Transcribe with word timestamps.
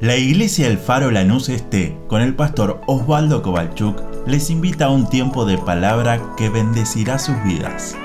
La 0.00 0.16
iglesia 0.16 0.66
El 0.66 0.78
Faro 0.78 1.10
Lanús 1.10 1.50
Este, 1.50 1.94
con 2.08 2.22
el 2.22 2.34
pastor 2.34 2.80
Osvaldo 2.86 3.42
Kovalchuk, 3.42 4.00
les 4.26 4.48
invita 4.48 4.86
a 4.86 4.88
un 4.88 5.10
tiempo 5.10 5.44
de 5.44 5.58
palabra 5.58 6.34
que 6.38 6.48
bendecirá 6.48 7.18
sus 7.18 7.36
vidas. 7.44 7.98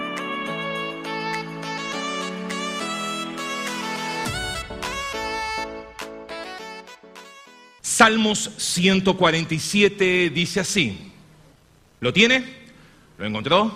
Salmos 7.79 8.51
147 8.57 10.31
dice 10.31 10.59
así. 10.59 11.13
¿Lo 12.01 12.11
tiene? 12.11 12.43
¿Lo 13.17 13.25
encontró? 13.25 13.71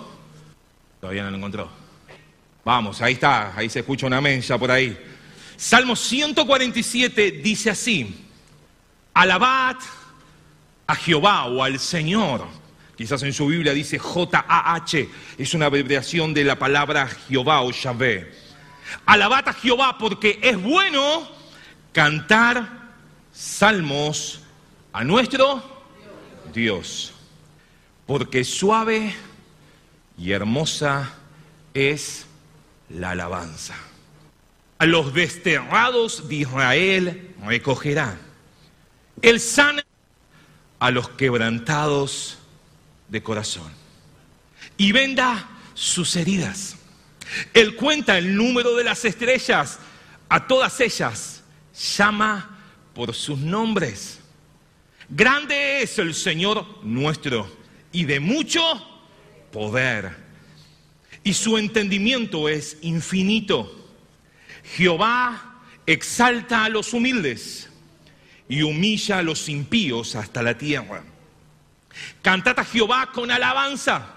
Todavía 1.00 1.22
no 1.22 1.30
lo 1.30 1.38
encontró. 1.38 1.70
Vamos, 2.66 3.00
ahí 3.00 3.14
está, 3.14 3.56
ahí 3.56 3.70
se 3.70 3.78
escucha 3.78 4.06
una 4.06 4.20
mensa 4.20 4.58
por 4.58 4.70
ahí. 4.70 5.09
Salmo 5.60 5.94
147 5.94 7.32
dice 7.32 7.68
así, 7.68 8.16
alabad 9.12 9.76
a 10.86 10.94
Jehová 10.94 11.44
o 11.44 11.62
al 11.62 11.78
Señor. 11.78 12.46
Quizás 12.96 13.22
en 13.24 13.34
su 13.34 13.46
Biblia 13.46 13.74
dice 13.74 13.98
J-A-H, 13.98 15.08
es 15.36 15.52
una 15.52 15.66
abreviación 15.66 16.32
de 16.32 16.44
la 16.44 16.58
palabra 16.58 17.08
Jehová 17.28 17.60
o 17.60 17.72
Yahvé. 17.72 18.32
Alabad 19.04 19.50
a 19.50 19.52
Jehová 19.52 19.98
porque 19.98 20.38
es 20.42 20.58
bueno 20.58 21.28
cantar 21.92 22.66
salmos 23.30 24.40
a 24.94 25.04
nuestro 25.04 25.62
Dios. 26.54 27.12
Porque 28.06 28.44
suave 28.44 29.14
y 30.16 30.32
hermosa 30.32 31.16
es 31.74 32.24
la 32.88 33.10
alabanza 33.10 33.89
a 34.80 34.86
los 34.86 35.12
desterrados 35.12 36.26
de 36.26 36.36
Israel 36.36 37.34
recogerá. 37.44 38.18
Él 39.20 39.38
sana 39.38 39.84
a 40.78 40.90
los 40.90 41.10
quebrantados 41.10 42.38
de 43.06 43.22
corazón 43.22 43.70
y 44.78 44.92
venda 44.92 45.50
sus 45.74 46.16
heridas. 46.16 46.76
Él 47.52 47.76
cuenta 47.76 48.16
el 48.16 48.34
número 48.34 48.74
de 48.74 48.84
las 48.84 49.04
estrellas, 49.04 49.78
a 50.30 50.46
todas 50.46 50.80
ellas 50.80 51.42
llama 51.96 52.58
por 52.94 53.14
sus 53.14 53.38
nombres. 53.38 54.20
Grande 55.10 55.82
es 55.82 55.98
el 55.98 56.14
Señor 56.14 56.82
nuestro 56.82 57.54
y 57.92 58.06
de 58.06 58.18
mucho 58.18 58.62
poder. 59.52 60.16
Y 61.22 61.34
su 61.34 61.58
entendimiento 61.58 62.48
es 62.48 62.78
infinito. 62.80 63.79
Jehová 64.64 65.62
exalta 65.86 66.64
a 66.64 66.68
los 66.68 66.92
humildes 66.92 67.68
y 68.48 68.62
humilla 68.62 69.18
a 69.18 69.22
los 69.22 69.48
impíos 69.48 70.16
hasta 70.16 70.42
la 70.42 70.58
tierra. 70.58 71.04
Cantad 72.22 72.58
a 72.58 72.64
Jehová 72.64 73.10
con 73.12 73.30
alabanza. 73.30 74.16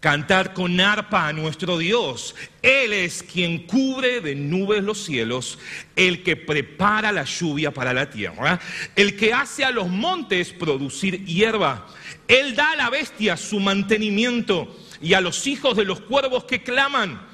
Cantad 0.00 0.52
con 0.52 0.80
arpa 0.80 1.26
a 1.26 1.32
nuestro 1.32 1.76
Dios. 1.76 2.36
Él 2.62 2.92
es 2.92 3.24
quien 3.24 3.66
cubre 3.66 4.20
de 4.20 4.36
nubes 4.36 4.82
los 4.84 5.04
cielos, 5.04 5.58
el 5.96 6.22
que 6.22 6.36
prepara 6.36 7.10
la 7.10 7.24
lluvia 7.24 7.72
para 7.72 7.92
la 7.92 8.08
tierra, 8.08 8.60
el 8.94 9.16
que 9.16 9.32
hace 9.32 9.64
a 9.64 9.72
los 9.72 9.88
montes 9.88 10.52
producir 10.52 11.24
hierba. 11.24 11.88
Él 12.28 12.54
da 12.54 12.72
a 12.72 12.76
la 12.76 12.90
bestia 12.90 13.36
su 13.36 13.58
mantenimiento 13.58 14.76
y 15.02 15.14
a 15.14 15.20
los 15.20 15.48
hijos 15.48 15.76
de 15.76 15.84
los 15.84 16.00
cuervos 16.00 16.44
que 16.44 16.62
claman 16.62 17.27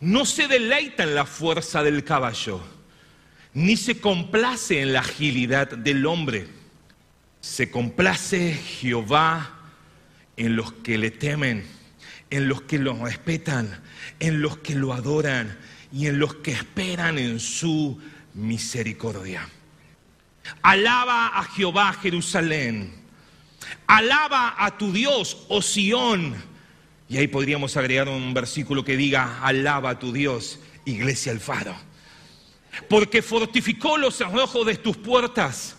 no 0.00 0.24
se 0.24 0.48
deleita 0.48 1.02
en 1.02 1.14
la 1.14 1.24
fuerza 1.24 1.82
del 1.82 2.04
caballo, 2.04 2.60
ni 3.54 3.76
se 3.76 4.00
complace 4.00 4.82
en 4.82 4.92
la 4.92 5.00
agilidad 5.00 5.68
del 5.68 6.04
hombre. 6.06 6.48
Se 7.40 7.70
complace 7.70 8.54
Jehová 8.54 9.54
en 10.36 10.56
los 10.56 10.72
que 10.72 10.98
le 10.98 11.10
temen, 11.10 11.66
en 12.28 12.48
los 12.48 12.62
que 12.62 12.78
lo 12.78 13.04
respetan, 13.04 13.82
en 14.20 14.42
los 14.42 14.58
que 14.58 14.74
lo 14.74 14.92
adoran 14.92 15.56
y 15.92 16.06
en 16.06 16.18
los 16.18 16.34
que 16.36 16.52
esperan 16.52 17.18
en 17.18 17.40
su 17.40 18.00
misericordia. 18.34 19.48
Alaba 20.62 21.28
a 21.28 21.44
Jehová 21.44 21.92
Jerusalén. 21.94 22.92
Alaba 23.86 24.54
a 24.58 24.76
tu 24.76 24.92
Dios, 24.92 25.44
oh 25.48 25.62
Sión 25.62 26.55
y 27.08 27.18
ahí 27.18 27.28
podríamos 27.28 27.76
agregar 27.76 28.08
un 28.08 28.34
versículo 28.34 28.84
que 28.84 28.96
diga, 28.96 29.40
alaba 29.42 29.90
a 29.90 29.98
tu 29.98 30.12
Dios, 30.12 30.58
iglesia 30.84 31.32
al 31.32 31.40
faro. 31.40 31.74
Porque 32.88 33.22
fortificó 33.22 33.96
los 33.96 34.16
cerrojos 34.16 34.66
de 34.66 34.76
tus 34.76 34.96
puertas, 34.96 35.76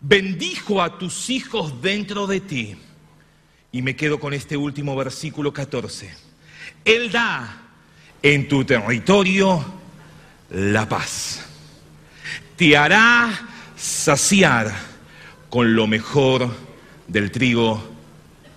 bendijo 0.00 0.80
a 0.80 0.98
tus 0.98 1.28
hijos 1.28 1.82
dentro 1.82 2.26
de 2.26 2.40
ti. 2.40 2.76
Y 3.72 3.82
me 3.82 3.96
quedo 3.96 4.20
con 4.20 4.32
este 4.32 4.56
último 4.56 4.94
versículo 4.94 5.52
14. 5.52 6.14
Él 6.84 7.10
da 7.10 7.62
en 8.22 8.46
tu 8.46 8.64
territorio 8.64 9.64
la 10.50 10.88
paz. 10.88 11.44
Te 12.56 12.76
hará 12.76 13.48
saciar 13.76 14.72
con 15.50 15.74
lo 15.74 15.88
mejor 15.88 16.54
del 17.08 17.32
trigo. 17.32 17.82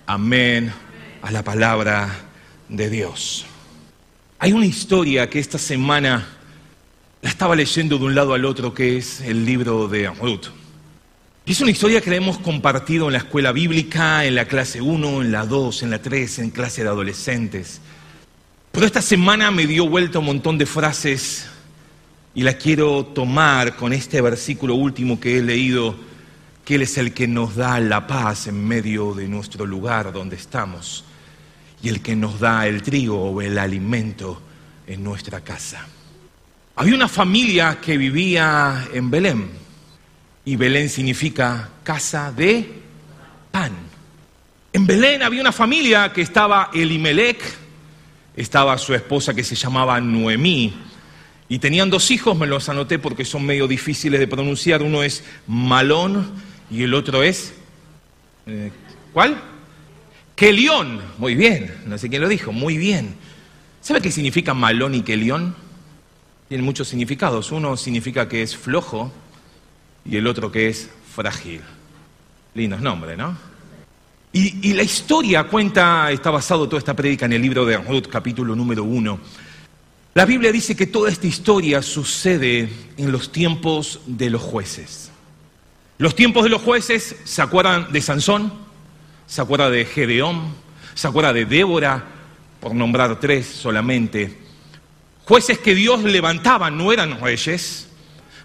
Amén 0.06 0.72
a 1.22 1.32
la 1.32 1.44
palabra 1.44 2.10
de 2.70 2.90
Dios. 2.90 3.46
Hay 4.40 4.54
una 4.54 4.66
historia 4.66 5.30
que 5.30 5.40
esta 5.40 5.58
semana 5.58 6.28
la 7.22 7.30
estaba 7.30 7.56
leyendo 7.56 7.98
de 7.98 8.06
un 8.06 8.16
lado 8.16 8.34
al 8.34 8.46
otro, 8.46 8.74
que 8.74 8.98
es 8.98 9.22
el 9.22 9.46
libro 9.46 9.88
de 9.88 10.10
Ruth. 10.10 10.48
Y 11.46 11.54
es 11.54 11.62
una 11.62 11.72
historia 11.72 12.02
que 12.02 12.10
la 12.10 12.18
hemos 12.18 12.38
compartido 12.40 13.08
en 13.08 13.14
la 13.14 13.20
escuela 13.20 13.52
bíblica, 13.52 14.26
en 14.26 14.36
la 14.36 14.46
clase 14.46 14.82
1, 14.82 15.22
en 15.22 15.32
la 15.32 15.46
2, 15.46 15.84
en 15.84 15.90
la 15.90 16.02
3, 16.02 16.40
en 16.40 16.50
clase 16.52 16.84
de 16.84 16.90
adolescentes. 16.90 17.82
Pero 18.72 18.86
esta 18.86 19.02
semana 19.02 19.50
me 19.50 19.66
dio 19.66 19.90
vuelta 19.90 20.20
un 20.20 20.26
montón 20.26 20.58
de 20.58 20.66
frases 20.66 21.48
y 22.36 22.44
la 22.44 22.54
quiero 22.54 23.06
tomar 23.06 23.76
con 23.76 23.94
este 23.94 24.22
versículo 24.22 24.76
último 24.76 25.20
que 25.20 25.40
he 25.40 25.42
leído, 25.42 25.96
que 26.64 26.76
Él 26.76 26.84
es 26.84 26.98
el 26.98 27.14
que 27.14 27.28
nos 27.28 27.56
da 27.56 27.80
la 27.80 28.06
paz 28.06 28.46
en 28.48 28.68
medio 28.68 29.16
de 29.16 29.28
nuestro 29.28 29.66
lugar 29.66 30.12
donde 30.12 30.36
estamos 30.36 31.07
y 31.82 31.90
el 31.90 32.02
que 32.02 32.16
nos 32.16 32.40
da 32.40 32.68
el 32.68 32.82
trigo 32.82 33.32
o 33.32 33.42
el 33.42 33.58
alimento 33.58 34.42
en 34.88 35.04
nuestra 35.04 35.42
casa. 35.42 35.86
Había 36.76 36.96
una 36.96 37.08
familia 37.08 37.80
que 37.82 37.98
vivía 37.98 38.88
en 38.94 39.10
Belén 39.10 39.50
y 40.46 40.56
Belén 40.56 40.90
significa 40.90 41.70
casa 41.84 42.32
de 42.32 42.82
pan. 43.52 43.72
En 44.74 44.86
Belén 44.86 45.24
había 45.24 45.42
una 45.42 45.52
familia 45.52 46.14
que 46.14 46.22
estaba 46.22 46.70
Elimelech, 46.74 47.42
estaba 48.36 48.78
su 48.78 48.94
esposa 48.94 49.34
que 49.34 49.44
se 49.44 49.56
llamaba 49.56 50.00
Noemí 50.00 50.74
y 51.50 51.60
tenían 51.60 51.90
dos 51.90 52.12
hijos, 52.12 52.38
me 52.38 52.46
los 52.46 52.70
anoté 52.70 53.00
porque 53.00 53.26
son 53.26 53.46
medio 53.46 53.68
difíciles 53.68 54.20
de 54.20 54.28
pronunciar, 54.28 54.84
uno 54.84 55.02
es 55.04 55.24
Malón 55.48 56.30
y 56.70 56.84
el 56.84 56.94
otro 56.94 57.24
es... 57.24 57.54
Eh, 58.46 58.72
¿Cuál? 59.14 59.42
Kelión, 60.38 61.02
muy 61.18 61.34
bien, 61.34 61.74
no 61.88 61.98
sé 61.98 62.10
quién 62.10 62.22
lo 62.22 62.30
dijo, 62.30 62.52
muy 62.52 62.78
bien. 62.78 63.16
¿Sabe 63.82 64.02
qué 64.02 64.12
significa 64.12 64.54
malón 64.54 64.94
y 64.94 65.02
Kelión? 65.02 65.56
Tienen 66.48 66.64
muchos 66.64 66.88
significados. 66.88 67.52
Uno 67.52 67.76
significa 67.76 68.30
que 68.30 68.44
es 68.44 68.56
flojo 68.56 69.12
y 70.06 70.16
el 70.16 70.28
otro 70.28 70.52
que 70.52 70.68
es 70.70 70.92
frágil. 71.16 71.62
Lindos 72.54 72.82
nombres, 72.82 73.18
¿no? 73.18 73.36
Y, 74.32 74.74
la 74.74 74.84
historia 74.84 75.46
cuenta, 75.46 76.12
está 76.12 76.30
basado 76.30 76.70
toda 76.70 76.78
esta 76.78 76.96
prédica 76.96 77.26
en 77.26 77.34
el 77.34 77.42
libro 77.42 77.66
de 77.66 77.76
Ruth, 77.78 78.06
capítulo 78.08 78.56
número 78.56 78.84
uno. 78.84 79.20
La 80.14 80.26
Biblia 80.26 80.52
dice 80.52 80.76
que 80.76 80.86
toda 80.86 81.10
esta 81.10 81.26
historia 81.26 81.82
sucede 81.82 82.70
en 82.96 83.12
los 83.12 83.32
tiempos 83.32 84.02
de 84.06 84.30
los 84.30 84.44
jueces. 84.44 85.10
Los 85.98 86.14
tiempos 86.14 86.44
de 86.44 86.52
los 86.52 86.62
jueces, 86.62 87.16
¿se 87.24 87.42
acuerdan 87.42 87.92
de 87.92 88.02
Sansón? 88.02 88.67
Se 89.28 89.42
acuerda 89.42 89.70
de 89.70 89.86
Gedeón, 89.86 90.56
se 90.96 91.08
acuerda 91.08 91.34
de 91.34 91.46
Débora, 91.46 92.04
por 92.60 92.74
nombrar 92.74 93.20
tres 93.20 93.46
solamente. 93.46 94.36
Jueces 95.26 95.60
que 95.60 95.76
Dios 95.76 96.04
levantaba, 96.04 96.72
no 96.72 96.92
eran 96.92 97.20
reyes, 97.20 97.90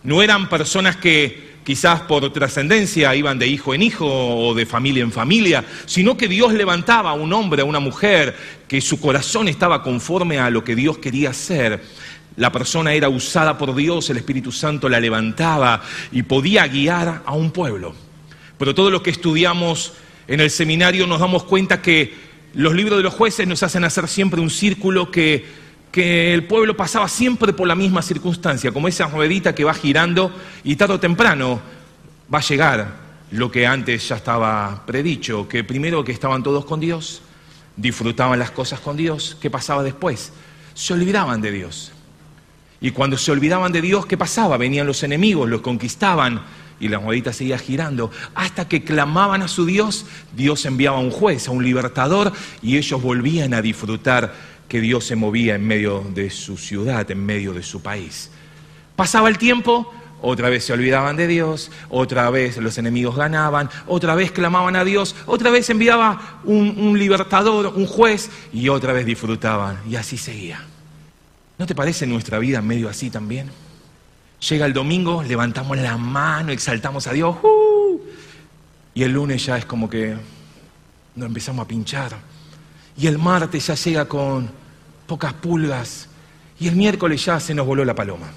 no 0.03 0.23
eran 0.23 0.49
personas 0.49 0.97
que 0.97 1.53
quizás 1.65 2.01
por 2.03 2.31
trascendencia 2.33 3.15
iban 3.15 3.39
de 3.39 3.47
hijo 3.47 3.73
en 3.73 3.83
hijo 3.83 4.07
o 4.07 4.53
de 4.53 4.67
familia 4.67 5.05
en 5.05 5.13
familia, 5.13 5.65
sino 5.87 6.17
que 6.17 6.27
Dios 6.27 6.53
levantaba 6.53 7.11
a 7.11 7.15
un 7.15 7.33
hombre, 7.33 7.63
a 7.63 7.65
una 7.65 7.79
mujer, 7.79 8.37
que 8.67 8.81
su 8.81 9.01
corazón 9.01 9.47
estaba 9.47 9.83
conforme 9.83 10.41
a 10.41 10.51
lo 10.51 10.65
que 10.65 10.75
Dios 10.75 10.99
quería 10.99 11.31
hacer. 11.31 11.81
La 12.37 12.51
persona 12.51 12.93
era 12.93 13.09
usada 13.09 13.57
por 13.57 13.75
Dios, 13.77 14.11
el 14.11 14.17
Espíritu 14.17 14.51
Santo 14.51 14.89
la 14.89 14.99
levantaba 14.99 15.83
y 16.11 16.25
podía 16.25 16.67
guiar 16.67 17.23
a 17.25 17.33
un 17.33 17.53
pueblo. 17.53 17.95
Pero 18.59 18.75
todo 18.75 18.91
lo 18.91 19.03
que 19.03 19.11
estudiamos 19.11 19.93
en 20.29 20.41
el 20.41 20.51
seminario 20.51 21.07
nos 21.07 21.21
damos 21.21 21.45
cuenta 21.45 21.83
que 21.83 22.15
los 22.55 22.75
libros 22.75 22.99
de 22.99 23.03
los 23.03 23.15
jueces 23.15 23.47
nos 23.47 23.63
hacen 23.63 23.85
hacer 23.85 24.09
siempre 24.09 24.41
un 24.41 24.51
círculo 24.51 25.11
que 25.11 25.45
el 25.95 26.45
pueblo 26.45 26.77
pasaba 26.77 27.09
siempre 27.09 27.53
por 27.53 27.67
la 27.69 27.75
misma 27.75 28.03
circunstancia, 28.03 28.73
como 28.73 28.89
esa 28.89 29.07
ruedita 29.07 29.55
que 29.55 29.65
va 29.65 29.75
girando 29.75 30.33
y 30.65 30.77
tarde 30.77 30.95
o 30.95 31.01
temprano 31.01 31.61
va 32.33 32.39
a 32.39 32.43
llegar 32.43 33.03
lo 33.33 33.51
que 33.51 33.67
antes 33.67 34.09
ya 34.09 34.17
estaba 34.17 34.85
predicho, 34.87 35.49
que 35.49 35.65
primero 35.65 36.05
que 36.05 36.13
estaban 36.13 36.43
todos 36.43 36.65
con 36.65 36.81
Dios, 36.81 37.23
disfrutaban 37.77 38.39
las 38.39 38.51
cosas 38.51 38.81
con 38.81 38.97
Dios, 38.97 39.37
¿qué 39.41 39.51
pasaba 39.51 39.83
después? 39.83 40.33
Se 40.75 40.93
olvidaban 40.93 41.41
de 41.41 41.51
Dios. 41.51 41.93
Y 42.81 42.91
cuando 42.91 43.17
se 43.17 43.33
olvidaban 43.33 43.73
de 43.73 43.81
Dios, 43.81 44.07
¿qué 44.07 44.19
pasaba? 44.19 44.57
Venían 44.59 44.87
los 44.87 45.03
enemigos, 45.03 45.49
los 45.49 45.63
conquistaban 45.63 46.43
y 46.83 46.89
la 46.89 46.99
ruedita 46.99 47.33
seguía 47.33 47.59
girando. 47.59 48.11
Hasta 48.35 48.69
que 48.69 48.83
clamaban 48.83 49.41
a 49.41 49.49
su 49.49 49.65
Dios, 49.65 50.05
Dios 50.37 50.67
enviaba 50.67 50.99
a 50.99 51.01
un 51.01 51.13
juez, 51.13 51.47
a 51.47 51.53
un 51.53 51.63
libertador, 51.63 52.33
y 52.61 52.77
ellos 52.77 53.01
volvían 53.01 53.55
a 53.55 53.63
disfrutar 53.63 54.35
que 54.69 54.81
Dios 54.81 55.05
se 55.05 55.15
movía 55.15 55.55
en 55.55 55.65
medio 55.65 56.05
de 56.13 56.29
su 56.29 56.57
ciudad, 56.57 57.09
en 57.11 57.25
medio 57.25 57.53
de 57.53 57.63
su 57.63 57.81
país. 57.83 58.31
Pasaba 58.97 59.29
el 59.29 59.39
tiempo, 59.39 59.95
otra 60.21 60.51
vez 60.51 60.65
se 60.65 60.73
olvidaban 60.73 61.17
de 61.17 61.29
Dios, 61.29 61.71
otra 61.89 62.29
vez 62.31 62.57
los 62.57 62.77
enemigos 62.79 63.15
ganaban, 63.15 63.71
otra 63.87 64.17
vez 64.17 64.33
clamaban 64.33 64.75
a 64.75 64.85
Dios, 64.85 65.15
otra 65.27 65.51
vez 65.51 65.71
enviaba 65.71 66.41
un, 66.45 66.99
libertador, 66.99 67.75
un 67.77 67.87
juez, 67.87 68.29
y 68.53 68.69
otra 68.69 68.93
vez 68.93 69.07
disfrutaban. 69.07 69.79
Y 69.89 69.95
así 69.95 70.19
seguía. 70.19 70.65
¿No 71.59 71.67
te 71.67 71.77
parece 71.77 72.09
nuestra 72.09 72.41
vida 72.41 72.61
medio 72.61 72.89
así 72.89 73.09
también? 73.09 73.51
Llega 74.49 74.67
el 74.67 74.73
domingo, 74.73 75.23
levantamos 75.23 75.79
la 75.79 75.97
mano, 75.97 76.51
exaltamos 76.51 77.07
a 77.07 77.13
Dios, 77.13 77.37
¡uh! 77.43 78.01
y 78.93 79.05
el 79.05 79.13
lunes 79.13 79.47
ya 79.47 79.57
es 79.57 79.65
como 79.65 79.89
que 79.89 80.17
nos 81.15 81.27
empezamos 81.29 81.65
a 81.65 81.69
pinchar. 81.69 82.17
Y 82.97 83.07
el 83.07 83.19
martes 83.19 83.69
ya 83.69 83.75
llega 83.75 84.07
con 84.07 84.51
pocas 85.07 85.33
pulgas, 85.35 86.09
y 86.59 86.67
el 86.67 86.75
miércoles 86.75 87.25
ya 87.25 87.39
se 87.39 87.55
nos 87.55 87.67
voló 87.67 87.85
la 87.85 87.95
paloma. 87.95 88.31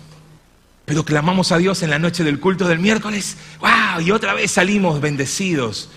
Pero 0.85 1.03
clamamos 1.03 1.51
a 1.51 1.57
Dios 1.57 1.81
en 1.81 1.89
la 1.89 1.97
noche 1.97 2.23
del 2.23 2.39
culto 2.39 2.67
del 2.67 2.77
miércoles, 2.77 3.37
¡wow! 3.59 3.99
Y 3.99 4.11
otra 4.11 4.35
vez 4.35 4.51
salimos 4.51 5.01
bendecidos 5.01 5.89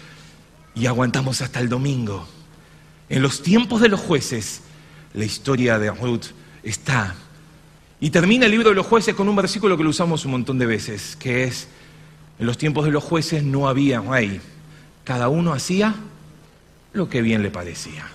y 0.75 0.87
aguantamos 0.87 1.43
hasta 1.43 1.61
el 1.61 1.69
domingo. 1.69 2.27
En 3.11 3.21
los 3.21 3.43
tiempos 3.43 3.83
de 3.83 3.89
los 3.89 4.01
jueces, 4.01 4.63
la 5.13 5.27
historia 5.27 5.79
de 5.79 5.91
Ruth 5.91 6.29
está. 6.63 7.15
Y 8.01 8.11
termina 8.11 8.47
el 8.47 8.53
libro 8.53 8.71
de 8.71 8.75
los 8.75 8.87
jueces 8.87 9.15
con 9.15 9.29
un 9.29 9.37
versículo 9.37 9.77
que 9.77 9.85
lo 9.85 9.91
usamos 9.91 10.25
un 10.25 10.33
montón 10.33 10.59
de 10.59 10.67
veces, 10.67 11.17
que 11.17 11.45
es, 11.45 11.69
en 12.39 12.47
los 12.47 12.59
tiempos 12.59 12.85
de 12.85 12.93
los 12.93 13.03
jueces 13.03 13.43
no 13.43 13.69
había 13.69 14.01
rey, 14.01 14.41
cada 15.05 15.29
uno 15.29 15.53
hacía 15.53 15.95
lo 16.93 17.09
que 17.09 17.23
bien 17.23 17.43
le 17.43 17.51
parecía. 17.51 18.07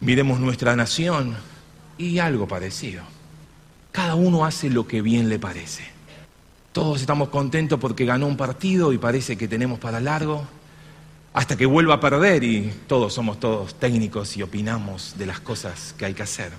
Miremos 0.00 0.38
nuestra 0.38 0.76
nación, 0.76 1.36
y 1.98 2.18
algo 2.18 2.46
parecido. 2.46 3.02
Cada 3.92 4.14
uno 4.14 4.44
hace 4.44 4.70
lo 4.70 4.86
que 4.86 5.02
bien 5.02 5.28
le 5.28 5.38
parece. 5.38 5.84
Todos 6.72 7.00
estamos 7.00 7.28
contentos 7.28 7.78
porque 7.78 8.04
ganó 8.04 8.26
un 8.26 8.36
partido 8.36 8.92
y 8.92 8.98
parece 8.98 9.36
que 9.36 9.46
tenemos 9.46 9.78
para 9.78 10.00
largo, 10.00 10.44
hasta 11.32 11.56
que 11.56 11.66
vuelva 11.66 11.94
a 11.94 12.00
perder 12.00 12.42
y 12.42 12.72
todos 12.86 13.14
somos 13.14 13.38
todos 13.38 13.78
técnicos 13.78 14.36
y 14.36 14.42
opinamos 14.42 15.14
de 15.16 15.26
las 15.26 15.40
cosas 15.40 15.94
que 15.96 16.04
hay 16.04 16.14
que 16.14 16.24
hacer. 16.24 16.50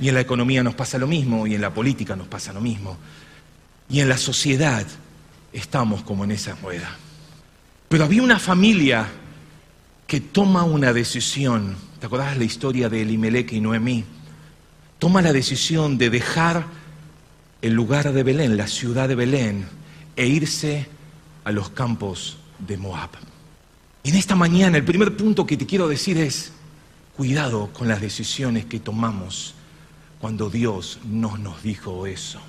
Y 0.00 0.08
en 0.08 0.14
la 0.14 0.20
economía 0.20 0.62
nos 0.62 0.74
pasa 0.74 0.98
lo 0.98 1.06
mismo, 1.06 1.46
y 1.46 1.54
en 1.54 1.60
la 1.60 1.74
política 1.74 2.16
nos 2.16 2.26
pasa 2.26 2.52
lo 2.52 2.60
mismo. 2.60 2.96
Y 3.88 4.00
en 4.00 4.08
la 4.08 4.16
sociedad 4.16 4.86
estamos 5.52 6.02
como 6.02 6.24
en 6.24 6.32
esa 6.32 6.54
rueda. 6.54 6.96
Pero 7.88 8.04
había 8.04 8.22
una 8.22 8.38
familia 8.38 9.06
que 10.06 10.20
toma 10.20 10.64
una 10.64 10.92
decisión. 10.92 11.76
¿Te 11.98 12.06
acordás 12.06 12.38
la 12.38 12.44
historia 12.44 12.88
de 12.88 13.02
Elimelech 13.02 13.52
y 13.52 13.60
Noemí? 13.60 14.04
toma 15.00 15.22
la 15.22 15.32
decisión 15.32 15.98
de 15.98 16.10
dejar 16.10 16.66
el 17.62 17.72
lugar 17.72 18.12
de 18.12 18.22
Belén, 18.22 18.56
la 18.56 18.68
ciudad 18.68 19.08
de 19.08 19.16
Belén, 19.16 19.66
e 20.14 20.26
irse 20.26 20.86
a 21.42 21.50
los 21.50 21.70
campos 21.70 22.36
de 22.58 22.76
Moab. 22.76 23.10
En 24.04 24.14
esta 24.14 24.36
mañana 24.36 24.76
el 24.76 24.84
primer 24.84 25.16
punto 25.16 25.46
que 25.46 25.56
te 25.56 25.66
quiero 25.66 25.88
decir 25.88 26.18
es, 26.18 26.52
cuidado 27.16 27.70
con 27.72 27.88
las 27.88 28.00
decisiones 28.00 28.66
que 28.66 28.78
tomamos 28.78 29.54
cuando 30.20 30.50
Dios 30.50 30.98
no 31.04 31.36
nos 31.36 31.62
dijo 31.62 32.06
eso. 32.06 32.40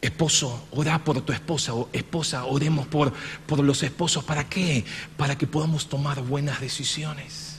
Esposo, 0.00 0.66
ora 0.72 1.02
por 1.04 1.20
tu 1.22 1.32
esposa 1.32 1.74
o 1.74 1.88
esposa, 1.92 2.44
oremos 2.44 2.86
por, 2.86 3.12
por 3.46 3.60
los 3.60 3.82
esposos. 3.82 4.24
¿Para 4.24 4.48
qué? 4.48 4.84
Para 5.16 5.38
que 5.38 5.46
podamos 5.46 5.88
tomar 5.88 6.22
buenas 6.22 6.60
decisiones 6.60 7.52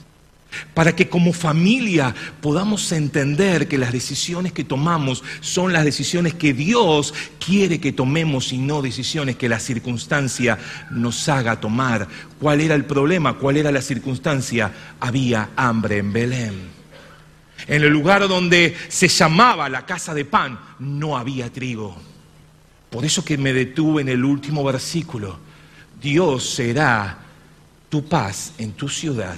para 0.74 0.96
que 0.96 1.10
como 1.10 1.34
familia 1.34 2.14
podamos 2.42 2.92
entender 2.92 3.68
que 3.68 3.78
las 3.78 3.92
decisiones 3.92 4.54
que 4.54 4.64
tomamos 4.64 5.24
son 5.42 5.74
las 5.74 5.86
decisiones 5.86 6.34
que 6.34 6.54
Dios 6.54 7.14
quiere 7.44 7.80
que 7.80 7.92
tomemos 7.92 8.54
y 8.54 8.58
no 8.58 8.82
decisiones 8.82 9.36
que 9.36 9.50
la 9.50 9.60
circunstancia 9.60 10.58
nos 10.92 11.28
haga 11.30 11.60
tomar. 11.60 12.08
¿Cuál 12.40 12.62
era 12.62 12.76
el 12.76 12.86
problema? 12.86 13.38
¿Cuál 13.38 13.58
era 13.58 13.72
la 13.72 13.82
circunstancia? 13.82 14.72
Había 15.00 15.50
hambre 15.56 15.98
en 15.98 16.14
Belén. 16.14 16.73
En 17.68 17.82
el 17.84 17.90
lugar 17.90 18.28
donde 18.28 18.76
se 18.90 19.08
llamaba 19.08 19.70
la 19.70 19.86
casa 19.86 20.14
de 20.14 20.26
pan, 20.26 20.60
no 20.80 21.18
había 21.18 21.52
trigo. 21.52 21.96
Por 22.90 23.06
eso 23.06 23.24
que 23.24 23.38
me 23.38 23.54
detuve 23.54 24.02
en 24.02 24.10
el 24.10 24.24
último 24.24 24.64
versículo. 24.64 25.40
Dios 26.02 26.50
será 26.50 27.20
tu 27.90 28.06
paz 28.06 28.54
en 28.58 28.74
tu 28.74 28.90
ciudad 28.90 29.38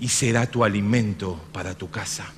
y 0.00 0.08
será 0.08 0.46
tu 0.46 0.64
alimento 0.64 1.40
para 1.52 1.74
tu 1.74 1.90
casa. 1.90 2.32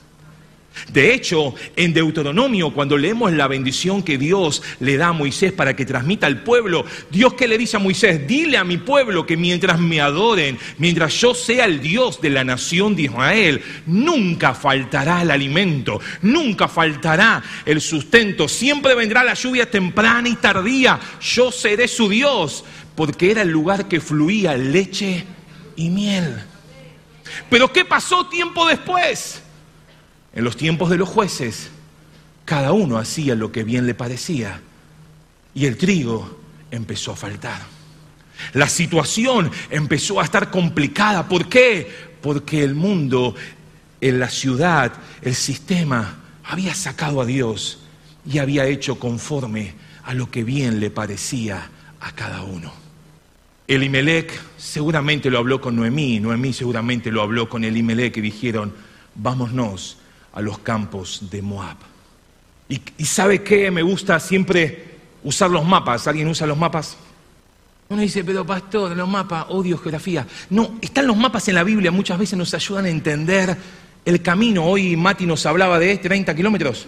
De 0.92 1.12
hecho, 1.14 1.54
en 1.76 1.92
Deuteronomio, 1.92 2.72
cuando 2.72 2.96
leemos 2.96 3.32
la 3.32 3.46
bendición 3.46 4.02
que 4.02 4.18
Dios 4.18 4.62
le 4.80 4.96
da 4.96 5.08
a 5.08 5.12
Moisés 5.12 5.52
para 5.52 5.76
que 5.76 5.84
transmita 5.84 6.26
al 6.26 6.42
pueblo, 6.42 6.84
Dios 7.10 7.34
que 7.34 7.48
le 7.48 7.58
dice 7.58 7.76
a 7.76 7.80
Moisés, 7.80 8.26
dile 8.26 8.56
a 8.56 8.64
mi 8.64 8.78
pueblo 8.78 9.26
que 9.26 9.36
mientras 9.36 9.78
me 9.78 10.00
adoren, 10.00 10.58
mientras 10.78 11.12
yo 11.20 11.34
sea 11.34 11.66
el 11.66 11.80
Dios 11.80 12.20
de 12.20 12.30
la 12.30 12.44
nación 12.44 12.96
de 12.96 13.02
Israel, 13.02 13.62
nunca 13.86 14.54
faltará 14.54 15.22
el 15.22 15.30
alimento, 15.30 16.00
nunca 16.22 16.66
faltará 16.66 17.42
el 17.66 17.80
sustento, 17.80 18.48
siempre 18.48 18.94
vendrá 18.94 19.22
la 19.22 19.34
lluvia 19.34 19.70
temprana 19.70 20.28
y 20.28 20.36
tardía, 20.36 20.98
yo 21.20 21.52
seré 21.52 21.88
su 21.88 22.08
Dios, 22.08 22.64
porque 22.96 23.30
era 23.30 23.42
el 23.42 23.50
lugar 23.50 23.86
que 23.86 24.00
fluía 24.00 24.56
leche 24.56 25.24
y 25.76 25.90
miel. 25.90 26.42
Pero 27.48 27.72
¿qué 27.72 27.84
pasó 27.84 28.26
tiempo 28.26 28.66
después? 28.66 29.42
En 30.32 30.44
los 30.44 30.56
tiempos 30.56 30.90
de 30.90 30.96
los 30.96 31.08
jueces, 31.08 31.70
cada 32.44 32.72
uno 32.72 32.98
hacía 32.98 33.34
lo 33.34 33.52
que 33.52 33.64
bien 33.64 33.86
le 33.86 33.94
parecía 33.94 34.60
y 35.54 35.66
el 35.66 35.76
trigo 35.76 36.38
empezó 36.70 37.12
a 37.12 37.16
faltar. 37.16 37.60
La 38.54 38.68
situación 38.68 39.50
empezó 39.70 40.20
a 40.20 40.24
estar 40.24 40.50
complicada. 40.50 41.28
¿Por 41.28 41.48
qué? 41.48 41.90
Porque 42.22 42.62
el 42.62 42.74
mundo, 42.74 43.34
en 44.00 44.18
la 44.18 44.30
ciudad, 44.30 44.92
el 45.22 45.34
sistema, 45.34 46.16
había 46.44 46.74
sacado 46.74 47.20
a 47.20 47.26
Dios 47.26 47.80
y 48.24 48.38
había 48.38 48.66
hecho 48.66 48.98
conforme 48.98 49.74
a 50.04 50.14
lo 50.14 50.30
que 50.30 50.44
bien 50.44 50.80
le 50.80 50.90
parecía 50.90 51.70
a 52.00 52.12
cada 52.12 52.42
uno. 52.42 52.72
Elimelech 53.68 54.32
seguramente 54.56 55.30
lo 55.30 55.38
habló 55.38 55.60
con 55.60 55.76
Noemí, 55.76 56.18
Noemí 56.18 56.52
seguramente 56.52 57.12
lo 57.12 57.22
habló 57.22 57.48
con 57.48 57.62
Elimelech 57.62 58.16
y 58.16 58.20
dijeron, 58.20 58.74
vámonos 59.14 59.98
a 60.32 60.40
los 60.40 60.58
campos 60.58 61.30
de 61.30 61.42
Moab. 61.42 61.76
Y, 62.68 63.04
¿sabe 63.04 63.42
qué? 63.42 63.70
Me 63.70 63.82
gusta 63.82 64.20
siempre 64.20 64.84
usar 65.24 65.50
los 65.50 65.64
mapas. 65.64 66.06
¿Alguien 66.06 66.28
usa 66.28 66.46
los 66.46 66.56
mapas? 66.56 66.96
Uno 67.88 68.02
dice, 68.02 68.22
pero 68.22 68.46
pastor, 68.46 68.96
los 68.96 69.08
mapas, 69.08 69.46
odio 69.48 69.76
geografía. 69.76 70.24
No, 70.50 70.78
están 70.80 71.08
los 71.08 71.16
mapas 71.16 71.48
en 71.48 71.56
la 71.56 71.64
Biblia, 71.64 71.90
muchas 71.90 72.16
veces 72.18 72.38
nos 72.38 72.54
ayudan 72.54 72.84
a 72.84 72.88
entender 72.88 73.56
el 74.04 74.22
camino. 74.22 74.64
Hoy 74.64 74.96
Mati 74.96 75.26
nos 75.26 75.44
hablaba 75.46 75.80
de 75.80 75.98
30 75.98 76.34
kilómetros, 76.36 76.86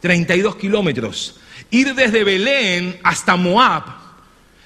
32 0.00 0.56
kilómetros. 0.56 1.40
Ir 1.70 1.94
desde 1.94 2.24
Belén 2.24 2.98
hasta 3.02 3.36
Moab 3.36 3.84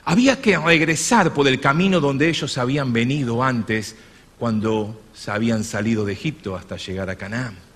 había 0.04 0.40
que 0.40 0.58
regresar 0.58 1.32
por 1.32 1.46
el 1.46 1.60
camino 1.60 2.00
donde 2.00 2.28
ellos 2.28 2.58
habían 2.58 2.92
venido 2.92 3.44
antes, 3.44 3.94
cuando 4.38 5.00
se 5.14 5.30
habían 5.30 5.62
salido 5.62 6.04
de 6.04 6.14
Egipto 6.14 6.56
hasta 6.56 6.76
llegar 6.76 7.10
a 7.10 7.16
Canaán. 7.16 7.67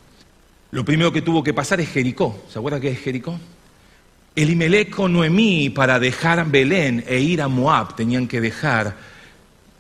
Lo 0.73 0.87
primero 0.87 1.12
que 1.12 1.21
tuvo 1.21 1.43
que 1.45 1.52
pasar 1.52 1.83
es 1.83 1.91
Jericó. 1.91 2.45
¿Se 2.50 2.59
acuerda 2.59 2.81
qué 2.81 2.88
es 2.88 2.99
Jericó? 2.99 3.38
Elimelech 4.35 4.88
con 4.88 5.12
Noemí 5.12 5.69
para 5.69 6.00
dejar 6.00 6.50
Belén 6.50 7.05
e 7.07 7.21
ir 7.21 7.43
a 7.43 7.49
Moab 7.49 7.95
tenían 7.95 8.26
que 8.26 8.41
dejar 8.41 8.97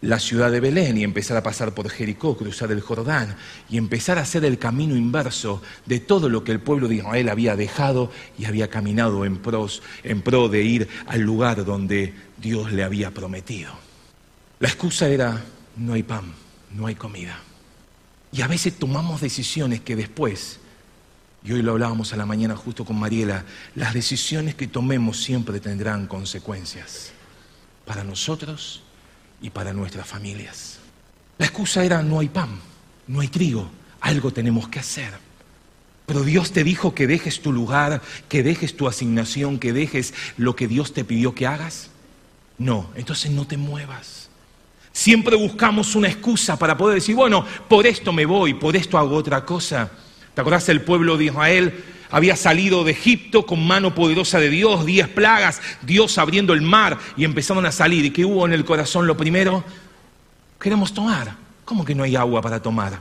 la 0.02 0.18
ciudad 0.18 0.50
de 0.50 0.60
Belén 0.60 0.98
y 0.98 1.02
empezar 1.02 1.38
a 1.38 1.42
pasar 1.42 1.72
por 1.72 1.88
Jericó, 1.88 2.36
cruzar 2.36 2.70
el 2.72 2.82
Jordán 2.82 3.36
y 3.70 3.78
empezar 3.78 4.18
a 4.18 4.20
hacer 4.20 4.44
el 4.44 4.58
camino 4.58 4.94
inverso 4.94 5.62
de 5.86 5.98
todo 5.98 6.28
lo 6.28 6.44
que 6.44 6.52
el 6.52 6.60
pueblo 6.60 6.88
de 6.88 6.96
Israel 6.96 7.30
había 7.30 7.56
dejado 7.56 8.12
y 8.38 8.44
había 8.44 8.68
caminado 8.68 9.24
en, 9.24 9.38
pros, 9.38 9.82
en 10.04 10.20
pro 10.20 10.50
de 10.50 10.62
ir 10.62 10.88
al 11.06 11.22
lugar 11.22 11.64
donde 11.64 12.12
Dios 12.36 12.70
le 12.70 12.84
había 12.84 13.12
prometido. 13.12 13.72
La 14.60 14.68
excusa 14.68 15.08
era, 15.08 15.42
no 15.78 15.94
hay 15.94 16.02
pan, 16.02 16.34
no 16.70 16.86
hay 16.86 16.96
comida. 16.96 17.40
Y 18.30 18.42
a 18.42 18.46
veces 18.46 18.78
tomamos 18.78 19.22
decisiones 19.22 19.80
que 19.80 19.96
después 19.96 20.58
Y 21.44 21.52
hoy 21.52 21.62
lo 21.62 21.72
hablábamos 21.72 22.12
a 22.12 22.16
la 22.16 22.26
mañana 22.26 22.56
justo 22.56 22.84
con 22.84 22.98
Mariela, 22.98 23.44
las 23.74 23.94
decisiones 23.94 24.54
que 24.54 24.68
tomemos 24.68 25.22
siempre 25.22 25.58
tendrán 25.58 26.06
consecuencias 26.06 27.12
para 27.84 28.04
nosotros 28.04 28.82
y 29.40 29.50
para 29.50 29.72
nuestras 29.72 30.06
familias. 30.06 30.78
La 31.38 31.46
excusa 31.46 31.84
era 31.84 32.02
no 32.02 32.20
hay 32.20 32.28
pan, 32.28 32.60
no 33.08 33.20
hay 33.20 33.28
trigo, 33.28 33.68
algo 34.00 34.32
tenemos 34.32 34.68
que 34.68 34.78
hacer. 34.78 35.12
Pero 36.06 36.22
Dios 36.22 36.52
te 36.52 36.62
dijo 36.62 36.94
que 36.94 37.06
dejes 37.06 37.42
tu 37.42 37.52
lugar, 37.52 38.02
que 38.28 38.42
dejes 38.42 38.76
tu 38.76 38.86
asignación, 38.86 39.58
que 39.58 39.72
dejes 39.72 40.14
lo 40.36 40.54
que 40.54 40.68
Dios 40.68 40.92
te 40.92 41.04
pidió 41.04 41.34
que 41.34 41.46
hagas. 41.46 41.90
No, 42.58 42.90
entonces 42.94 43.30
no 43.32 43.46
te 43.46 43.56
muevas. 43.56 44.28
Siempre 44.92 45.36
buscamos 45.36 45.94
una 45.96 46.08
excusa 46.08 46.58
para 46.58 46.76
poder 46.76 46.96
decir, 46.96 47.16
bueno, 47.16 47.44
por 47.68 47.86
esto 47.86 48.12
me 48.12 48.26
voy, 48.26 48.54
por 48.54 48.76
esto 48.76 48.98
hago 48.98 49.16
otra 49.16 49.44
cosa. 49.44 49.90
¿Te 50.34 50.40
acordás? 50.40 50.68
El 50.68 50.82
pueblo 50.82 51.16
de 51.16 51.26
Israel 51.26 51.84
había 52.10 52.36
salido 52.36 52.84
de 52.84 52.92
Egipto 52.92 53.46
con 53.46 53.66
mano 53.66 53.94
poderosa 53.94 54.38
de 54.38 54.50
Dios, 54.50 54.84
diez 54.86 55.08
plagas, 55.08 55.60
Dios 55.82 56.18
abriendo 56.18 56.52
el 56.52 56.62
mar 56.62 56.98
y 57.16 57.24
empezaron 57.24 57.66
a 57.66 57.72
salir. 57.72 58.04
¿Y 58.04 58.10
qué 58.10 58.24
hubo 58.24 58.46
en 58.46 58.52
el 58.52 58.64
corazón 58.64 59.06
lo 59.06 59.16
primero? 59.16 59.64
Queremos 60.60 60.92
tomar. 60.92 61.36
¿Cómo 61.64 61.84
que 61.84 61.94
no 61.94 62.02
hay 62.02 62.16
agua 62.16 62.42
para 62.42 62.60
tomar? 62.60 63.00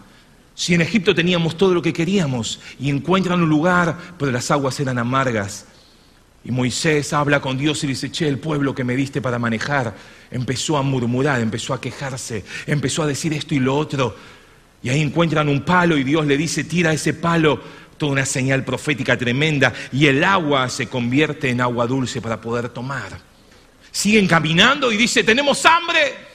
Si 0.56 0.74
en 0.74 0.82
Egipto 0.82 1.16
teníamos 1.16 1.58
todo 1.58 1.74
lo 1.74 1.82
que 1.82 1.94
queríamos 1.94 2.60
y 2.80 2.90
encuentran 2.90 3.42
un 3.42 3.50
lugar, 3.50 3.98
pero 4.18 4.32
las 4.32 4.52
aguas 4.52 4.80
eran 4.80 4.98
amargas. 4.98 5.66
Y 6.44 6.52
Moisés 6.52 7.14
habla 7.14 7.40
con 7.40 7.58
Dios 7.58 7.84
y 7.84 7.88
dice, 7.88 8.12
che, 8.12 8.28
el 8.28 8.40
pueblo 8.40 8.74
que 8.74 8.84
me 8.84 8.96
diste 8.96 9.22
para 9.22 9.40
manejar 9.40 9.96
empezó 10.32 10.78
a 10.78 10.82
murmurar, 10.82 11.40
empezó 11.40 11.74
a 11.74 11.82
quejarse, 11.82 12.44
empezó 12.66 13.04
a 13.04 13.08
decir 13.08 13.34
esto 13.34 13.54
y 13.54 13.60
lo 13.60 13.76
otro. 13.76 14.16
Y 14.84 14.90
ahí 14.90 15.02
encuentran 15.02 15.48
un 15.48 15.62
palo 15.62 15.98
y 15.98 16.04
Dios 16.04 16.26
le 16.26 16.38
dice, 16.38 16.64
tira 16.64 16.92
ese 16.92 17.14
palo, 17.14 17.62
toda 17.98 18.14
una 18.14 18.26
señal 18.26 18.64
profética 18.66 19.18
tremenda, 19.18 19.74
y 19.92 20.08
el 20.08 20.24
agua 20.24 20.70
se 20.70 20.88
convierte 20.88 21.50
en 21.50 21.62
agua 21.62 21.86
dulce 21.86 22.22
para 22.22 22.42
poder 22.42 22.70
tomar. 22.70 23.20
Siguen 23.92 24.28
caminando 24.28 24.92
y 24.92 24.98
dice, 24.98 25.24
tenemos 25.24 25.66
hambre. 25.66 26.32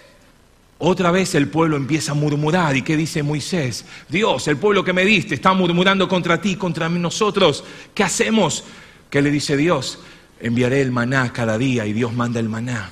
Otra 0.79 1.11
vez 1.11 1.35
el 1.35 1.49
pueblo 1.49 1.77
empieza 1.77 2.13
a 2.13 2.15
murmurar. 2.15 2.77
¿Y 2.77 2.83
qué 2.83 2.97
dice 2.97 3.23
Moisés? 3.23 3.87
Dios, 4.09 4.47
el 4.47 4.59
pueblo 4.59 4.85
que 4.85 4.93
me 4.93 5.05
diste 5.05 5.35
está 5.35 5.55
murmurando 5.55 6.07
contra 6.07 6.41
ti, 6.41 6.57
contra 6.57 6.89
nosotros. 6.89 7.65
¿Qué 7.95 8.05
hacemos? 8.05 8.63
¿Qué 9.09 9.23
le 9.23 9.31
dice 9.31 9.57
Dios? 9.57 10.01
Enviaré 10.39 10.83
el 10.83 10.93
maná 10.93 11.33
cada 11.33 11.57
día 11.57 11.87
y 11.87 11.95
Dios 11.95 12.13
manda 12.13 12.41
el 12.41 12.51
maná. 12.51 12.91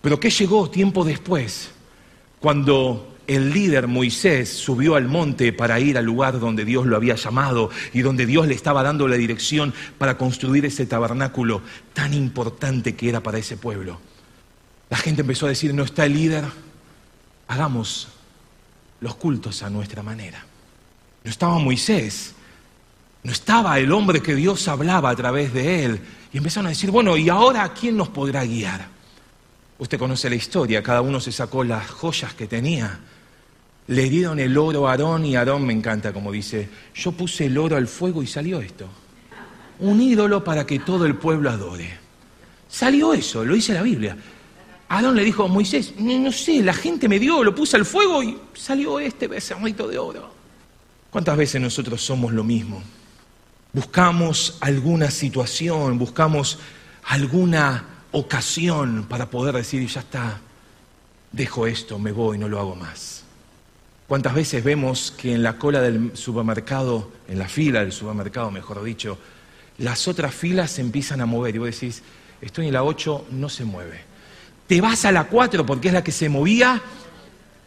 Pero 0.00 0.20
¿qué 0.20 0.30
llegó 0.30 0.70
tiempo 0.70 1.04
después? 1.04 1.72
Cuando 2.38 3.13
el 3.26 3.52
líder 3.52 3.86
Moisés 3.86 4.50
subió 4.50 4.96
al 4.96 5.08
monte 5.08 5.52
para 5.52 5.80
ir 5.80 5.96
al 5.98 6.04
lugar 6.04 6.38
donde 6.38 6.64
Dios 6.64 6.86
lo 6.86 6.96
había 6.96 7.14
llamado 7.14 7.70
y 7.92 8.02
donde 8.02 8.26
Dios 8.26 8.46
le 8.46 8.54
estaba 8.54 8.82
dando 8.82 9.08
la 9.08 9.16
dirección 9.16 9.72
para 9.98 10.18
construir 10.18 10.64
ese 10.64 10.86
tabernáculo 10.86 11.62
tan 11.92 12.14
importante 12.14 12.94
que 12.94 13.08
era 13.08 13.22
para 13.22 13.38
ese 13.38 13.56
pueblo. 13.56 13.98
La 14.90 14.96
gente 14.96 15.22
empezó 15.22 15.46
a 15.46 15.50
decir, 15.50 15.72
no 15.74 15.82
está 15.82 16.04
el 16.04 16.14
líder, 16.14 16.44
hagamos 17.48 18.08
los 19.00 19.14
cultos 19.16 19.62
a 19.62 19.70
nuestra 19.70 20.02
manera. 20.02 20.44
No 21.24 21.30
estaba 21.30 21.58
Moisés, 21.58 22.34
no 23.22 23.32
estaba 23.32 23.78
el 23.78 23.90
hombre 23.90 24.20
que 24.20 24.34
Dios 24.34 24.68
hablaba 24.68 25.10
a 25.10 25.16
través 25.16 25.52
de 25.54 25.84
él. 25.84 26.00
Y 26.32 26.38
empezaron 26.38 26.66
a 26.66 26.70
decir, 26.70 26.90
bueno, 26.90 27.16
¿y 27.16 27.28
ahora 27.28 27.72
quién 27.72 27.96
nos 27.96 28.08
podrá 28.10 28.44
guiar? 28.44 28.88
Usted 29.78 29.98
conoce 29.98 30.28
la 30.28 30.36
historia, 30.36 30.82
cada 30.82 31.00
uno 31.00 31.20
se 31.20 31.32
sacó 31.32 31.64
las 31.64 31.90
joyas 31.90 32.34
que 32.34 32.46
tenía. 32.46 33.00
Le 33.86 34.08
dieron 34.08 34.40
el 34.40 34.56
oro 34.56 34.88
a 34.88 34.92
Aarón 34.92 35.26
y 35.26 35.36
Aarón 35.36 35.66
me 35.66 35.72
encanta 35.72 36.12
como 36.12 36.32
dice, 36.32 36.68
yo 36.94 37.12
puse 37.12 37.46
el 37.46 37.58
oro 37.58 37.76
al 37.76 37.86
fuego 37.86 38.22
y 38.22 38.26
salió 38.26 38.60
esto. 38.60 38.88
Un 39.80 40.00
ídolo 40.00 40.42
para 40.42 40.64
que 40.64 40.78
todo 40.78 41.04
el 41.04 41.16
pueblo 41.16 41.50
adore. 41.50 41.98
Salió 42.68 43.12
eso, 43.12 43.44
lo 43.44 43.54
dice 43.54 43.74
la 43.74 43.82
Biblia. 43.82 44.16
Aarón 44.88 45.16
le 45.16 45.24
dijo 45.24 45.44
a 45.44 45.48
Moisés, 45.48 45.94
no, 45.98 46.32
sé, 46.32 46.62
la 46.62 46.72
gente 46.72 47.08
me 47.08 47.18
dio, 47.18 47.42
lo 47.42 47.54
puse 47.54 47.76
al 47.76 47.84
fuego 47.84 48.22
y 48.22 48.38
salió 48.54 48.98
este 49.00 49.28
becerrito 49.28 49.88
de 49.88 49.98
oro. 49.98 50.30
¿Cuántas 51.10 51.36
veces 51.36 51.60
nosotros 51.60 52.02
somos 52.02 52.32
lo 52.32 52.44
mismo? 52.44 52.82
Buscamos 53.72 54.58
alguna 54.60 55.10
situación, 55.10 55.98
buscamos 55.98 56.58
alguna 57.04 57.84
ocasión 58.12 59.06
para 59.08 59.28
poder 59.28 59.56
decir, 59.56 59.86
ya 59.88 60.00
está, 60.00 60.40
dejo 61.32 61.66
esto, 61.66 61.98
me 61.98 62.12
voy, 62.12 62.38
no 62.38 62.48
lo 62.48 62.60
hago 62.60 62.76
más. 62.76 63.23
¿Cuántas 64.06 64.34
veces 64.34 64.62
vemos 64.62 65.14
que 65.16 65.34
en 65.34 65.42
la 65.42 65.56
cola 65.58 65.80
del 65.80 66.16
supermercado, 66.16 67.10
en 67.28 67.38
la 67.38 67.48
fila 67.48 67.80
del 67.80 67.92
supermercado, 67.92 68.50
mejor 68.50 68.82
dicho, 68.82 69.18
las 69.78 70.06
otras 70.08 70.34
filas 70.34 70.72
se 70.72 70.82
empiezan 70.82 71.20
a 71.20 71.26
mover 71.26 71.54
y 71.54 71.58
vos 71.58 71.70
decís, 71.70 72.02
estoy 72.40 72.66
en 72.66 72.74
la 72.74 72.84
8, 72.84 73.26
no 73.30 73.48
se 73.48 73.64
mueve 73.64 74.14
te 74.66 74.80
vas 74.80 75.04
a 75.04 75.12
la 75.12 75.24
4 75.24 75.66
porque 75.66 75.88
es 75.88 75.94
la 75.94 76.02
que 76.04 76.12
se 76.12 76.28
movía 76.28 76.80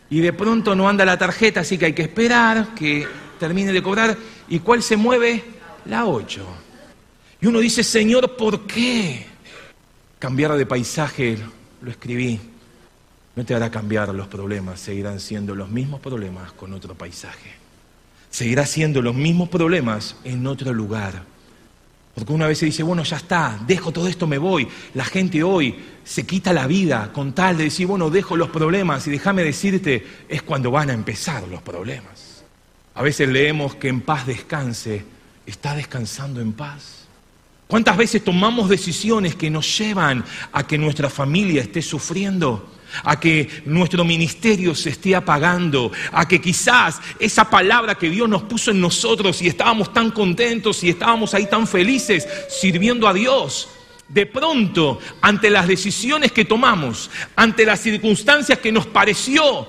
y 0.10 0.20
de 0.20 0.34
pronto 0.34 0.76
no 0.76 0.88
anda 0.88 1.06
la 1.06 1.18
tarjeta, 1.18 1.62
así 1.62 1.78
que 1.78 1.86
hay 1.86 1.94
que 1.94 2.04
esperar 2.04 2.74
que 2.74 3.08
termine 3.40 3.74
de 3.74 3.84
cobrar. 3.84 4.18
¿Y 4.48 4.60
cuál 4.60 4.82
se 4.82 4.96
mueve? 4.96 5.44
La 5.86 6.06
8. 6.06 6.46
Y 7.42 7.48
uno 7.48 7.60
dice, 7.60 7.84
Señor, 7.84 8.36
¿por 8.36 8.66
qué? 8.66 9.26
Cambiar 10.18 10.56
de 10.56 10.66
paisaje, 10.66 11.38
lo 11.82 11.92
escribí, 11.92 12.40
no 13.38 13.46
te 13.46 13.54
hará 13.54 13.70
cambiar 13.70 14.10
los 14.16 14.28
problemas, 14.28 14.80
seguirán 14.80 15.20
siendo 15.20 15.54
los 15.54 15.70
mismos 15.70 16.00
problemas 16.00 16.52
con 16.54 16.74
otro 16.74 16.96
paisaje. 16.96 17.52
Seguirá 18.32 18.66
siendo 18.66 19.00
los 19.00 19.14
mismos 19.14 19.48
problemas 19.48 20.16
en 20.24 20.48
otro 20.48 20.74
lugar. 20.74 21.22
Porque 22.16 22.34
una 22.34 22.48
vez 22.48 22.58
se 22.58 22.66
dice, 22.66 22.82
bueno, 22.82 23.04
ya 23.04 23.18
está, 23.18 23.60
dejo 23.68 23.92
todo 23.92 24.08
esto, 24.08 24.26
me 24.26 24.40
voy. 24.40 24.68
La 24.96 25.06
gente 25.06 25.44
hoy 25.44 25.76
se 26.04 26.26
quita 26.26 26.52
la 26.52 26.66
vida 26.66 27.14
con 27.14 27.34
tal 27.34 27.58
de 27.58 27.66
decir, 27.66 27.86
bueno, 27.86 28.10
dejo 28.10 28.36
los 28.36 28.50
problemas 28.50 29.06
y 29.06 29.12
déjame 29.12 29.44
decirte, 29.44 30.04
es 30.28 30.42
cuando 30.42 30.72
van 30.72 30.90
a 30.90 30.94
empezar 30.94 31.48
los 31.48 31.62
problemas. 31.62 32.44
A 32.96 33.04
veces 33.04 33.30
leemos 33.30 33.76
que 33.76 33.90
en 33.90 34.02
paz 34.02 34.26
descanse, 34.26 35.06
¿está 35.46 35.76
descansando 35.76 36.42
en 36.42 36.54
paz? 36.54 36.97
¿Cuántas 37.68 37.98
veces 37.98 38.24
tomamos 38.24 38.70
decisiones 38.70 39.36
que 39.36 39.50
nos 39.50 39.78
llevan 39.78 40.24
a 40.54 40.66
que 40.66 40.78
nuestra 40.78 41.10
familia 41.10 41.62
esté 41.62 41.82
sufriendo? 41.82 42.74
a 43.04 43.20
que 43.20 43.64
nuestro 43.66 44.04
ministerio 44.06 44.74
se 44.74 44.92
esté 44.92 45.16
apagando, 45.16 45.92
a 46.12 46.28
que 46.28 46.40
quizás 46.40 47.00
esa 47.20 47.50
palabra 47.50 47.96
que 47.96 48.10
Dios 48.10 48.30
nos 48.30 48.44
puso 48.44 48.72
en 48.72 48.82
nosotros 48.82 49.42
y 49.42 49.48
estábamos 49.48 49.94
tan 49.94 50.12
contentos 50.12 50.84
y 50.84 50.90
estábamos 50.90 51.34
ahí 51.34 51.48
tan 51.48 51.68
felices 51.68 52.28
sirviendo 52.50 53.08
a 53.08 53.14
Dios, 53.14 53.68
de 54.08 54.26
pronto, 54.26 55.00
ante 55.22 55.50
las 55.50 55.68
decisiones 55.68 56.32
que 56.32 56.46
tomamos, 56.46 57.10
ante 57.36 57.66
las 57.66 57.82
circunstancias 57.82 58.60
que 58.60 58.72
nos 58.72 58.88
pareció, 58.88 59.68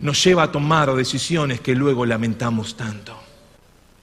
nos 0.00 0.22
lleva 0.22 0.44
a 0.44 0.52
tomar 0.52 0.94
decisiones 0.94 1.60
que 1.60 1.74
luego 1.74 2.04
lamentamos 2.04 2.76
tanto. 2.76 3.25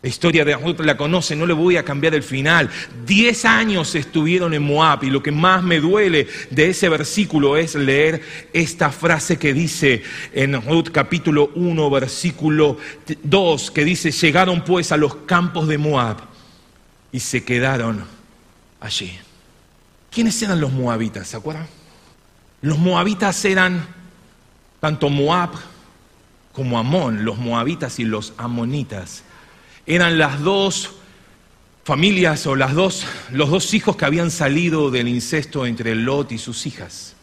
La 0.03 0.09
historia 0.09 0.43
de 0.43 0.53
Ruth 0.53 0.81
la 0.81 0.97
conoce, 0.97 1.33
no 1.33 1.45
le 1.45 1.53
voy 1.53 1.77
a 1.77 1.85
cambiar 1.85 2.13
el 2.13 2.23
final. 2.23 2.69
Diez 3.05 3.45
años 3.45 3.95
estuvieron 3.95 4.53
en 4.53 4.61
Moab 4.61 5.05
y 5.05 5.09
lo 5.09 5.23
que 5.23 5.31
más 5.31 5.63
me 5.63 5.79
duele 5.79 6.27
de 6.49 6.71
ese 6.71 6.89
versículo 6.89 7.55
es 7.55 7.73
leer 7.75 8.21
esta 8.51 8.91
frase 8.91 9.39
que 9.39 9.53
dice 9.53 10.03
en 10.33 10.61
Ruth 10.61 10.89
capítulo 10.91 11.51
1 11.55 11.89
versículo 11.89 12.77
2 13.23 13.71
que 13.71 13.85
dice, 13.85 14.11
llegaron 14.11 14.65
pues 14.65 14.91
a 14.91 14.97
los 14.97 15.15
campos 15.15 15.69
de 15.69 15.77
Moab 15.77 16.17
y 17.13 17.21
se 17.21 17.45
quedaron 17.45 18.03
allí. 18.81 19.17
¿Quiénes 20.11 20.41
eran 20.41 20.59
los 20.59 20.73
moabitas? 20.73 21.29
¿Se 21.29 21.37
acuerdan? 21.37 21.67
Los 22.61 22.77
moabitas 22.77 23.45
eran 23.45 23.87
tanto 24.81 25.07
Moab 25.07 25.51
como 26.51 26.77
Amón, 26.77 27.23
los 27.23 27.37
moabitas 27.37 27.99
y 27.99 28.03
los 28.03 28.33
amonitas 28.35 29.23
eran 29.85 30.17
las 30.17 30.41
dos 30.41 30.91
familias 31.83 32.47
o 32.47 32.55
las 32.55 32.73
dos, 32.73 33.05
los 33.31 33.49
dos 33.49 33.73
hijos 33.73 33.97
que 33.97 34.05
habían 34.05 34.31
salido 34.31 34.89
del 34.89 35.07
incesto 35.07 35.65
entre 35.65 35.95
Lot 35.95 36.31
y 36.31 36.37
sus 36.37 36.65
hijas. 36.65 37.15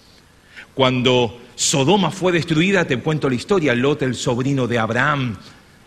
Cuando 0.74 1.40
Sodoma 1.56 2.10
fue 2.10 2.32
destruida, 2.32 2.84
te 2.84 2.98
cuento 2.98 3.28
la 3.28 3.34
historia, 3.34 3.74
Lot, 3.74 4.02
el 4.02 4.14
sobrino 4.14 4.66
de 4.66 4.78
Abraham, 4.78 5.36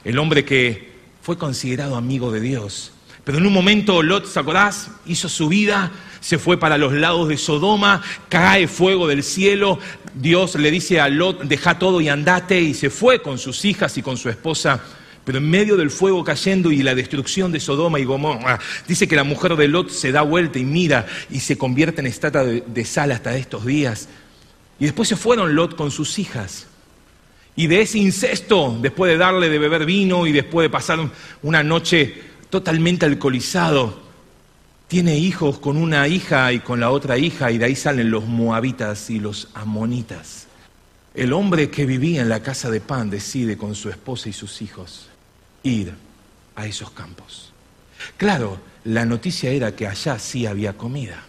el 0.04 0.18
hombre 0.18 0.44
que 0.44 0.92
fue 1.22 1.38
considerado 1.38 1.96
amigo 1.96 2.32
de 2.32 2.42
Dios. 2.42 2.92
Pero 3.24 3.38
en 3.38 3.46
un 3.46 3.54
momento 3.54 4.02
Lot, 4.02 4.26
¿se 4.26 4.40
acordás? 4.40 4.90
Hizo 5.06 5.30
su 5.30 5.48
vida, 5.48 5.92
se 6.20 6.38
fue 6.38 6.60
para 6.60 6.78
los 6.78 6.94
lados 6.94 7.30
de 7.30 7.38
Sodoma, 7.38 8.02
cae 8.28 8.68
fuego 8.68 9.08
del 9.08 9.24
cielo, 9.24 9.80
Dios 10.16 10.56
le 10.56 10.72
dice 10.72 11.00
a 11.00 11.08
Lot, 11.10 11.44
deja 11.44 11.80
todo 11.80 12.02
y 12.02 12.10
andate, 12.10 12.60
y 12.60 12.74
se 12.74 12.90
fue 12.90 13.22
con 13.22 13.38
sus 13.38 13.64
hijas 13.64 13.98
y 13.98 14.02
con 14.02 14.18
su 14.18 14.30
esposa 14.30 14.82
pero 15.26 15.38
en 15.38 15.50
medio 15.50 15.78
del 15.78 15.90
fuego 15.90 16.24
cayendo 16.24 16.72
y 16.72 16.84
la 16.84 16.96
destrucción 16.96 17.52
de 17.52 17.60
Sodoma 17.60 18.00
y 18.00 18.04
Gomorra, 18.04 18.60
dice 18.88 19.08
que 19.08 19.16
la 19.16 19.24
mujer 19.24 19.56
de 19.56 19.68
Lot 19.68 19.90
se 19.90 20.12
da 20.12 20.22
vuelta 20.22 20.60
y 20.60 20.66
mira 20.66 21.06
y 21.30 21.40
se 21.40 21.58
convierte 21.58 22.02
en 22.02 22.08
estatua 22.08 22.44
de, 22.44 22.86
sal 22.86 23.12
hasta 23.12 23.36
estos 23.38 23.66
días. 23.66 24.10
Y 24.80 24.86
después 24.86 25.08
se 25.08 25.16
fueron 25.16 25.56
Lot 25.56 25.76
con 25.76 25.92
sus 25.92 26.20
hijas. 26.20 26.68
Y 27.56 27.68
de 27.68 27.82
ese 27.82 28.00
incesto, 28.00 28.78
después 28.82 29.12
de 29.12 29.18
darle 29.18 29.48
de 29.48 29.60
beber 29.60 29.86
vino 29.86 30.28
y 30.28 30.32
después 30.32 30.66
de 30.66 30.70
pasar 30.70 31.00
una 31.42 31.64
noche 31.64 32.16
totalmente 32.50 33.06
alcoholizado, 33.06 34.02
tiene 34.88 35.18
hijos 35.18 35.60
con 35.60 35.78
una 35.78 36.08
hija 36.08 36.52
y 36.52 36.60
con 36.60 36.80
la 36.80 36.90
otra 36.90 37.18
hija, 37.18 37.52
y 37.52 37.58
de 37.58 37.66
ahí 37.66 37.76
salen 37.76 38.12
los 38.12 38.26
moabitas 38.26 39.10
y 39.10 39.20
los 39.20 39.48
amonitas. 39.54 40.48
El 41.16 41.32
hombre 41.32 41.70
que 41.70 41.86
vivía 41.86 42.22
en 42.22 42.30
la 42.30 42.42
casa 42.42 42.70
de 42.70 42.82
pan 42.82 43.10
decide 43.10 43.56
con 43.56 43.76
su 43.76 43.90
esposa 43.90 44.30
y 44.30 44.34
sus 44.34 44.62
hijos 44.62 45.10
ir 45.64 45.94
a 46.56 46.66
esos 46.66 46.92
campos. 46.92 47.52
Claro, 48.18 48.60
la 48.84 49.06
noticia 49.06 49.50
era 49.50 49.76
que 49.76 49.88
allá 49.88 50.20
sí 50.20 50.46
había 50.46 50.74
comida. 50.74 51.24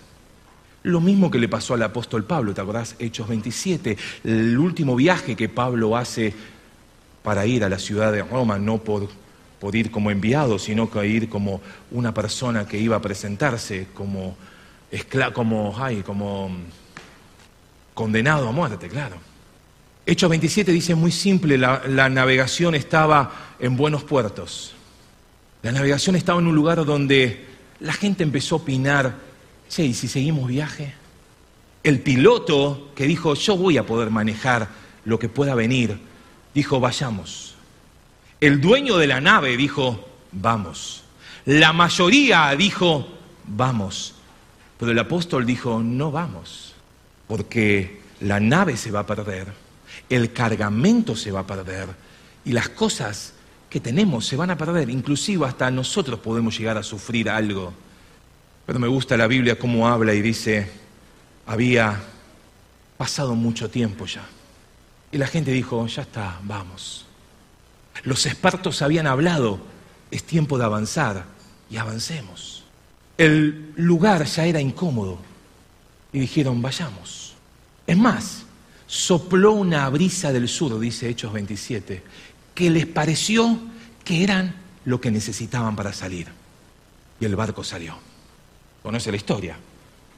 Lo 0.83 1.01
mismo 1.01 1.31
que 1.31 1.39
le 1.39 1.49
pasó 1.49 1.75
al 1.75 1.83
apóstol 1.83 2.25
Pablo, 2.25 2.53
¿te 2.53 2.61
acordás? 2.61 2.97
Hechos 2.99 3.29
27, 3.29 3.97
el 4.25 4.59
último 4.59 4.97
viaje 4.97 5.35
que 5.35 5.49
Pablo 5.49 5.97
hace 5.97 6.35
para 7.23 7.47
ir 7.47 7.65
a 7.65 7.71
la 7.71 7.79
ciudad 7.79 8.13
de 8.13 8.23
Roma, 8.23 8.59
no 8.59 8.79
por, 8.79 9.09
ir 9.73 9.91
como 9.91 10.11
enviado, 10.11 10.59
sino 10.59 10.91
que 10.91 11.07
ir 11.07 11.31
como 11.31 11.63
una 11.91 12.13
persona 12.13 12.67
que 12.67 12.79
iba 12.79 12.97
a 12.97 13.01
presentarse 13.01 13.87
como, 13.95 14.37
como, 15.33 15.75
ay, 15.79 16.03
como 16.03 16.51
condenado 17.95 18.49
a 18.49 18.53
muerte, 18.53 18.89
claro. 18.89 19.17
Hechos 20.07 20.29
27 20.29 20.71
dice 20.71 20.95
muy 20.95 21.11
simple, 21.11 21.57
la, 21.57 22.09
navegación 22.11 22.75
estaba 22.75 23.55
en 23.59 23.77
buenos 23.77 24.05
puertos. 24.05 24.75
La 25.63 25.73
navegación 25.73 26.15
estaba 26.15 26.41
en 26.41 26.47
un 26.47 26.55
lugar 26.55 26.85
donde 26.85 27.47
la 27.81 27.95
gente 27.95 28.23
empezó 28.23 28.57
a 28.57 28.59
opinar, 28.59 29.15
che, 29.71 29.85
¿y 29.85 29.95
si 29.95 30.09
seguimos 30.09 30.49
viaje? 30.49 30.95
El 31.83 32.01
piloto 32.01 32.93
que 32.95 33.07
dijo, 33.07 33.35
yo 33.35 33.57
voy 33.57 33.79
a 33.79 33.87
poder 33.87 34.11
manejar 34.11 34.69
lo 35.07 35.19
que 35.19 35.31
pueda 35.31 35.55
venir, 35.55 35.99
dijo, 36.55 36.81
vayamos. 36.81 37.55
El 38.41 38.61
dueño 38.61 38.99
de 38.99 39.07
la 39.07 39.23
nave 39.23 39.57
dijo, 39.57 40.07
vamos. 40.33 41.05
La 41.47 41.73
mayoría 41.73 42.55
dijo, 42.57 43.09
vamos. 43.47 44.15
Pero 44.79 44.93
el 44.93 44.99
apóstol 44.99 45.47
dijo, 45.47 45.83
no 45.83 46.11
vamos, 46.11 46.75
porque 47.27 48.03
la 48.21 48.39
nave 48.39 48.77
se 48.77 48.91
va 48.91 49.01
a 49.01 49.07
perder, 49.07 49.64
el 50.09 50.33
cargamento 50.33 51.17
se 51.17 51.31
va 51.31 51.41
a 51.41 51.47
perder 51.47 51.89
y 52.45 52.53
las 52.53 52.69
cosas 52.69 53.33
que 53.71 53.81
tenemos 53.81 54.27
se 54.27 54.37
van 54.37 54.51
a 54.51 54.57
perder, 54.57 54.89
inclusive 54.91 55.47
hasta 55.47 55.71
nosotros 55.71 56.21
podemos 56.21 56.57
llegar 56.57 56.77
a 56.79 56.83
sufrir 56.83 57.29
algo. 57.29 57.73
Pero 58.67 58.79
me 58.79 58.89
gusta 58.89 59.17
la 59.17 59.27
Biblia 59.27 59.59
cómo 59.59 59.89
habla 59.89 60.15
y 60.15 60.23
dice, 60.23 60.71
había 61.47 62.01
pasado 62.97 63.35
mucho 63.35 63.69
tiempo 63.69 64.07
ya. 64.07 64.25
Y 65.11 65.19
la 65.19 65.27
gente 65.27 65.51
dijo, 65.51 65.87
ya 65.87 66.03
está, 66.03 66.39
vamos. 66.45 67.07
Los 68.05 68.27
expertos 68.27 68.83
habían 68.83 69.07
hablado, 69.07 69.61
es 70.11 70.25
tiempo 70.25 70.59
de 70.59 70.65
avanzar 70.65 71.25
y 71.71 71.77
avancemos. 71.77 72.65
El 73.17 73.73
lugar 73.77 74.25
ya 74.25 74.45
era 74.47 74.61
incómodo 74.61 75.19
y 76.13 76.19
dijeron, 76.21 76.61
vayamos. 76.63 77.35
Es 77.87 77.97
más, 77.97 78.45
sopló 78.87 79.53
una 79.53 79.89
brisa 79.89 80.33
del 80.33 80.49
sur, 80.49 80.79
dice 80.79 81.09
Hechos 81.09 81.33
27, 81.33 82.03
que 82.55 82.71
les 82.71 82.87
pareció 82.87 83.59
que 84.05 84.23
eran 84.23 84.55
lo 84.85 85.01
que 85.01 85.11
necesitaban 85.11 85.77
para 85.77 85.93
salir. 85.93 86.29
Y 87.21 87.25
el 87.25 87.37
barco 87.37 87.65
salió. 87.65 87.97
Conoce 88.83 89.11
la 89.11 89.17
historia. 89.17 89.57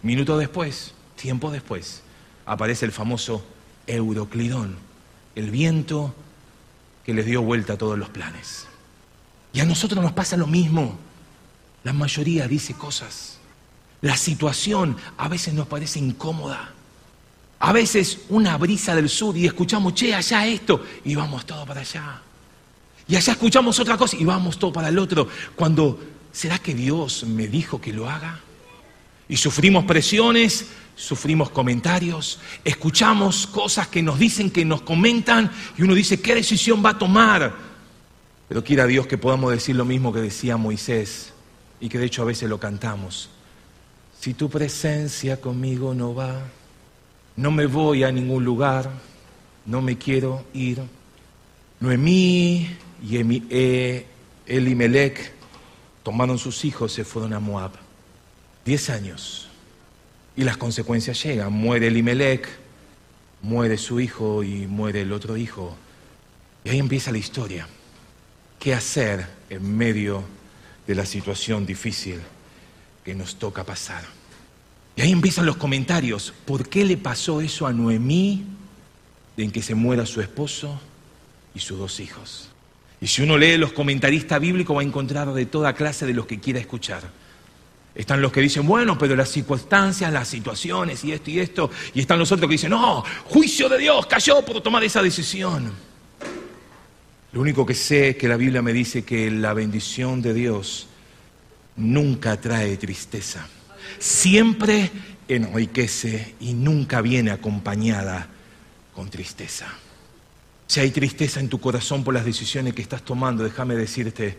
Minuto 0.03 0.37
después, 0.37 0.93
tiempo 1.15 1.51
después, 1.51 2.03
aparece 2.45 2.85
el 2.85 2.93
famoso 2.93 3.45
Euroclidón, 3.87 4.77
el 5.35 5.51
viento 5.51 6.15
que 7.05 7.15
les 7.15 7.27
dio 7.27 7.43
vuelta 7.43 7.75
a 7.75 7.79
todos 7.79 7.99
los 7.99 8.09
planes. 8.09 8.67
Y 9.53 9.61
a 9.61 9.65
nosotros 9.65 10.03
nos 10.03 10.13
pasa 10.13 10.37
lo 10.37 10.47
mismo. 10.47 10.99
La 11.85 11.93
mayoría 11.93 12.49
dice 12.49 12.75
cosas. 12.75 13.39
La 14.01 14.17
situación 14.17 14.97
a 15.17 15.29
veces 15.29 15.55
nos 15.55 15.67
parece 15.67 15.99
incómoda. 15.99 16.75
A 17.59 17.73
veces 17.73 18.21
una 18.29 18.57
brisa 18.59 18.95
del 18.95 19.09
sur 19.09 19.37
y 19.37 19.47
escuchamos, 19.47 19.95
che, 19.95 20.15
allá 20.15 20.47
esto, 20.47 20.85
y 21.04 21.15
vamos 21.15 21.47
todo 21.47 21.65
para 21.65 21.80
allá. 21.80 22.21
Y 23.09 23.17
allá 23.17 23.33
escuchamos 23.33 23.78
otra 23.78 23.97
cosa 23.97 24.17
y 24.17 24.25
vamos 24.25 24.59
todo 24.59 24.73
para 24.73 24.89
el 24.89 24.99
otro. 24.99 25.28
Cuando, 25.54 25.99
¿será 26.33 26.59
que 26.59 26.75
Dios 26.75 27.25
me 27.25 27.47
dijo 27.47 27.80
que 27.80 27.93
lo 27.93 28.11
haga? 28.11 28.41
Y 29.28 29.37
sufrimos 29.37 29.85
presiones, 29.85 30.67
sufrimos 30.95 31.50
comentarios, 31.50 32.41
escuchamos 32.65 33.47
cosas 33.47 33.89
que 33.89 34.02
nos 34.02 34.19
dicen, 34.19 34.50
que 34.50 34.65
nos 34.65 34.83
comentan, 34.83 35.50
y 35.76 35.83
uno 35.83 35.95
dice, 35.95 36.21
¿qué 36.21 36.35
decisión 36.35 36.85
va 36.85 36.91
a 36.91 36.99
tomar? 36.99 37.54
Pero 38.49 38.63
quiera 38.63 38.87
Dios 38.87 39.07
que 39.07 39.19
podamos 39.19 39.50
decir 39.50 39.76
lo 39.76 39.85
mismo 39.85 40.13
que 40.13 40.21
decía 40.21 40.57
Moisés, 40.57 41.33
y 41.80 41.89
que 41.89 41.99
de 41.99 42.07
hecho 42.07 42.23
a 42.23 42.26
veces 42.26 42.49
lo 42.49 42.59
cantamos. 42.59 43.28
Si 44.21 44.35
tu 44.35 44.49
presencia 44.49 45.41
conmigo 45.41 45.95
no 45.95 46.15
va, 46.15 46.43
no 47.37 47.51
me 47.51 47.67
voy 47.67 48.05
a 48.05 48.11
ningún 48.11 48.45
lugar, 48.45 48.91
no 49.67 49.83
me 49.83 49.99
quiero 49.99 50.45
ir. 50.55 50.83
Noemí 51.81 52.69
y 53.03 53.43
eh, 53.51 54.07
Elimelech 54.47 55.33
tomaron 56.03 56.39
sus 56.39 56.65
hijos 56.65 56.93
se 56.93 57.05
fueron 57.05 57.33
a 57.35 57.41
Moab. 57.41 57.73
Diez 58.65 58.91
años. 58.91 59.49
Y 60.35 60.45
las 60.45 60.57
consecuencias 60.57 61.23
llegan. 61.23 61.53
Muere 61.53 61.89
Elimelech, 61.89 62.49
muere 63.43 63.77
su 63.77 64.01
hijo 64.01 64.43
y 64.43 64.67
muere 64.67 65.03
el 65.03 65.13
otro 65.13 65.37
hijo. 65.37 65.77
Y 66.65 66.71
ahí 66.71 66.79
empieza 66.79 67.13
la 67.13 67.19
historia. 67.19 67.69
¿Qué 68.59 68.75
hacer 68.75 69.27
en 69.51 69.77
medio 69.77 70.25
de 70.87 70.95
la 70.95 71.05
situación 71.05 71.67
difícil 71.67 72.21
que 73.05 73.15
nos 73.15 73.37
toca 73.37 73.65
pasar? 73.65 74.16
Y 74.97 75.02
ahí 75.02 75.13
empiezan 75.13 75.45
los 75.45 75.56
comentarios. 75.56 76.32
¿Por 76.47 76.69
qué 76.69 76.85
le 76.85 76.97
pasó 76.97 77.43
eso 77.43 77.67
a 77.67 77.73
Noemí 77.73 78.45
en 79.37 79.50
que 79.50 79.63
se 79.63 79.75
muera 79.75 80.06
su 80.06 80.23
esposo 80.23 80.80
y 81.54 81.61
sus 81.61 81.78
dos 81.78 82.00
hijos? 82.00 82.49
Y 83.00 83.06
si 83.06 83.23
uno 83.23 83.37
lee 83.37 83.59
los 83.59 83.73
comentaristas 83.73 84.41
bíblicos 84.41 84.75
va 84.75 84.80
a 84.80 84.85
encontrar 84.85 85.32
de 85.35 85.45
toda 85.45 85.75
clase 85.75 86.06
de 86.06 86.15
los 86.15 86.25
que 86.25 86.41
quiera 86.41 86.59
escuchar. 86.59 87.02
Están 87.95 88.21
los 88.21 88.32
que 88.32 88.41
dicen, 88.41 88.67
bueno, 88.67 88.99
pero 88.99 89.17
las 89.17 89.30
circunstancias, 89.30 90.13
las 90.13 90.28
situaciones 90.28 91.04
y 91.04 91.13
esto 91.13 91.30
y 91.30 91.41
esto. 91.41 91.71
Y 91.95 92.00
están 92.00 92.19
los 92.19 92.32
otros 92.32 92.49
que 92.49 92.54
dicen, 92.54 92.71
no, 92.71 93.04
juicio 93.26 93.69
de 93.69 93.78
Dios 93.78 94.06
cayó 94.06 94.43
por 94.45 94.63
tomar 94.63 94.82
esa 94.85 95.02
decisión. 95.02 95.73
Lo 97.32 97.41
único 97.41 97.67
que 97.67 97.75
sé 97.75 98.11
es 98.11 98.17
que 98.17 98.28
la 98.28 98.37
Biblia 98.37 98.63
me 98.63 98.73
dice 98.73 99.04
que 99.04 99.30
la 99.30 99.52
bendición 99.52 100.23
de 100.23 100.32
Dios 100.32 100.89
nunca 101.76 102.41
trae 102.41 102.76
tristeza. 102.78 103.47
Siempre 103.99 104.91
enriquece 105.29 106.35
y 106.41 106.53
nunca 106.55 107.01
viene 107.01 107.31
acompañada 107.31 108.29
con 108.95 109.11
tristeza. 109.11 109.67
Si 110.67 110.81
hay 110.81 110.91
tristeza 110.91 111.41
en 111.41 111.49
tu 111.49 111.61
corazón 111.61 112.03
por 112.03 112.15
las 112.15 112.25
decisiones 112.25 112.75
que 112.75 112.83
estás 112.83 113.03
tomando, 113.03 113.45
déjame 113.45 113.77
decirte, 113.77 114.37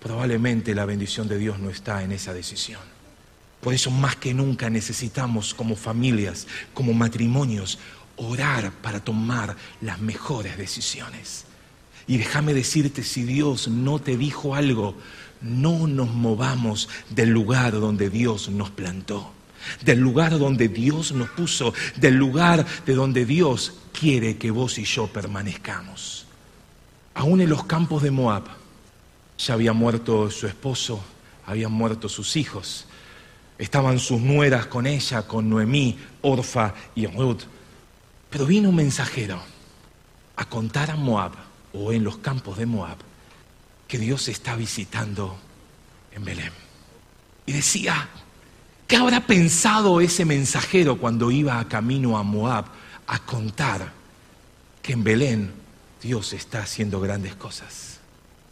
probablemente 0.00 0.74
la 0.74 0.86
bendición 0.86 1.28
de 1.28 1.38
Dios 1.38 1.58
no 1.58 1.70
está 1.70 2.02
en 2.02 2.12
esa 2.12 2.32
decisión. 2.32 2.80
Por 3.60 3.74
eso 3.74 3.90
más 3.90 4.16
que 4.16 4.32
nunca 4.32 4.70
necesitamos 4.70 5.52
como 5.52 5.76
familias, 5.76 6.46
como 6.72 6.92
matrimonios, 6.92 7.78
orar 8.16 8.72
para 8.72 9.00
tomar 9.00 9.56
las 9.80 10.00
mejores 10.00 10.56
decisiones. 10.56 11.44
Y 12.06 12.18
déjame 12.18 12.54
decirte, 12.54 13.02
si 13.02 13.24
Dios 13.24 13.68
no 13.68 13.98
te 13.98 14.16
dijo 14.16 14.54
algo, 14.54 14.94
no 15.40 15.86
nos 15.86 16.10
movamos 16.10 16.88
del 17.10 17.30
lugar 17.30 17.72
donde 17.72 18.10
Dios 18.10 18.48
nos 18.48 18.70
plantó, 18.70 19.32
del 19.84 20.00
lugar 20.00 20.38
donde 20.38 20.68
Dios 20.68 21.12
nos 21.12 21.28
puso, 21.30 21.74
del 21.96 22.14
lugar 22.14 22.64
de 22.84 22.94
donde 22.94 23.24
Dios 23.24 23.74
quiere 23.92 24.36
que 24.36 24.50
vos 24.50 24.78
y 24.78 24.84
yo 24.84 25.06
permanezcamos. 25.06 26.26
Aún 27.14 27.40
en 27.40 27.48
los 27.48 27.64
campos 27.64 28.02
de 28.02 28.10
Moab 28.10 28.44
ya 29.38 29.54
había 29.54 29.72
muerto 29.72 30.30
su 30.30 30.46
esposo, 30.46 31.00
habían 31.46 31.72
muerto 31.72 32.08
sus 32.08 32.36
hijos, 32.36 32.86
Estaban 33.58 33.98
sus 33.98 34.20
nueras 34.20 34.66
con 34.66 34.86
ella, 34.86 35.22
con 35.22 35.48
Noemí, 35.48 35.98
Orfa 36.22 36.74
y 36.94 37.06
Ruth. 37.06 37.42
Pero 38.28 38.44
vino 38.44 38.68
un 38.68 38.76
mensajero 38.76 39.40
a 40.36 40.44
contar 40.44 40.90
a 40.90 40.96
Moab, 40.96 41.32
o 41.72 41.92
en 41.92 42.04
los 42.04 42.18
campos 42.18 42.58
de 42.58 42.66
Moab, 42.66 42.98
que 43.88 43.98
Dios 43.98 44.28
está 44.28 44.56
visitando 44.56 45.38
en 46.12 46.24
Belén. 46.24 46.52
Y 47.46 47.52
decía, 47.52 48.08
¿qué 48.86 48.96
habrá 48.96 49.26
pensado 49.26 50.00
ese 50.00 50.24
mensajero 50.24 50.98
cuando 50.98 51.30
iba 51.30 51.60
a 51.60 51.68
camino 51.68 52.18
a 52.18 52.22
Moab 52.22 52.66
a 53.06 53.18
contar 53.20 53.92
que 54.82 54.92
en 54.92 55.04
Belén 55.04 55.52
Dios 56.02 56.32
está 56.32 56.60
haciendo 56.62 57.00
grandes 57.00 57.36
cosas? 57.36 58.00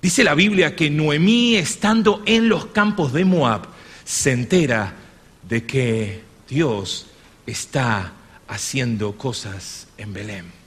Dice 0.00 0.22
la 0.22 0.34
Biblia 0.34 0.76
que 0.76 0.90
Noemí, 0.90 1.56
estando 1.56 2.22
en 2.26 2.48
los 2.48 2.66
campos 2.66 3.12
de 3.12 3.24
Moab, 3.24 3.62
se 4.04 4.32
entera 4.32 4.94
de 5.48 5.64
que 5.64 6.22
Dios 6.48 7.06
está 7.46 8.12
haciendo 8.46 9.16
cosas 9.16 9.88
en 9.96 10.12
Belén. 10.12 10.63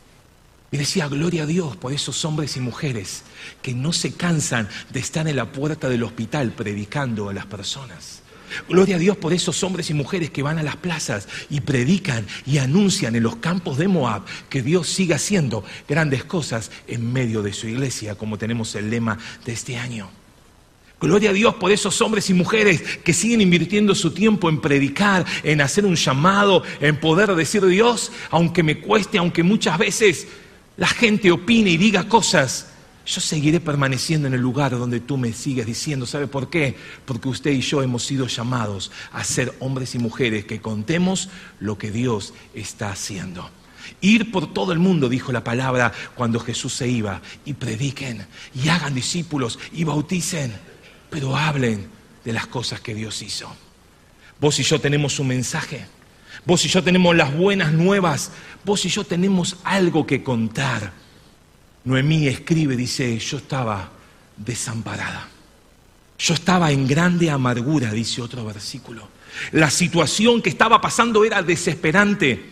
Y 0.71 0.77
decía, 0.77 1.07
gloria 1.07 1.43
a 1.43 1.45
Dios 1.45 1.77
por 1.77 1.93
esos 1.93 2.25
hombres 2.25 2.57
y 2.57 2.59
mujeres 2.59 3.23
que 3.61 3.73
no 3.73 3.93
se 3.93 4.13
cansan 4.13 4.67
de 4.91 4.99
estar 4.99 5.27
en 5.27 5.37
la 5.37 5.51
puerta 5.51 5.87
del 5.87 6.03
hospital 6.03 6.51
predicando 6.51 7.29
a 7.29 7.33
las 7.33 7.45
personas. 7.45 8.21
Gloria 8.67 8.95
a 8.95 8.99
Dios 8.99 9.17
por 9.17 9.33
esos 9.33 9.63
hombres 9.63 9.89
y 9.89 9.93
mujeres 9.93 10.29
que 10.29 10.43
van 10.43 10.57
a 10.57 10.63
las 10.63 10.77
plazas 10.77 11.27
y 11.49 11.61
predican 11.61 12.25
y 12.45 12.57
anuncian 12.57 13.15
en 13.15 13.23
los 13.23 13.37
campos 13.37 13.77
de 13.77 13.87
Moab 13.87 14.23
que 14.49 14.61
Dios 14.61 14.87
siga 14.87 15.17
haciendo 15.17 15.63
grandes 15.87 16.23
cosas 16.23 16.71
en 16.87 17.11
medio 17.11 17.41
de 17.41 17.53
su 17.53 17.67
iglesia, 17.67 18.15
como 18.15 18.37
tenemos 18.37 18.75
el 18.75 18.89
lema 18.89 19.17
de 19.45 19.53
este 19.53 19.77
año. 19.77 20.09
Gloria 20.99 21.29
a 21.29 21.33
Dios 21.33 21.55
por 21.55 21.71
esos 21.71 22.01
hombres 22.01 22.29
y 22.31 22.33
mujeres 22.33 22.81
que 23.03 23.13
siguen 23.13 23.39
invirtiendo 23.39 23.93
su 23.93 24.11
tiempo 24.11 24.49
en 24.49 24.59
predicar, 24.59 25.25
en 25.43 25.61
hacer 25.61 25.85
un 25.85 25.95
llamado, 25.95 26.63
en 26.81 26.99
poder 26.99 27.35
decir 27.35 27.63
Dios, 27.65 28.11
aunque 28.31 28.63
me 28.63 28.79
cueste, 28.79 29.19
aunque 29.19 29.43
muchas 29.43 29.77
veces 29.77 30.27
la 30.77 30.87
gente 30.87 31.31
opine 31.31 31.71
y 31.71 31.77
diga 31.77 32.07
cosas, 32.07 32.67
yo 33.05 33.21
seguiré 33.21 33.59
permaneciendo 33.59 34.27
en 34.27 34.33
el 34.33 34.41
lugar 34.41 34.77
donde 34.77 34.99
tú 34.99 35.17
me 35.17 35.33
sigues 35.33 35.65
diciendo. 35.65 36.05
¿Sabe 36.05 36.27
por 36.27 36.49
qué? 36.49 36.75
Porque 37.05 37.29
usted 37.29 37.51
y 37.51 37.61
yo 37.61 37.81
hemos 37.81 38.03
sido 38.03 38.27
llamados 38.27 38.91
a 39.11 39.23
ser 39.23 39.55
hombres 39.59 39.95
y 39.95 39.99
mujeres 39.99 40.45
que 40.45 40.61
contemos 40.61 41.29
lo 41.59 41.77
que 41.77 41.91
Dios 41.91 42.33
está 42.53 42.91
haciendo. 42.91 43.49
Ir 44.01 44.31
por 44.31 44.53
todo 44.53 44.73
el 44.73 44.79
mundo, 44.79 45.07
dijo 45.07 45.31
la 45.31 45.43
palabra 45.43 45.93
cuando 46.15 46.39
Jesús 46.39 46.73
se 46.73 46.89
iba, 46.89 47.21
y 47.45 47.53
prediquen, 47.53 48.27
y 48.53 48.67
hagan 48.67 48.93
discípulos, 48.93 49.57
y 49.71 49.85
bauticen 49.85 50.53
pero 51.09 51.35
hablen 51.35 51.87
de 52.23 52.33
las 52.33 52.47
cosas 52.47 52.81
que 52.81 52.93
Dios 52.93 53.21
hizo. 53.21 53.53
Vos 54.39 54.59
y 54.59 54.63
yo 54.63 54.79
tenemos 54.79 55.19
un 55.19 55.27
mensaje. 55.27 55.85
Vos 56.45 56.63
y 56.65 56.67
yo 56.67 56.83
tenemos 56.83 57.15
las 57.15 57.35
buenas 57.35 57.73
nuevas. 57.73 58.31
Vos 58.63 58.85
y 58.85 58.89
yo 58.89 59.03
tenemos 59.03 59.57
algo 59.63 60.05
que 60.05 60.23
contar. 60.23 60.93
Noemí 61.83 62.27
escribe, 62.27 62.75
dice, 62.75 63.17
yo 63.19 63.37
estaba 63.37 63.91
desamparada. 64.35 65.27
Yo 66.19 66.33
estaba 66.33 66.71
en 66.71 66.87
grande 66.87 67.29
amargura, 67.29 67.91
dice 67.91 68.21
otro 68.21 68.43
versículo. 68.45 69.07
La 69.51 69.69
situación 69.69 70.41
que 70.41 70.49
estaba 70.49 70.81
pasando 70.81 71.23
era 71.23 71.43
desesperante, 71.43 72.43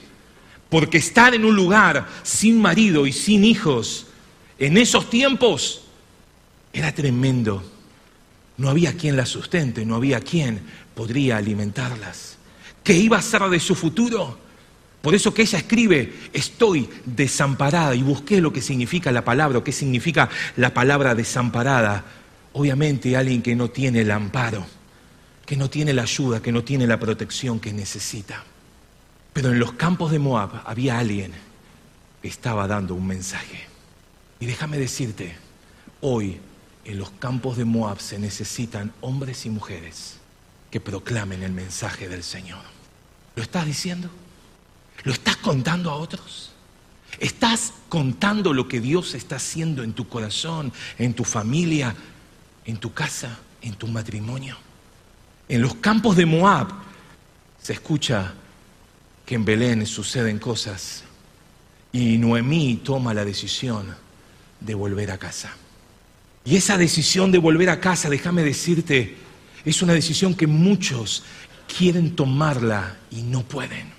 porque 0.69 0.97
estar 0.97 1.33
en 1.33 1.45
un 1.45 1.55
lugar 1.55 2.07
sin 2.23 2.61
marido 2.61 3.07
y 3.07 3.11
sin 3.11 3.43
hijos 3.43 4.07
en 4.59 4.77
esos 4.77 5.09
tiempos 5.09 5.81
era 6.73 6.93
tremendo. 6.93 7.63
No 8.57 8.69
había 8.69 8.95
quien 8.95 9.17
las 9.17 9.29
sustente, 9.29 9.85
no 9.85 9.95
había 9.95 10.21
quien 10.21 10.61
podría 10.93 11.37
alimentarlas. 11.37 12.34
¿Qué 12.85 12.93
iba 12.93 13.17
a 13.17 13.21
ser 13.21 13.41
de 13.49 13.59
su 13.59 13.73
futuro? 13.73 14.37
Por 15.01 15.15
eso 15.15 15.33
que 15.33 15.41
ella 15.41 15.57
escribe, 15.57 16.13
estoy 16.31 16.87
desamparada 17.03 17.95
y 17.95 18.03
busqué 18.03 18.39
lo 18.39 18.53
que 18.53 18.61
significa 18.61 19.11
la 19.11 19.25
palabra, 19.25 19.63
qué 19.63 19.71
significa 19.71 20.29
la 20.55 20.71
palabra 20.71 21.15
desamparada. 21.15 22.05
Obviamente 22.53 23.17
alguien 23.17 23.41
que 23.41 23.55
no 23.55 23.71
tiene 23.71 24.01
el 24.01 24.11
amparo, 24.11 24.67
que 25.47 25.57
no 25.57 25.67
tiene 25.67 25.93
la 25.93 26.03
ayuda, 26.03 26.43
que 26.43 26.51
no 26.51 26.63
tiene 26.63 26.85
la 26.85 26.99
protección 26.99 27.59
que 27.59 27.73
necesita. 27.73 28.43
Pero 29.33 29.51
en 29.51 29.57
los 29.57 29.73
campos 29.73 30.11
de 30.11 30.19
Moab 30.19 30.61
había 30.63 30.99
alguien 30.99 31.31
que 32.21 32.27
estaba 32.27 32.67
dando 32.67 32.93
un 32.93 33.07
mensaje. 33.07 33.65
Y 34.39 34.45
déjame 34.45 34.77
decirte, 34.77 35.35
hoy 36.01 36.37
en 36.83 36.99
los 36.99 37.09
campos 37.09 37.57
de 37.57 37.65
Moab 37.65 37.99
se 37.99 38.19
necesitan 38.19 38.93
hombres 39.01 39.47
y 39.47 39.49
mujeres 39.49 40.17
que 40.69 40.79
proclamen 40.79 41.41
el 41.41 41.51
mensaje 41.51 42.07
del 42.07 42.21
Señor. 42.21 42.74
¿Lo 43.35 43.43
estás 43.43 43.65
diciendo? 43.65 44.09
¿Lo 45.03 45.11
estás 45.11 45.37
contando 45.37 45.91
a 45.91 45.95
otros? 45.95 46.51
¿Estás 47.19 47.73
contando 47.89 48.53
lo 48.53 48.67
que 48.67 48.79
Dios 48.79 49.13
está 49.13 49.37
haciendo 49.37 49.83
en 49.83 49.93
tu 49.93 50.07
corazón, 50.07 50.71
en 50.97 51.13
tu 51.13 51.23
familia, 51.23 51.95
en 52.65 52.77
tu 52.77 52.93
casa, 52.93 53.39
en 53.61 53.73
tu 53.75 53.87
matrimonio? 53.87 54.57
En 55.47 55.61
los 55.61 55.75
campos 55.75 56.15
de 56.15 56.25
Moab 56.25 56.69
se 57.61 57.73
escucha 57.73 58.33
que 59.25 59.35
en 59.35 59.45
Belén 59.45 59.85
suceden 59.85 60.39
cosas 60.39 61.03
y 61.91 62.17
Noemí 62.17 62.81
toma 62.83 63.13
la 63.13 63.23
decisión 63.23 63.95
de 64.59 64.75
volver 64.75 65.11
a 65.11 65.17
casa. 65.17 65.55
Y 66.43 66.57
esa 66.57 66.77
decisión 66.77 67.31
de 67.31 67.37
volver 67.37 67.69
a 67.69 67.79
casa, 67.79 68.09
déjame 68.09 68.43
decirte, 68.43 69.15
es 69.63 69.81
una 69.81 69.93
decisión 69.93 70.35
que 70.35 70.45
muchos 70.45 71.23
quieren 71.67 72.15
tomarla 72.15 72.97
y 73.11 73.21
no 73.23 73.43
pueden. 73.43 73.93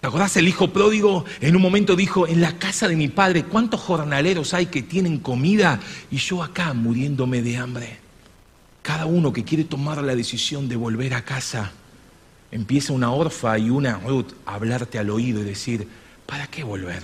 ¿Te 0.00 0.06
acordás? 0.06 0.36
El 0.36 0.46
hijo 0.46 0.72
pródigo 0.72 1.24
en 1.40 1.56
un 1.56 1.62
momento 1.62 1.96
dijo, 1.96 2.26
en 2.28 2.40
la 2.40 2.58
casa 2.58 2.86
de 2.86 2.94
mi 2.94 3.08
padre, 3.08 3.44
¿cuántos 3.44 3.80
jornaleros 3.80 4.54
hay 4.54 4.66
que 4.66 4.82
tienen 4.82 5.18
comida 5.18 5.80
y 6.10 6.18
yo 6.18 6.42
acá 6.42 6.72
muriéndome 6.72 7.42
de 7.42 7.56
hambre? 7.56 7.98
Cada 8.82 9.06
uno 9.06 9.32
que 9.32 9.44
quiere 9.44 9.64
tomar 9.64 10.02
la 10.02 10.14
decisión 10.14 10.68
de 10.68 10.76
volver 10.76 11.14
a 11.14 11.24
casa, 11.24 11.72
empieza 12.52 12.92
una 12.92 13.10
orfa 13.10 13.58
y 13.58 13.70
una 13.70 13.98
Ruth 13.98 14.32
a 14.46 14.54
hablarte 14.54 14.98
al 14.98 15.10
oído 15.10 15.40
y 15.42 15.44
decir, 15.44 15.88
¿para 16.26 16.46
qué 16.46 16.62
volver? 16.62 17.00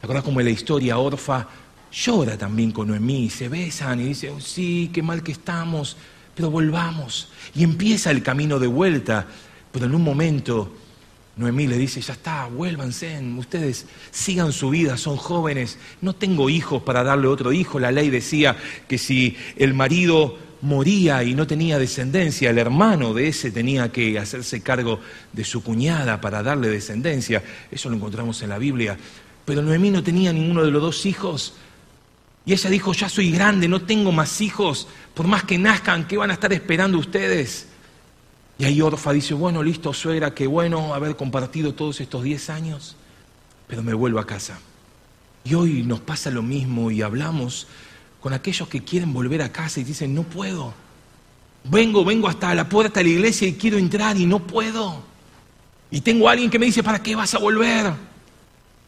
¿Te 0.00 0.06
acordás 0.06 0.24
como 0.24 0.40
en 0.40 0.46
la 0.46 0.52
historia 0.52 0.98
Orfa 0.98 1.48
llora 1.94 2.36
también 2.36 2.72
con 2.72 2.88
Noemí, 2.88 3.30
se 3.30 3.48
besan 3.48 4.00
y 4.00 4.04
dice, 4.04 4.30
oh, 4.30 4.40
sí, 4.40 4.90
qué 4.92 5.02
mal 5.02 5.22
que 5.22 5.32
estamos, 5.32 5.96
pero 6.34 6.50
volvamos. 6.50 7.28
Y 7.54 7.62
empieza 7.62 8.10
el 8.10 8.22
camino 8.22 8.58
de 8.58 8.66
vuelta, 8.66 9.26
pero 9.72 9.86
en 9.86 9.94
un 9.94 10.02
momento 10.02 10.72
Noemí 11.36 11.66
le 11.66 11.76
dice, 11.76 12.00
ya 12.00 12.12
está, 12.12 12.46
vuélvanse, 12.46 13.20
ustedes 13.36 13.86
sigan 14.12 14.52
su 14.52 14.70
vida, 14.70 14.96
son 14.96 15.16
jóvenes, 15.16 15.78
no 16.00 16.14
tengo 16.14 16.48
hijos 16.48 16.82
para 16.82 17.02
darle 17.02 17.26
otro 17.26 17.52
hijo. 17.52 17.80
La 17.80 17.90
ley 17.90 18.08
decía 18.08 18.56
que 18.86 18.98
si 18.98 19.36
el 19.56 19.74
marido 19.74 20.38
moría 20.62 21.24
y 21.24 21.34
no 21.34 21.46
tenía 21.46 21.78
descendencia, 21.78 22.50
el 22.50 22.58
hermano 22.58 23.12
de 23.14 23.28
ese 23.28 23.50
tenía 23.50 23.90
que 23.90 24.16
hacerse 24.18 24.62
cargo 24.62 25.00
de 25.32 25.44
su 25.44 25.62
cuñada 25.64 26.20
para 26.20 26.42
darle 26.42 26.68
descendencia. 26.68 27.42
Eso 27.70 27.90
lo 27.90 27.96
encontramos 27.96 28.40
en 28.42 28.50
la 28.50 28.58
Biblia. 28.58 28.96
Pero 29.44 29.60
Noemí 29.60 29.90
no 29.90 30.04
tenía 30.04 30.32
ninguno 30.32 30.64
de 30.64 30.70
los 30.70 30.80
dos 30.80 31.04
hijos. 31.04 31.54
Y 32.46 32.52
ella 32.52 32.70
dijo, 32.70 32.92
ya 32.92 33.08
soy 33.08 33.30
grande, 33.30 33.68
no 33.68 33.82
tengo 33.82 34.12
más 34.12 34.40
hijos, 34.40 34.86
por 35.14 35.26
más 35.26 35.44
que 35.44 35.56
nazcan, 35.58 36.06
¿qué 36.06 36.16
van 36.16 36.30
a 36.30 36.34
estar 36.34 36.52
esperando 36.52 36.98
ustedes? 36.98 37.68
Y 38.58 38.64
ahí 38.64 38.80
Orfa 38.80 39.12
dice, 39.12 39.34
bueno, 39.34 39.62
listo, 39.62 39.92
suegra, 39.92 40.34
qué 40.34 40.46
bueno 40.46 40.94
haber 40.94 41.16
compartido 41.16 41.74
todos 41.74 42.00
estos 42.00 42.22
10 42.22 42.50
años, 42.50 42.96
pero 43.66 43.82
me 43.82 43.94
vuelvo 43.94 44.18
a 44.18 44.26
casa. 44.26 44.58
Y 45.44 45.54
hoy 45.54 45.82
nos 45.82 46.00
pasa 46.00 46.30
lo 46.30 46.42
mismo 46.42 46.90
y 46.90 47.02
hablamos 47.02 47.66
con 48.20 48.32
aquellos 48.32 48.68
que 48.68 48.82
quieren 48.82 49.12
volver 49.12 49.42
a 49.42 49.52
casa 49.52 49.80
y 49.80 49.84
dicen, 49.84 50.14
no 50.14 50.22
puedo. 50.22 50.72
Vengo, 51.64 52.04
vengo 52.04 52.28
hasta 52.28 52.54
la 52.54 52.68
puerta 52.68 53.00
de 53.00 53.04
la 53.04 53.10
iglesia 53.10 53.48
y 53.48 53.54
quiero 53.54 53.78
entrar 53.78 54.16
y 54.18 54.26
no 54.26 54.46
puedo. 54.46 55.02
Y 55.90 56.00
tengo 56.00 56.28
a 56.28 56.32
alguien 56.32 56.50
que 56.50 56.58
me 56.58 56.66
dice, 56.66 56.82
¿para 56.82 57.02
qué 57.02 57.14
vas 57.14 57.34
a 57.34 57.38
volver? 57.38 57.92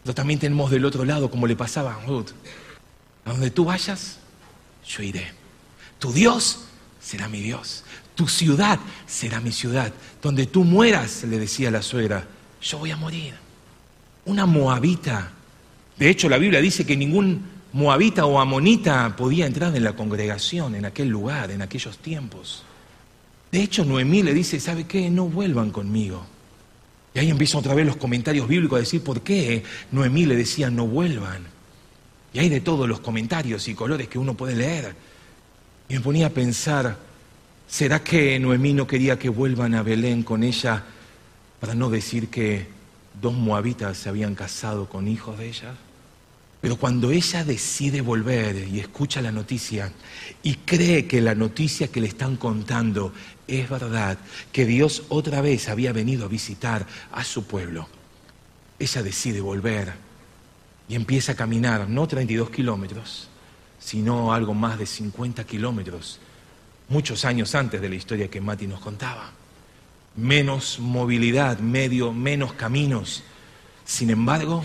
Pero 0.02 0.14
también 0.14 0.38
tenemos 0.38 0.70
del 0.70 0.84
otro 0.84 1.04
lado, 1.04 1.30
como 1.30 1.46
le 1.46 1.56
pasaba 1.56 1.94
a 1.94 2.06
Ruth. 2.06 2.30
A 3.26 3.30
donde 3.30 3.50
tú 3.50 3.64
vayas, 3.64 4.18
yo 4.86 5.02
iré. 5.02 5.26
Tu 5.98 6.12
Dios 6.12 6.64
será 7.00 7.28
mi 7.28 7.40
Dios. 7.40 7.84
Tu 8.14 8.28
ciudad 8.28 8.78
será 9.06 9.40
mi 9.40 9.52
ciudad. 9.52 9.92
Donde 10.22 10.46
tú 10.46 10.64
mueras, 10.64 11.24
le 11.24 11.38
decía 11.38 11.70
la 11.70 11.82
suegra, 11.82 12.26
yo 12.62 12.78
voy 12.78 12.92
a 12.92 12.96
morir. 12.96 13.34
Una 14.24 14.46
moabita. 14.46 15.32
De 15.98 16.08
hecho, 16.08 16.28
la 16.28 16.38
Biblia 16.38 16.60
dice 16.60 16.86
que 16.86 16.96
ningún 16.96 17.44
moabita 17.72 18.26
o 18.26 18.38
amonita 18.38 19.16
podía 19.16 19.46
entrar 19.46 19.74
en 19.76 19.84
la 19.84 19.94
congregación, 19.94 20.76
en 20.76 20.84
aquel 20.84 21.08
lugar, 21.08 21.50
en 21.50 21.62
aquellos 21.62 21.98
tiempos. 21.98 22.62
De 23.50 23.60
hecho, 23.60 23.84
Noemí 23.84 24.22
le 24.22 24.34
dice, 24.34 24.60
¿sabe 24.60 24.84
qué? 24.84 25.10
No 25.10 25.26
vuelvan 25.26 25.72
conmigo. 25.72 26.24
Y 27.12 27.18
ahí 27.18 27.30
empiezan 27.30 27.58
otra 27.58 27.74
vez 27.74 27.86
los 27.86 27.96
comentarios 27.96 28.46
bíblicos 28.46 28.76
a 28.76 28.80
decir 28.80 29.02
por 29.02 29.22
qué 29.22 29.64
Noemí 29.90 30.26
le 30.26 30.36
decía, 30.36 30.70
no 30.70 30.86
vuelvan. 30.86 31.55
Y 32.32 32.38
hay 32.38 32.48
de 32.48 32.60
todos 32.60 32.88
los 32.88 33.00
comentarios 33.00 33.66
y 33.68 33.74
colores 33.74 34.08
que 34.08 34.18
uno 34.18 34.34
puede 34.34 34.54
leer. 34.54 34.94
Y 35.88 35.94
me 35.94 36.00
ponía 36.00 36.26
a 36.26 36.30
pensar, 36.30 36.96
¿será 37.68 38.02
que 38.02 38.38
Noemí 38.38 38.72
no 38.72 38.86
quería 38.86 39.18
que 39.18 39.28
vuelvan 39.28 39.74
a 39.74 39.82
Belén 39.82 40.22
con 40.22 40.42
ella 40.42 40.84
para 41.60 41.74
no 41.74 41.88
decir 41.88 42.28
que 42.28 42.66
dos 43.20 43.32
moabitas 43.32 43.96
se 43.96 44.08
habían 44.08 44.34
casado 44.34 44.88
con 44.88 45.08
hijos 45.08 45.38
de 45.38 45.48
ella? 45.48 45.74
Pero 46.60 46.76
cuando 46.76 47.12
ella 47.12 47.44
decide 47.44 48.00
volver 48.00 48.66
y 48.68 48.80
escucha 48.80 49.22
la 49.22 49.30
noticia 49.30 49.92
y 50.42 50.54
cree 50.54 51.06
que 51.06 51.20
la 51.20 51.34
noticia 51.34 51.88
que 51.88 52.00
le 52.00 52.08
están 52.08 52.36
contando 52.36 53.12
es 53.46 53.68
verdad, 53.68 54.18
que 54.50 54.66
Dios 54.66 55.04
otra 55.08 55.40
vez 55.40 55.68
había 55.68 55.92
venido 55.92 56.24
a 56.24 56.28
visitar 56.28 56.86
a 57.12 57.22
su 57.22 57.44
pueblo, 57.44 57.88
ella 58.78 59.02
decide 59.02 59.40
volver 59.40 60.05
y 60.88 60.94
empieza 60.94 61.32
a 61.32 61.36
caminar 61.36 61.88
no 61.88 62.06
32 62.06 62.50
kilómetros, 62.50 63.28
sino 63.78 64.32
algo 64.32 64.54
más 64.54 64.78
de 64.78 64.86
50 64.86 65.44
kilómetros, 65.44 66.20
muchos 66.88 67.24
años 67.24 67.54
antes 67.54 67.80
de 67.80 67.88
la 67.88 67.94
historia 67.94 68.30
que 68.30 68.40
Mati 68.40 68.66
nos 68.66 68.80
contaba. 68.80 69.30
Menos 70.16 70.78
movilidad, 70.78 71.58
medio, 71.58 72.12
menos 72.12 72.54
caminos. 72.54 73.22
Sin 73.84 74.10
embargo, 74.10 74.64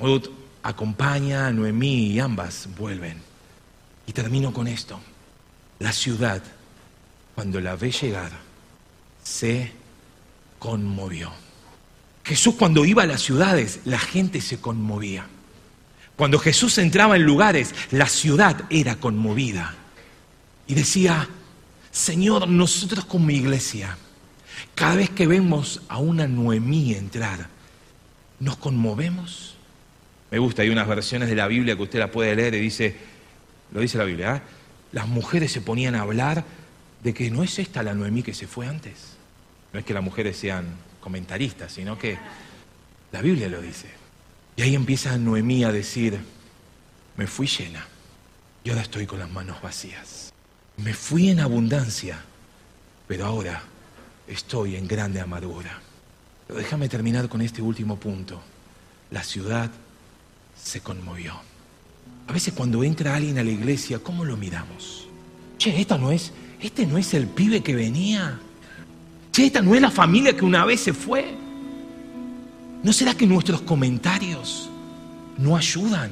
Ruth 0.00 0.26
acompaña 0.62 1.46
a 1.46 1.52
Noemí 1.52 2.12
y 2.12 2.20
ambas 2.20 2.68
vuelven. 2.76 3.22
Y 4.06 4.12
termino 4.12 4.52
con 4.52 4.68
esto. 4.68 5.00
La 5.78 5.92
ciudad, 5.92 6.42
cuando 7.34 7.60
la 7.60 7.76
ve 7.76 7.90
llegar, 7.90 8.32
se 9.22 9.72
conmovió. 10.58 11.32
Jesús 12.28 12.56
cuando 12.56 12.84
iba 12.84 13.04
a 13.04 13.06
las 13.06 13.22
ciudades, 13.22 13.80
la 13.86 13.98
gente 13.98 14.42
se 14.42 14.60
conmovía. 14.60 15.26
Cuando 16.14 16.38
Jesús 16.38 16.76
entraba 16.76 17.16
en 17.16 17.22
lugares, 17.22 17.74
la 17.90 18.06
ciudad 18.06 18.64
era 18.68 18.96
conmovida. 18.96 19.74
Y 20.66 20.74
decía, 20.74 21.26
Señor, 21.90 22.46
nosotros 22.46 23.06
como 23.06 23.30
iglesia, 23.30 23.96
cada 24.74 24.96
vez 24.96 25.08
que 25.08 25.26
vemos 25.26 25.80
a 25.88 25.96
una 25.96 26.28
Noemí 26.28 26.92
entrar, 26.92 27.48
¿nos 28.40 28.58
conmovemos? 28.58 29.56
Me 30.30 30.38
gusta, 30.38 30.60
hay 30.60 30.68
unas 30.68 30.86
versiones 30.86 31.30
de 31.30 31.34
la 31.34 31.48
Biblia 31.48 31.76
que 31.76 31.82
usted 31.82 31.98
la 31.98 32.10
puede 32.10 32.36
leer 32.36 32.54
y 32.56 32.60
dice, 32.60 32.94
lo 33.72 33.80
dice 33.80 33.96
la 33.96 34.04
Biblia, 34.04 34.36
¿eh? 34.36 34.42
las 34.92 35.08
mujeres 35.08 35.50
se 35.50 35.62
ponían 35.62 35.94
a 35.94 36.02
hablar 36.02 36.44
de 37.02 37.14
que 37.14 37.30
no 37.30 37.42
es 37.42 37.58
esta 37.58 37.82
la 37.82 37.94
Noemí 37.94 38.22
que 38.22 38.34
se 38.34 38.46
fue 38.46 38.66
antes. 38.66 39.16
No 39.72 39.78
es 39.78 39.86
que 39.86 39.94
las 39.94 40.04
mujeres 40.04 40.36
sean 40.36 40.66
comentaristas, 41.00 41.72
sino 41.72 41.98
que 41.98 42.18
la 43.12 43.22
Biblia 43.22 43.48
lo 43.48 43.60
dice. 43.60 43.88
Y 44.56 44.62
ahí 44.62 44.74
empieza 44.74 45.16
Noemí 45.16 45.64
a 45.64 45.72
decir, 45.72 46.18
me 47.16 47.26
fui 47.26 47.46
llena 47.46 47.86
y 48.64 48.70
ahora 48.70 48.82
estoy 48.82 49.06
con 49.06 49.18
las 49.18 49.30
manos 49.30 49.62
vacías. 49.62 50.32
Me 50.78 50.94
fui 50.94 51.30
en 51.30 51.40
abundancia, 51.40 52.18
pero 53.06 53.26
ahora 53.26 53.62
estoy 54.26 54.76
en 54.76 54.86
grande 54.86 55.20
amargura. 55.20 55.80
Pero 56.46 56.58
déjame 56.58 56.88
terminar 56.88 57.28
con 57.28 57.40
este 57.40 57.62
último 57.62 57.96
punto. 57.98 58.40
La 59.10 59.22
ciudad 59.22 59.70
se 60.60 60.80
conmovió. 60.80 61.34
A 62.26 62.32
veces 62.32 62.52
cuando 62.54 62.84
entra 62.84 63.14
alguien 63.14 63.38
a 63.38 63.44
la 63.44 63.50
iglesia, 63.50 64.00
¿cómo 64.00 64.24
lo 64.24 64.36
miramos? 64.36 65.08
Che, 65.56 65.80
esta 65.80 65.98
no 65.98 66.12
es, 66.12 66.32
este 66.60 66.86
no 66.86 66.98
es 66.98 67.14
el 67.14 67.26
pibe 67.26 67.62
que 67.62 67.74
venía. 67.74 68.40
Esta 69.38 69.62
no 69.62 69.74
es 69.74 69.80
la 69.80 69.90
familia 69.90 70.36
que 70.36 70.44
una 70.44 70.64
vez 70.64 70.80
se 70.80 70.92
fue. 70.92 71.34
¿No 72.82 72.92
será 72.92 73.14
que 73.14 73.26
nuestros 73.26 73.62
comentarios 73.62 74.68
no 75.36 75.56
ayudan 75.56 76.10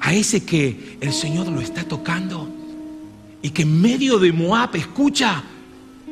a 0.00 0.12
ese 0.12 0.44
que 0.44 0.98
el 1.00 1.12
Señor 1.12 1.48
lo 1.48 1.60
está 1.60 1.84
tocando? 1.84 2.48
Y 3.42 3.50
que 3.50 3.62
en 3.62 3.80
medio 3.80 4.18
de 4.18 4.32
Moab 4.32 4.76
escucha 4.76 5.42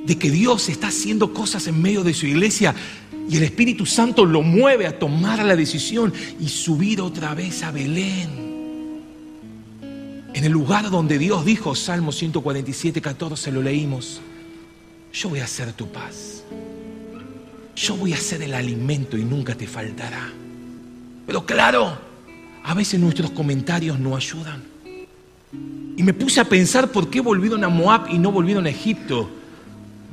de 0.04 0.18
que 0.18 0.30
Dios 0.30 0.68
está 0.68 0.88
haciendo 0.88 1.32
cosas 1.32 1.66
en 1.66 1.80
medio 1.80 2.02
de 2.02 2.14
su 2.14 2.26
iglesia 2.26 2.74
y 3.28 3.36
el 3.36 3.44
Espíritu 3.44 3.86
Santo 3.86 4.24
lo 4.24 4.42
mueve 4.42 4.86
a 4.86 4.98
tomar 4.98 5.44
la 5.44 5.54
decisión 5.54 6.12
y 6.40 6.48
subir 6.48 7.00
otra 7.00 7.34
vez 7.34 7.62
a 7.62 7.70
Belén. 7.70 8.50
En 10.32 10.44
el 10.44 10.52
lugar 10.52 10.90
donde 10.90 11.18
Dios 11.18 11.44
dijo, 11.44 11.74
Salmo 11.74 12.12
147, 12.12 13.00
14, 13.00 13.52
lo 13.52 13.62
leímos, 13.62 14.20
yo 15.12 15.28
voy 15.28 15.40
a 15.40 15.44
hacer 15.44 15.72
tu 15.72 15.88
paz 15.88 16.44
yo 17.80 17.96
voy 17.96 18.12
a 18.12 18.16
ser 18.18 18.42
el 18.42 18.54
alimento 18.54 19.16
y 19.16 19.24
nunca 19.24 19.54
te 19.54 19.66
faltará. 19.66 20.30
Pero 21.26 21.46
claro, 21.46 21.96
a 22.62 22.74
veces 22.74 23.00
nuestros 23.00 23.30
comentarios 23.30 23.98
no 23.98 24.16
ayudan. 24.16 24.62
Y 25.96 26.02
me 26.02 26.12
puse 26.12 26.40
a 26.40 26.44
pensar 26.44 26.92
por 26.92 27.08
qué 27.08 27.20
volvieron 27.20 27.64
a 27.64 27.68
Moab 27.68 28.08
y 28.10 28.18
no 28.18 28.32
volvieron 28.32 28.66
a 28.66 28.70
Egipto 28.70 29.30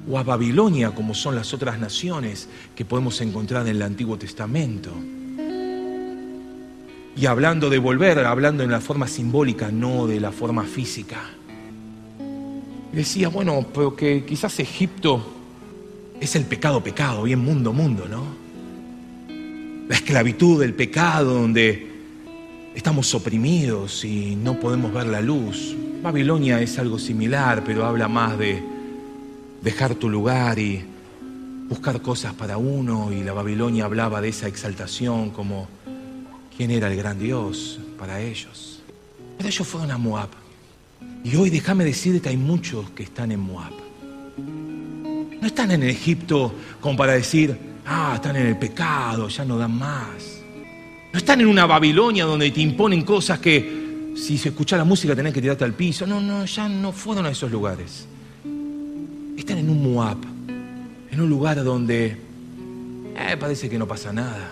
o 0.10 0.17
a 0.17 0.23
Babilonia, 0.23 0.91
como 0.91 1.13
son 1.13 1.36
las 1.36 1.53
otras 1.53 1.77
naciones 1.79 2.47
que 2.75 2.86
podemos 2.86 3.19
encontrar 3.19 3.63
en 3.67 3.75
el 3.75 3.81
Antiguo 3.81 4.17
Testamento. 4.17 4.91
Y 7.17 7.25
hablando 7.25 7.69
de 7.69 7.79
volver, 7.79 8.19
hablando 8.19 8.63
en 8.63 8.71
la 8.71 8.79
forma 8.79 9.07
simbólica, 9.07 9.71
no 9.71 10.07
de 10.07 10.19
la 10.19 10.31
forma 10.31 10.63
física. 10.63 11.21
Decía, 12.97 13.27
bueno, 13.27 13.63
pero 13.75 13.95
que 13.95 14.25
quizás 14.25 14.60
Egipto 14.60 15.23
es 16.19 16.36
el 16.36 16.45
pecado, 16.45 16.83
pecado, 16.83 17.21
bien 17.21 17.38
mundo, 17.38 17.71
mundo, 17.71 18.07
¿no? 18.10 18.23
La 19.88 19.93
esclavitud 19.93 20.60
del 20.60 20.73
pecado 20.73 21.36
donde 21.36 21.91
estamos 22.73 23.13
oprimidos 23.13 24.03
y 24.03 24.36
no 24.36 24.60
podemos 24.60 24.91
ver 24.91 25.05
la 25.05 25.21
luz. 25.21 25.75
Babilonia 26.01 26.60
es 26.60 26.79
algo 26.79 26.97
similar, 26.97 27.63
pero 27.63 27.86
habla 27.86 28.07
más 28.07 28.36
de 28.39 28.63
dejar 29.62 29.93
tu 29.93 30.10
lugar 30.10 30.57
y 30.57 30.83
buscar 31.69 32.01
cosas 32.01 32.33
para 32.33 32.57
uno 32.57 33.12
y 33.12 33.23
la 33.23 33.33
Babilonia 33.33 33.86
hablaba 33.86 34.21
de 34.21 34.29
esa 34.29 34.47
exaltación 34.47 35.29
como 35.29 35.67
quién 36.57 36.71
era 36.71 36.91
el 36.91 36.97
gran 36.97 37.19
Dios 37.19 37.79
para 37.99 38.21
ellos. 38.21 38.81
Pero 39.38 39.49
ellos 39.49 39.67
fueron 39.67 39.91
a 39.91 39.99
Moab. 39.99 40.46
Y 41.23 41.36
hoy 41.36 41.49
déjame 41.49 41.84
decirte 41.84 42.21
que 42.21 42.30
hay 42.30 42.38
muchos 42.38 42.89
que 42.91 43.03
están 43.03 43.32
en 43.32 43.39
Moab. 43.39 43.73
No 45.39 45.47
están 45.47 45.71
en 45.71 45.84
Egipto 45.84 46.53
como 46.80 46.97
para 46.97 47.13
decir, 47.13 47.58
ah, 47.86 48.13
están 48.15 48.36
en 48.36 48.47
el 48.47 48.58
pecado, 48.58 49.27
ya 49.27 49.45
no 49.45 49.58
dan 49.58 49.77
más. 49.77 50.41
No 51.12 51.17
están 51.17 51.41
en 51.41 51.47
una 51.47 51.65
Babilonia 51.65 52.25
donde 52.25 52.49
te 52.51 52.62
imponen 52.62 53.03
cosas 53.03 53.39
que 53.39 54.13
si 54.15 54.38
se 54.38 54.49
escucha 54.49 54.77
la 54.77 54.84
música 54.84 55.15
tenés 55.15 55.34
que 55.34 55.41
tirarte 55.41 55.63
al 55.63 55.73
piso. 55.73 56.08
No, 56.08 56.19
no, 56.19 56.45
ya 56.45 56.67
no 56.67 56.91
fueron 56.91 57.25
a 57.25 57.30
esos 57.30 57.51
lugares. 57.51 58.08
Están 59.38 59.60
en 59.60 59.69
un 59.69 59.93
Moab, 59.93 60.17
en 61.12 61.21
un 61.21 61.30
lugar 61.30 61.63
donde 61.63 62.17
eh, 63.15 63.38
parece 63.39 63.69
que 63.69 63.77
no 63.77 63.88
pasa 63.88 64.12
nada. 64.12 64.51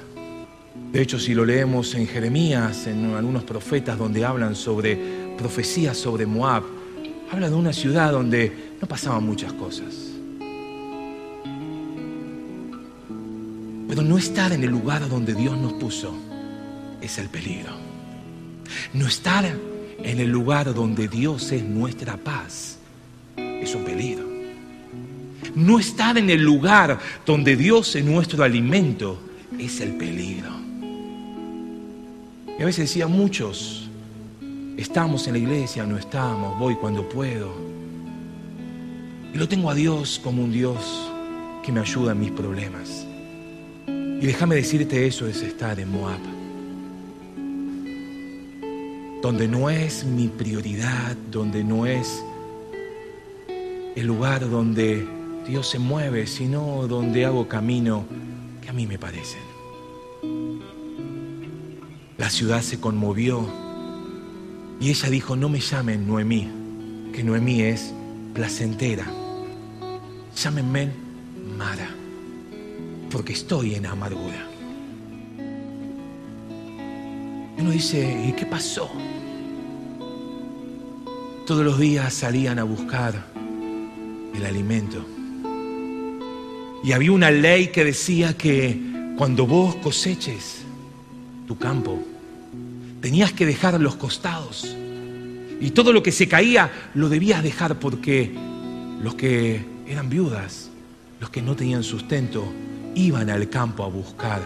De 0.92 1.02
hecho, 1.02 1.20
si 1.20 1.34
lo 1.34 1.46
leemos 1.46 1.94
en 1.96 2.08
Jeremías, 2.08 2.88
en 2.88 3.14
algunos 3.16 3.44
profetas 3.44 3.98
donde 3.98 4.24
hablan 4.24 4.56
sobre 4.56 5.25
profecías 5.36 5.98
sobre 5.98 6.26
Moab, 6.26 6.64
habla 7.32 7.50
de 7.50 7.56
una 7.56 7.74
ciudad 7.74 8.12
donde 8.12 8.76
no 8.82 8.88
pasaban 8.88 9.26
muchas 9.26 9.54
cosas. 9.54 9.94
Pero 13.88 14.02
no 14.02 14.18
estar 14.18 14.52
en 14.52 14.64
el 14.64 14.70
lugar 14.70 15.08
donde 15.08 15.34
Dios 15.34 15.58
nos 15.58 15.74
puso 15.74 16.14
es 17.02 17.18
el 17.18 17.30
peligro. 17.30 17.72
No 18.94 19.08
estar 19.08 19.46
en 19.46 20.20
el 20.20 20.30
lugar 20.30 20.74
donde 20.74 21.08
Dios 21.08 21.52
es 21.52 21.64
nuestra 21.64 22.18
paz 22.18 22.78
es 23.38 23.76
un 23.76 23.84
peligro. 23.84 24.26
No 25.56 25.80
estar 25.80 26.18
en 26.18 26.30
el 26.30 26.42
lugar 26.42 27.00
donde 27.26 27.56
Dios 27.56 27.96
es 27.96 28.04
nuestro 28.04 28.44
alimento 28.44 29.20
es 29.58 29.80
el 29.80 29.96
peligro. 29.96 30.50
Y 32.58 32.62
a 32.62 32.66
veces 32.66 32.90
decía 32.90 33.08
muchos, 33.08 33.85
estamos 34.78 35.28
en 35.28 35.34
la 35.34 35.40
iglesia, 35.40 35.86
no 35.86 35.98
estamos, 35.98 36.58
voy 36.60 36.76
cuando 36.76 37.08
puedo. 37.08 37.54
Y 39.34 39.38
lo 39.38 39.48
tengo 39.48 39.70
a 39.70 39.76
Dios 39.76 40.20
como 40.24 40.44
un 40.44 40.52
Dios 40.52 41.12
que 41.64 41.72
me 41.72 41.80
ayuda 41.80 42.12
en 42.14 42.20
mis 42.20 42.32
problemas. 42.32 43.06
Y 43.88 44.26
déjame 44.26 44.56
decirte 44.56 45.06
eso 45.06 45.28
es 45.28 45.42
estar 45.42 45.80
en 45.80 45.92
Moab. 45.92 46.20
Donde 49.22 49.48
no 49.48 49.70
es 49.70 50.06
mi 50.06 50.28
prioridad, 50.28 51.16
donde 51.32 51.64
no 51.64 51.86
es 51.86 52.24
el 53.96 54.06
lugar 54.06 54.50
donde 54.50 55.08
Dios 55.48 55.68
se 55.68 55.80
mueve, 55.80 56.28
sino 56.28 56.88
donde 56.88 57.26
hago 57.26 57.48
camino 57.48 58.06
que 58.62 58.70
a 58.70 58.74
mí 58.74 58.86
me 58.86 59.00
parecen. 59.00 59.42
La 62.18 62.30
ciudad 62.30 62.62
se 62.62 62.80
conmovió 62.80 63.65
y 64.80 64.90
ella 64.90 65.10
dijo, 65.10 65.36
no 65.36 65.50
me 65.50 65.60
llamen 65.60 66.08
Noemí, 66.08 66.50
que 67.14 67.24
Noemí 67.24 67.62
es 67.62 67.94
placentera. 68.34 69.06
Llámenme 70.36 70.92
Mara 71.58 71.90
porque 73.16 73.32
estoy 73.32 73.76
en 73.76 73.86
amargura. 73.86 74.46
Uno 77.58 77.72
dice, 77.72 78.26
¿y 78.28 78.34
qué 78.34 78.46
pasó? 78.46 78.92
Todos 81.46 81.64
los 81.64 81.80
días 81.80 82.14
salían 82.14 82.60
a 82.60 82.64
buscar 82.64 83.28
el 84.36 84.46
alimento. 84.46 85.06
Y 86.84 86.92
había 86.92 87.14
una 87.14 87.32
ley 87.32 87.68
que 87.68 87.86
decía 87.86 88.36
que 88.36 89.14
cuando 89.18 89.48
vos 89.48 89.76
coseches 89.76 90.64
tu 91.48 91.58
campo, 91.58 91.98
tenías 93.06 93.34
que 93.34 93.46
dejar 93.46 93.80
los 93.80 93.98
costados. 93.98 94.76
Y 95.62 95.70
todo 95.70 95.94
lo 95.94 96.02
que 96.02 96.12
se 96.12 96.28
caía 96.28 96.90
lo 96.96 97.08
debías 97.08 97.44
dejar 97.44 97.78
porque 97.78 98.32
los 99.00 99.14
que 99.14 99.64
eran 99.86 100.10
viudas, 100.10 100.72
los 101.20 101.30
que 101.30 101.44
no 101.44 101.56
tenían 101.56 101.84
sustento, 101.84 102.52
iban 102.96 103.30
al 103.30 103.48
campo 103.48 103.84
a 103.84 103.90
buscar 103.90 104.42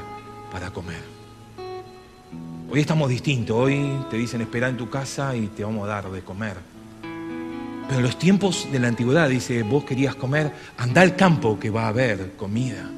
para 0.51 0.71
comer. 0.71 1.01
Hoy 2.69 2.81
estamos 2.81 3.09
distintos, 3.09 3.55
hoy 3.55 3.79
te 4.09 4.17
dicen 4.17 4.41
espera 4.41 4.67
en 4.67 4.75
tu 4.75 4.89
casa 4.89 5.33
y 5.37 5.47
te 5.47 5.63
vamos 5.63 5.85
a 5.85 5.91
dar 5.93 6.11
de 6.11 6.21
comer. 6.21 6.57
Pero 7.87 7.95
en 7.95 8.03
los 8.03 8.19
tiempos 8.19 8.67
de 8.69 8.79
la 8.79 8.89
antigüedad 8.89 9.29
dice, 9.29 9.63
vos 9.63 9.85
querías 9.85 10.15
comer, 10.15 10.51
anda 10.75 11.01
al 11.01 11.15
campo 11.15 11.57
que 11.57 11.69
va 11.69 11.85
a 11.85 11.87
haber 11.87 12.33
comida. 12.35 12.91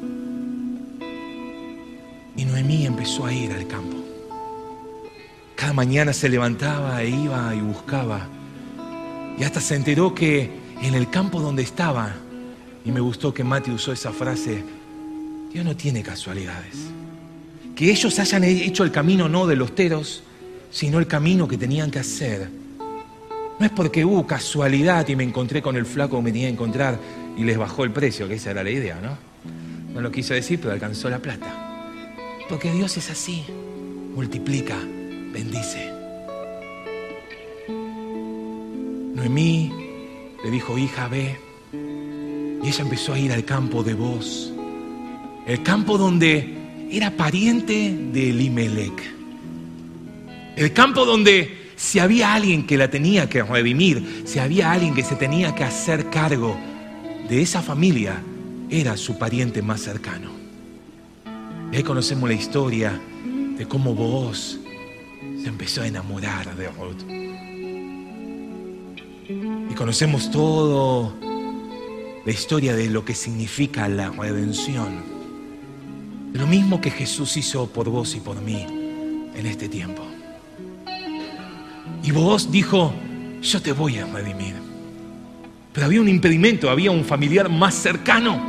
Y 2.36 2.46
Noemí 2.46 2.88
empezó 2.88 3.28
a 3.28 3.32
ir 3.32 3.52
al 3.52 3.68
campo. 3.68 4.01
Cada 5.62 5.74
mañana 5.74 6.12
se 6.12 6.28
levantaba 6.28 7.04
e 7.04 7.10
iba 7.10 7.54
y 7.54 7.62
buscaba. 7.62 8.28
Y 9.38 9.44
hasta 9.44 9.62
se 9.62 9.76
enteró 9.76 10.16
que 10.16 10.50
en 10.82 10.96
el 10.96 11.12
campo 11.12 11.40
donde 11.40 11.62
estaba, 11.62 12.16
y 12.84 12.92
me 12.92 13.00
gustó 13.00 13.32
que 13.32 13.44
Mati 13.44 13.70
usó 13.70 13.92
esa 13.92 14.12
frase, 14.12 14.64
Dios 15.54 15.64
no 15.64 15.78
tiene 15.78 16.02
casualidades. 16.02 16.74
Que 17.76 17.92
ellos 17.92 18.18
hayan 18.18 18.44
hecho 18.44 18.84
el 18.84 18.92
camino 18.92 19.30
no 19.30 19.46
de 19.46 19.56
los 19.56 19.76
teros, 19.76 20.24
sino 20.72 20.98
el 20.98 21.06
camino 21.06 21.48
que 21.48 21.60
tenían 21.60 21.92
que 21.92 22.00
hacer. 22.00 22.50
No 23.60 23.64
es 23.64 23.72
porque 23.72 24.04
hubo 24.04 24.26
casualidad 24.26 25.08
y 25.10 25.16
me 25.16 25.24
encontré 25.24 25.62
con 25.62 25.76
el 25.76 25.86
flaco 25.86 26.18
que 26.18 26.24
me 26.24 26.32
tenía 26.32 26.48
que 26.48 26.54
encontrar 26.54 26.98
y 27.38 27.44
les 27.44 27.60
bajó 27.60 27.84
el 27.84 27.92
precio, 27.92 28.28
que 28.28 28.34
esa 28.34 28.50
era 28.50 28.64
la 28.64 28.72
idea, 28.72 29.00
¿no? 29.00 29.16
No 29.94 30.02
lo 30.02 30.12
quiso 30.12 30.34
decir, 30.34 30.60
pero 30.60 30.74
alcanzó 30.74 31.08
la 31.08 31.20
plata. 31.20 31.86
Porque 32.50 32.72
Dios 32.72 32.98
es 32.98 33.12
así, 33.12 33.44
multiplica, 34.16 34.76
bendice. 35.32 35.92
Noemí 39.16 39.72
le 40.44 40.52
dijo, 40.52 40.78
hija, 40.78 41.08
ve. 41.08 41.38
Y 42.64 42.68
ella 42.68 42.84
empezó 42.84 43.14
a 43.14 43.20
ir 43.20 43.32
al 43.32 43.44
campo 43.46 43.84
de 43.84 43.94
voz, 43.94 44.54
el 45.48 45.64
campo 45.64 45.98
donde 45.98 46.88
era 46.92 47.12
pariente 47.12 47.96
de 48.12 48.30
Elimelech, 48.30 49.02
el 50.56 50.74
campo 50.74 51.06
donde 51.06 51.72
si 51.76 51.98
había 51.98 52.36
alguien 52.36 52.68
que 52.68 52.78
la 52.78 52.90
tenía 52.90 53.28
que 53.28 53.42
redimir, 53.42 54.24
si 54.26 54.38
había 54.38 54.72
alguien 54.72 54.94
que 54.94 55.04
se 55.04 55.16
tenía 55.16 55.56
que 55.56 55.64
hacer 55.64 56.10
cargo 56.12 56.56
de 57.28 57.42
esa 57.42 57.64
familia, 57.64 58.22
era 58.70 58.96
su 58.96 59.18
pariente 59.18 59.62
más 59.64 59.82
cercano. 59.82 60.30
Ahí 61.74 61.82
conocemos 61.84 62.30
la 62.30 62.36
historia 62.36 63.02
de 63.58 63.66
cómo 63.68 63.96
vos 63.96 64.60
se 65.42 65.50
empezó 65.50 65.82
a 65.82 65.88
enamorar 65.88 66.56
de 66.56 66.68
Ruth. 66.68 67.02
Y 69.72 69.74
conocemos 69.74 70.30
todo 70.30 71.14
la 72.26 72.32
historia 72.32 72.76
de 72.76 72.90
lo 72.90 73.04
que 73.04 73.16
significa 73.16 73.88
la 73.88 74.10
redención. 74.10 75.22
lo 76.34 76.48
mismo 76.48 76.80
que 76.80 76.92
Jesús 76.92 77.36
hizo 77.36 77.68
por 77.68 77.90
vos 77.90 78.16
y 78.16 78.22
por 78.22 78.42
mí 78.42 78.66
en 79.36 79.46
este 79.46 79.68
tiempo. 79.68 80.02
Y 82.04 82.12
vos 82.12 82.50
dijo, 82.52 82.94
yo 83.42 83.62
te 83.62 83.74
voy 83.74 83.98
a 83.98 84.06
redimir. 84.06 84.56
Pero 85.74 85.86
había 85.88 86.00
un 86.00 86.08
impedimento, 86.08 86.70
había 86.70 86.92
un 86.92 87.04
familiar 87.04 87.50
más 87.50 87.76
cercano. 87.76 88.40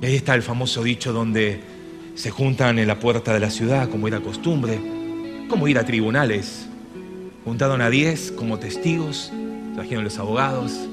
Y 0.00 0.06
ahí 0.06 0.14
está 0.14 0.34
el 0.34 0.42
famoso 0.42 0.82
dicho 0.82 1.12
donde 1.12 1.71
se 2.14 2.30
juntan 2.30 2.78
en 2.78 2.88
la 2.88 2.98
puerta 2.98 3.32
de 3.32 3.40
la 3.40 3.50
ciudad, 3.50 3.88
como 3.88 4.08
era 4.08 4.20
costumbre, 4.20 4.80
como 5.48 5.68
ir 5.68 5.78
a 5.78 5.84
tribunales. 5.84 6.68
Juntaron 7.44 7.80
a 7.80 7.90
diez 7.90 8.32
como 8.32 8.58
testigos, 8.58 9.32
trajeron 9.74 10.04
los 10.04 10.18
abogados, 10.18 10.88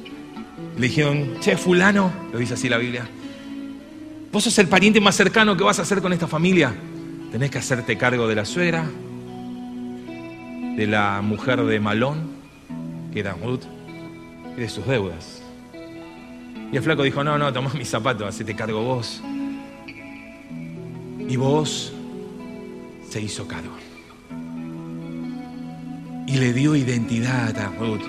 le 0.78 0.88
dijeron, 0.88 1.36
che, 1.42 1.58
fulano, 1.58 2.12
lo 2.32 2.40
dice 2.40 2.56
así 2.56 2.70
la 2.70 2.78
Biblia, 2.78 3.08
vos 4.32 4.44
sos 4.44 4.58
el 4.60 4.68
pariente 4.68 5.02
más 5.02 5.16
cercano 5.16 5.56
que 5.56 5.64
vas 5.64 5.80
a 5.80 5.84
hacer 5.84 6.02
con 6.02 6.14
esta 6.14 6.28
familia. 6.28 6.74
Tenés 7.32 7.52
que 7.52 7.60
hacerte 7.60 7.98
cargo 7.98 8.28
de 8.28 8.36
la 8.36 8.46
suegra, 8.46 8.86
de 10.76 10.88
la 10.88 11.22
mujer 11.22 11.64
de 11.64 11.80
Malón, 11.80 12.32
que 13.14 13.20
era 13.20 13.34
Ruth, 13.34 13.64
y 14.58 14.62
de 14.62 14.70
sus 14.70 14.88
deudas. 14.88 15.44
Y 16.72 16.78
el 16.78 16.84
flaco 16.84 17.04
dijo, 17.04 17.24
no, 17.24 17.38
no, 17.38 17.52
tomás 17.54 17.76
mis 17.76 17.90
zapatos, 17.90 18.28
hacete 18.28 18.56
cargo 18.56 18.82
vos. 18.82 19.22
Y 21.30 21.36
vos 21.36 21.94
se 23.08 23.22
hizo 23.22 23.48
cargo. 23.48 23.76
Y 26.26 26.38
le 26.38 26.54
dio 26.54 26.76
identidad 26.76 27.56
a 27.56 27.68
Ruth. 27.70 28.02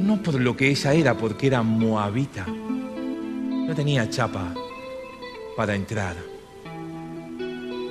No 0.00 0.20
por 0.20 0.40
lo 0.40 0.56
que 0.56 0.70
ella 0.70 0.94
era, 0.94 1.16
porque 1.16 1.46
era 1.46 1.62
moabita. 1.62 2.44
No 2.48 3.72
tenía 3.72 4.10
chapa 4.10 4.52
para 5.56 5.76
entrar. 5.76 6.16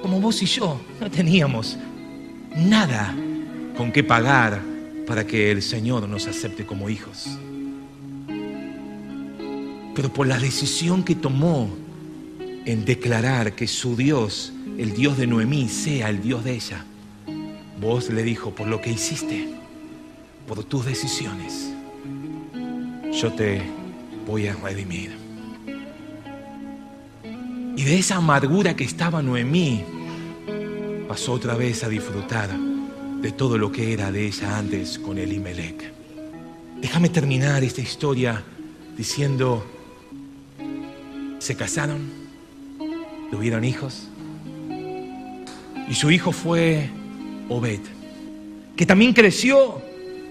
Como 0.01 0.19
vos 0.19 0.43
y 0.43 0.45
yo, 0.45 0.77
no 0.99 1.09
teníamos 1.09 1.77
nada 2.57 3.15
con 3.77 3.93
qué 3.93 4.03
pagar 4.03 4.61
para 5.07 5.25
que 5.25 5.51
el 5.51 5.61
Señor 5.61 6.09
nos 6.09 6.27
acepte 6.27 6.65
como 6.65 6.89
hijos. 6.89 7.29
Pero 9.95 10.11
por 10.11 10.27
la 10.27 10.37
decisión 10.37 11.03
que 11.03 11.15
tomó 11.15 11.69
en 12.65 12.85
declarar 12.85 13.53
que 13.53 13.67
su 13.67 13.95
Dios, 13.95 14.53
el 14.77 14.93
Dios 14.93 15.17
de 15.17 15.27
Noemí, 15.27 15.67
sea 15.67 16.09
el 16.09 16.21
Dios 16.21 16.43
de 16.43 16.53
ella, 16.53 16.85
vos 17.79 18.09
le 18.09 18.23
dijo, 18.23 18.53
por 18.53 18.67
lo 18.67 18.81
que 18.81 18.91
hiciste, 18.91 19.49
por 20.47 20.63
tus 20.63 20.85
decisiones, 20.85 21.73
yo 23.11 23.33
te 23.33 23.61
voy 24.27 24.47
a 24.47 24.55
redimir. 24.55 25.15
Y 27.75 27.83
de 27.83 27.97
esa 27.97 28.17
amargura 28.17 28.75
que 28.75 28.83
estaba 28.83 29.21
Noemí, 29.21 29.83
pasó 31.07 31.33
otra 31.33 31.55
vez 31.55 31.83
a 31.83 31.89
disfrutar 31.89 32.49
de 33.21 33.31
todo 33.31 33.57
lo 33.57 33.71
que 33.71 33.93
era 33.93 34.11
de 34.11 34.27
ella 34.27 34.57
antes 34.57 34.99
con 34.99 35.17
Elimelech. 35.17 35.91
Déjame 36.79 37.09
terminar 37.09 37.63
esta 37.63 37.81
historia 37.81 38.43
diciendo, 38.97 39.65
se 41.39 41.55
casaron, 41.55 42.20
tuvieron 43.31 43.63
hijos, 43.63 44.07
y 45.89 45.95
su 45.95 46.11
hijo 46.11 46.31
fue 46.31 46.89
Obed, 47.49 47.79
que 48.75 48.85
también 48.85 49.13
creció, 49.13 49.81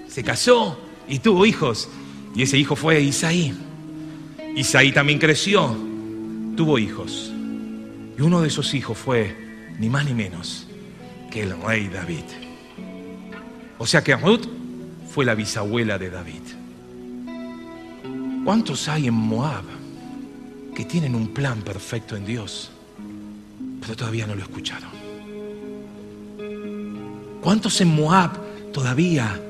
se 0.07 0.23
casó 0.23 0.79
y 1.09 1.19
tuvo 1.19 1.45
hijos, 1.47 1.89
y 2.35 2.43
ese 2.43 2.57
hijo 2.59 2.77
fue 2.77 3.01
Isaí. 3.01 3.53
Isaí 4.55 4.93
también 4.93 5.19
creció, 5.19 5.77
tuvo 6.57 6.79
hijos, 6.79 7.33
y 8.17 8.23
uno 8.23 8.43
de 8.43 8.49
esos 8.49 8.75
hijos 8.75 8.97
fue, 8.97 9.35
ni 9.79 9.89
más 9.89 10.05
ni 10.05 10.15
menos, 10.15 10.67
que 11.31 11.43
el 11.43 11.61
rey 11.63 11.89
David. 11.89 12.25
O 13.79 13.87
sea 13.87 14.05
que 14.05 14.15
Ruth 14.15 14.47
fue 15.11 15.25
la 15.25 15.35
bisabuela 15.35 15.99
de 15.99 16.11
David. 16.11 16.43
¿Cuántos 18.45 18.89
hay 18.89 19.07
en 19.07 19.15
Moab 19.15 19.65
que 20.75 20.85
tienen 20.85 21.15
un 21.15 21.29
plan 21.29 21.63
perfecto 21.63 22.17
en 22.17 22.25
Dios, 22.25 22.71
pero 23.81 23.97
todavía 23.97 24.27
no 24.27 24.35
lo 24.35 24.43
escucharon? 24.43 24.91
¿Cuántos 27.41 27.81
en 27.81 27.89
Moab 27.89 28.33
todavía 28.73 29.41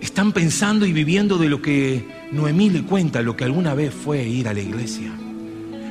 están 0.00 0.32
pensando 0.32 0.86
y 0.86 0.92
viviendo 0.92 1.36
de 1.38 1.48
lo 1.48 1.60
que 1.60 2.28
Noemí 2.32 2.70
le 2.70 2.82
cuenta, 2.84 3.22
lo 3.22 3.36
que 3.36 3.44
alguna 3.44 3.74
vez 3.74 3.92
fue 3.92 4.22
ir 4.22 4.48
a 4.48 4.54
la 4.54 4.60
iglesia? 4.60 5.10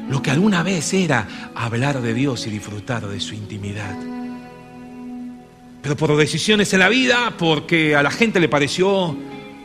Lo 0.09 0.21
que 0.21 0.31
alguna 0.31 0.63
vez 0.63 0.93
era 0.93 1.51
hablar 1.55 2.01
de 2.01 2.13
Dios 2.13 2.47
y 2.47 2.51
disfrutar 2.51 3.07
de 3.07 3.19
su 3.19 3.33
intimidad 3.33 3.95
pero 5.85 5.95
por 5.95 6.17
decisiones 6.17 6.73
en 6.73 6.79
la 6.79 6.89
vida, 6.89 7.35
porque 7.37 7.95
a 7.95 8.01
la 8.01 8.09
gente 8.09 8.39
le 8.39 8.49
pareció, 8.49 9.15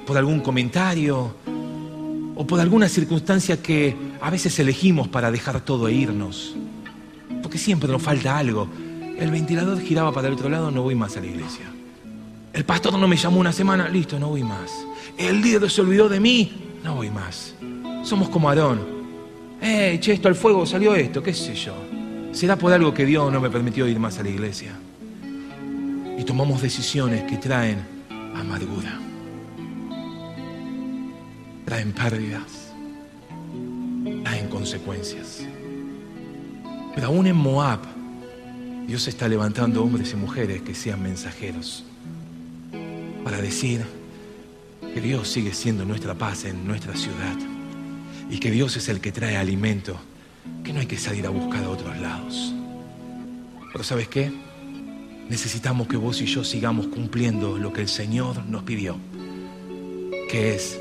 por 0.07 0.19
algún 0.19 0.41
comentario 0.41 1.35
o 2.35 2.47
por 2.47 2.61
alguna 2.61 2.91
circunstancia 2.91 3.63
que 3.63 3.97
a 4.21 4.29
veces 4.29 4.59
elegimos 4.59 5.09
para 5.09 5.31
dejar 5.31 5.63
todo 5.63 5.89
e 5.89 5.95
irnos. 5.95 6.55
Porque 7.43 7.59
siempre 7.59 7.91
nos 7.91 8.03
falta 8.03 8.37
algo. 8.37 8.69
El 9.19 9.31
ventilador 9.31 9.81
giraba 9.81 10.13
para 10.13 10.29
el 10.29 10.35
otro 10.35 10.49
lado, 10.49 10.71
no 10.71 10.83
voy 10.83 10.95
más 10.95 11.17
a 11.17 11.21
la 11.21 11.27
iglesia. 11.27 11.67
El 12.53 12.65
pastor 12.65 12.99
no 12.99 13.07
me 13.07 13.17
llamó 13.17 13.39
una 13.39 13.53
semana, 13.53 13.89
listo, 13.89 14.19
no 14.19 14.29
voy 14.29 14.43
más. 14.43 14.71
El 15.17 15.41
líder 15.41 15.71
se 15.71 15.81
olvidó 15.81 16.09
de 16.09 16.21
mí, 16.21 16.53
no 16.83 16.97
voy 16.97 17.11
más. 17.11 17.55
Somos 18.03 18.29
como 18.29 18.49
Aarón. 18.49 18.81
Eh, 19.61 19.99
che, 20.01 20.13
esto 20.13 20.29
al 20.29 20.35
fuego 20.35 20.65
salió 20.67 20.95
esto, 20.95 21.23
qué 21.23 21.35
sé 21.35 21.55
yo. 21.55 21.75
Será 22.33 22.57
por 22.57 22.73
algo 22.73 22.95
que 22.95 23.05
Dios 23.05 23.33
no 23.33 23.41
me 23.41 23.51
permitió 23.51 23.87
ir 23.87 23.99
más 23.99 24.19
a 24.19 24.23
la 24.23 24.31
iglesia 24.31 24.73
y 26.21 26.25
tomamos 26.25 26.61
decisiones 26.61 27.23
que 27.25 27.39
traen 27.39 27.79
amargura, 28.35 28.99
traen 31.65 31.93
pérdidas, 31.93 32.75
traen 34.23 34.49
consecuencias. 34.49 35.43
Pero 36.95 37.07
aún 37.07 37.27
en 37.27 37.37
Moab, 37.37 37.81
Dios 38.87 39.07
está 39.09 39.29
levantando 39.29 39.83
hombres 39.83 40.13
y 40.13 40.17
mujeres 40.17 40.63
que 40.63 40.75
sean 40.75 41.03
mensajeros 41.03 41.85
para 43.25 43.41
decir 43.41 43.85
que 44.81 45.01
Dios 45.01 45.29
sigue 45.29 45.53
siendo 45.53 45.85
nuestra 45.85 46.15
paz 46.15 46.45
en 46.45 46.67
nuestra 46.67 46.97
ciudad 46.97 47.37
y 48.29 48.39
que 48.39 48.51
Dios 48.51 48.77
es 48.77 48.89
el 48.89 49.01
que 49.01 49.13
trae 49.13 49.37
alimento, 49.37 49.97
que 50.65 50.73
no 50.73 50.81
hay 50.81 50.87
que 50.87 50.99
salir 50.99 51.27
a 51.27 51.31
buscar 51.31 51.65
a 51.65 51.71
otros 51.71 51.97
lados. 51.99 52.53
Pero 53.73 53.85
¿sabes 53.85 54.09
qué? 54.09 54.33
necesitamos 55.31 55.87
que 55.87 55.97
vos 55.97 56.21
y 56.21 56.27
yo 56.27 56.43
sigamos 56.43 56.89
cumpliendo 56.89 57.57
lo 57.57 57.73
que 57.73 57.83
el 57.83 57.89
Señor 57.89 58.45
nos 58.47 58.65
pidió, 58.65 58.97
que 60.29 60.57
es 60.57 60.79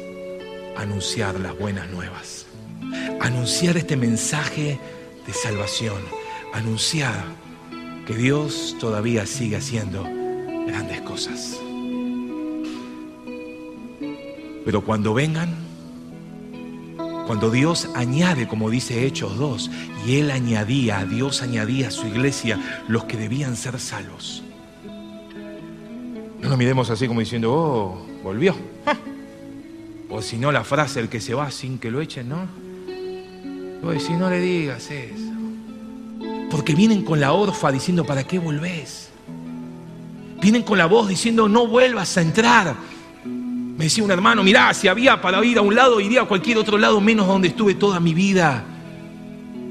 anunciar 0.75 1.39
las 1.39 1.57
buenas 1.57 1.87
nuevas, 1.91 2.47
anunciar 3.21 3.77
este 3.77 3.95
mensaje 3.95 4.79
de 5.29 5.35
salvación, 5.35 6.01
anunciar 6.53 7.23
que 8.07 8.15
Dios 8.15 8.75
todavía 8.79 9.27
sigue 9.27 9.57
haciendo 9.57 10.03
grandes 10.65 11.01
cosas. 11.01 11.59
Pero 14.65 14.83
cuando 14.83 15.13
vengan, 15.13 15.53
cuando 17.27 17.51
Dios 17.51 17.89
añade, 17.93 18.47
como 18.47 18.71
dice 18.71 19.05
Hechos 19.05 19.37
2, 19.37 19.69
y 20.07 20.15
Él 20.15 20.31
añadía, 20.31 21.05
Dios 21.05 21.43
añadía 21.43 21.89
a 21.89 21.91
su 21.91 22.07
iglesia 22.07 22.83
los 22.87 23.03
que 23.03 23.15
debían 23.15 23.55
ser 23.55 23.79
salvos. 23.79 24.41
No 26.41 26.49
nos 26.49 26.57
miremos 26.57 26.89
así 26.89 27.07
como 27.07 27.19
diciendo, 27.19 27.53
oh, 27.53 28.07
volvió. 28.23 28.55
O 30.09 30.23
si 30.23 30.39
no, 30.39 30.51
la 30.51 30.63
frase, 30.63 30.99
el 31.01 31.07
que 31.07 31.21
se 31.21 31.35
va 31.35 31.51
sin 31.51 31.77
que 31.77 31.91
lo 31.91 32.01
echen, 32.01 32.29
¿no? 32.29 32.68
Pues 33.81 34.03
si 34.03 34.13
no 34.13 34.29
le 34.29 34.39
digas 34.39 34.91
eso. 34.91 35.23
Porque 36.49 36.75
vienen 36.75 37.03
con 37.03 37.19
la 37.19 37.31
orfa 37.31 37.71
diciendo, 37.71 38.05
¿para 38.05 38.23
qué 38.23 38.39
volvés? 38.39 39.09
Vienen 40.41 40.63
con 40.63 40.77
la 40.77 40.85
voz 40.85 41.07
diciendo, 41.07 41.47
no 41.47 41.67
vuelvas 41.67 42.17
a 42.17 42.21
entrar. 42.21 42.75
Me 43.23 43.85
decía 43.85 44.03
un 44.03 44.11
hermano, 44.11 44.43
mirá, 44.43 44.73
si 44.73 44.87
había 44.87 45.21
para 45.21 45.43
ir 45.45 45.57
a 45.57 45.61
un 45.61 45.75
lado, 45.75 46.01
iría 46.01 46.23
a 46.23 46.25
cualquier 46.25 46.57
otro 46.57 46.77
lado 46.77 46.99
menos 46.99 47.27
donde 47.27 47.49
estuve 47.49 47.75
toda 47.75 47.99
mi 47.99 48.13
vida. 48.13 48.63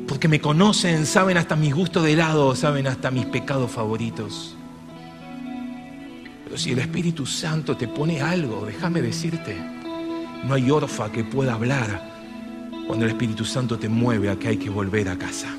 Porque 0.07 0.29
me 0.29 0.41
conocen, 0.41 1.05
saben 1.05 1.37
hasta 1.37 1.57
mis 1.57 1.75
gustos 1.75 2.05
de 2.05 2.13
helado, 2.13 2.55
saben 2.55 2.87
hasta 2.87 3.11
mis 3.11 3.27
pecados 3.27 3.71
favoritos. 3.71 4.57
Pero 6.45 6.57
si 6.57 6.73
el 6.73 6.79
Espíritu 6.79 7.27
Santo 7.27 7.77
te 7.77 7.89
pone 7.89 8.23
algo, 8.23 8.65
déjame 8.65 9.03
decirte, 9.03 9.55
no 10.45 10.55
hay 10.55 10.71
orfa 10.71 11.13
que 11.13 11.25
pueda 11.25 11.53
hablar 11.53 12.18
cuando 12.89 13.05
el 13.05 13.13
Espíritu 13.13 13.45
Santo 13.45 13.79
te 13.79 13.89
mueve 13.89 14.29
a 14.31 14.37
que 14.37 14.49
hay 14.49 14.57
que 14.57 14.71
volver 14.71 15.09
a 15.09 15.17
casa 15.17 15.55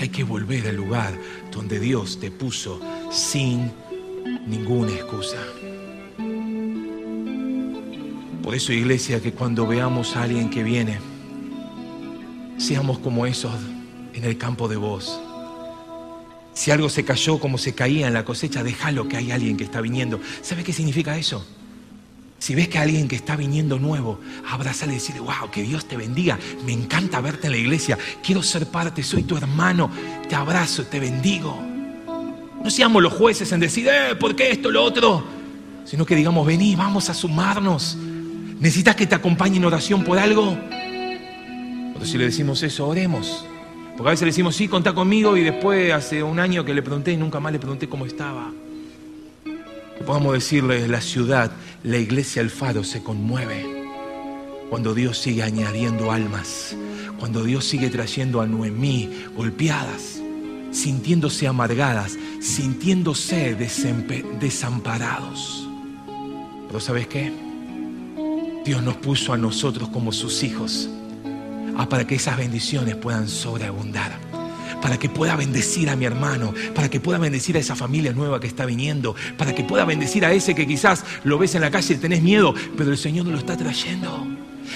hay 0.00 0.08
que 0.08 0.24
volver 0.24 0.66
al 0.66 0.76
lugar 0.76 1.12
donde 1.52 1.78
Dios 1.78 2.18
te 2.18 2.30
puso 2.30 2.80
sin 3.10 3.70
ninguna 4.46 4.92
excusa. 4.92 5.36
Por 8.42 8.54
eso, 8.54 8.72
iglesia, 8.72 9.20
que 9.20 9.32
cuando 9.32 9.66
veamos 9.66 10.16
a 10.16 10.22
alguien 10.22 10.48
que 10.48 10.62
viene, 10.62 10.98
seamos 12.56 12.98
como 12.98 13.26
esos 13.26 13.52
en 14.14 14.24
el 14.24 14.38
campo 14.38 14.68
de 14.68 14.76
voz. 14.76 15.20
Si 16.54 16.70
algo 16.70 16.88
se 16.88 17.04
cayó 17.04 17.38
como 17.38 17.58
se 17.58 17.74
caía 17.74 18.08
en 18.08 18.14
la 18.14 18.24
cosecha, 18.24 18.64
déjalo 18.64 19.06
que 19.06 19.18
hay 19.18 19.30
alguien 19.30 19.56
que 19.56 19.64
está 19.64 19.80
viniendo. 19.80 20.18
¿Sabe 20.42 20.64
qué 20.64 20.72
significa 20.72 21.16
eso? 21.16 21.46
Si 22.40 22.54
ves 22.54 22.68
que 22.68 22.78
alguien 22.78 23.06
que 23.06 23.16
está 23.16 23.36
viniendo 23.36 23.78
nuevo, 23.78 24.18
abrazale 24.50 24.92
y 24.92 24.94
decirle, 24.94 25.20
wow, 25.20 25.50
que 25.52 25.62
Dios 25.62 25.84
te 25.84 25.98
bendiga. 25.98 26.38
Me 26.64 26.72
encanta 26.72 27.20
verte 27.20 27.48
en 27.48 27.52
la 27.52 27.58
iglesia. 27.58 27.98
Quiero 28.22 28.42
ser 28.42 28.66
parte, 28.66 29.02
soy 29.02 29.24
tu 29.24 29.36
hermano. 29.36 29.90
Te 30.26 30.34
abrazo, 30.34 30.84
te 30.84 30.98
bendigo. 30.98 31.62
No 32.64 32.70
seamos 32.70 33.02
los 33.02 33.12
jueces 33.12 33.52
en 33.52 33.60
decir, 33.60 33.86
eh, 33.88 34.14
¿por 34.18 34.34
qué 34.34 34.52
esto, 34.52 34.70
lo 34.70 34.82
otro? 34.82 35.22
Sino 35.84 36.06
que 36.06 36.16
digamos, 36.16 36.46
vení, 36.46 36.74
vamos 36.76 37.10
a 37.10 37.14
sumarnos. 37.14 37.98
¿Necesitas 38.58 38.96
que 38.96 39.06
te 39.06 39.14
acompañe 39.14 39.58
en 39.58 39.66
oración 39.66 40.02
por 40.02 40.18
algo? 40.18 40.58
Pero 41.92 42.06
si 42.06 42.16
le 42.16 42.24
decimos 42.24 42.62
eso, 42.62 42.88
oremos. 42.88 43.44
Porque 43.98 44.08
a 44.08 44.12
veces 44.12 44.22
le 44.22 44.28
decimos, 44.28 44.56
sí, 44.56 44.66
contá 44.66 44.94
conmigo 44.94 45.36
y 45.36 45.42
después 45.42 45.92
hace 45.92 46.22
un 46.22 46.40
año 46.40 46.64
que 46.64 46.72
le 46.72 46.80
pregunté 46.80 47.12
y 47.12 47.18
nunca 47.18 47.38
más 47.38 47.52
le 47.52 47.58
pregunté 47.58 47.86
cómo 47.86 48.06
estaba 48.06 48.50
podamos 50.04 50.32
decirle, 50.32 50.88
la 50.88 51.00
ciudad, 51.00 51.52
la 51.82 51.96
iglesia, 51.96 52.42
el 52.42 52.50
faro 52.50 52.84
se 52.84 53.02
conmueve 53.02 53.64
cuando 54.68 54.94
Dios 54.94 55.18
sigue 55.18 55.42
añadiendo 55.42 56.12
almas, 56.12 56.76
cuando 57.18 57.42
Dios 57.42 57.64
sigue 57.64 57.90
trayendo 57.90 58.40
a 58.40 58.46
Noemí 58.46 59.10
golpeadas, 59.34 60.20
sintiéndose 60.70 61.48
amargadas, 61.48 62.16
sintiéndose 62.40 63.54
desamparados. 63.54 65.68
Pero 66.68 66.80
¿sabes 66.80 67.08
qué? 67.08 67.32
Dios 68.64 68.82
nos 68.82 68.96
puso 68.96 69.32
a 69.32 69.38
nosotros 69.38 69.88
como 69.88 70.12
sus 70.12 70.42
hijos 70.42 70.88
ah, 71.76 71.88
para 71.88 72.06
que 72.06 72.14
esas 72.14 72.36
bendiciones 72.36 72.94
puedan 72.94 73.26
sobreabundar 73.26 74.29
para 74.80 74.98
que 74.98 75.08
pueda 75.08 75.36
bendecir 75.36 75.90
a 75.90 75.96
mi 75.96 76.04
hermano, 76.04 76.54
para 76.74 76.88
que 76.88 77.00
pueda 77.00 77.18
bendecir 77.18 77.56
a 77.56 77.60
esa 77.60 77.76
familia 77.76 78.12
nueva 78.12 78.40
que 78.40 78.46
está 78.46 78.66
viniendo, 78.66 79.14
para 79.36 79.54
que 79.54 79.64
pueda 79.64 79.84
bendecir 79.84 80.24
a 80.24 80.32
ese 80.32 80.54
que 80.54 80.66
quizás 80.66 81.04
lo 81.24 81.38
ves 81.38 81.54
en 81.54 81.60
la 81.60 81.70
calle 81.70 81.94
y 81.94 81.98
tenés 81.98 82.22
miedo, 82.22 82.54
pero 82.76 82.90
el 82.90 82.98
Señor 82.98 83.26
lo 83.26 83.38
está 83.38 83.56
trayendo. 83.56 84.26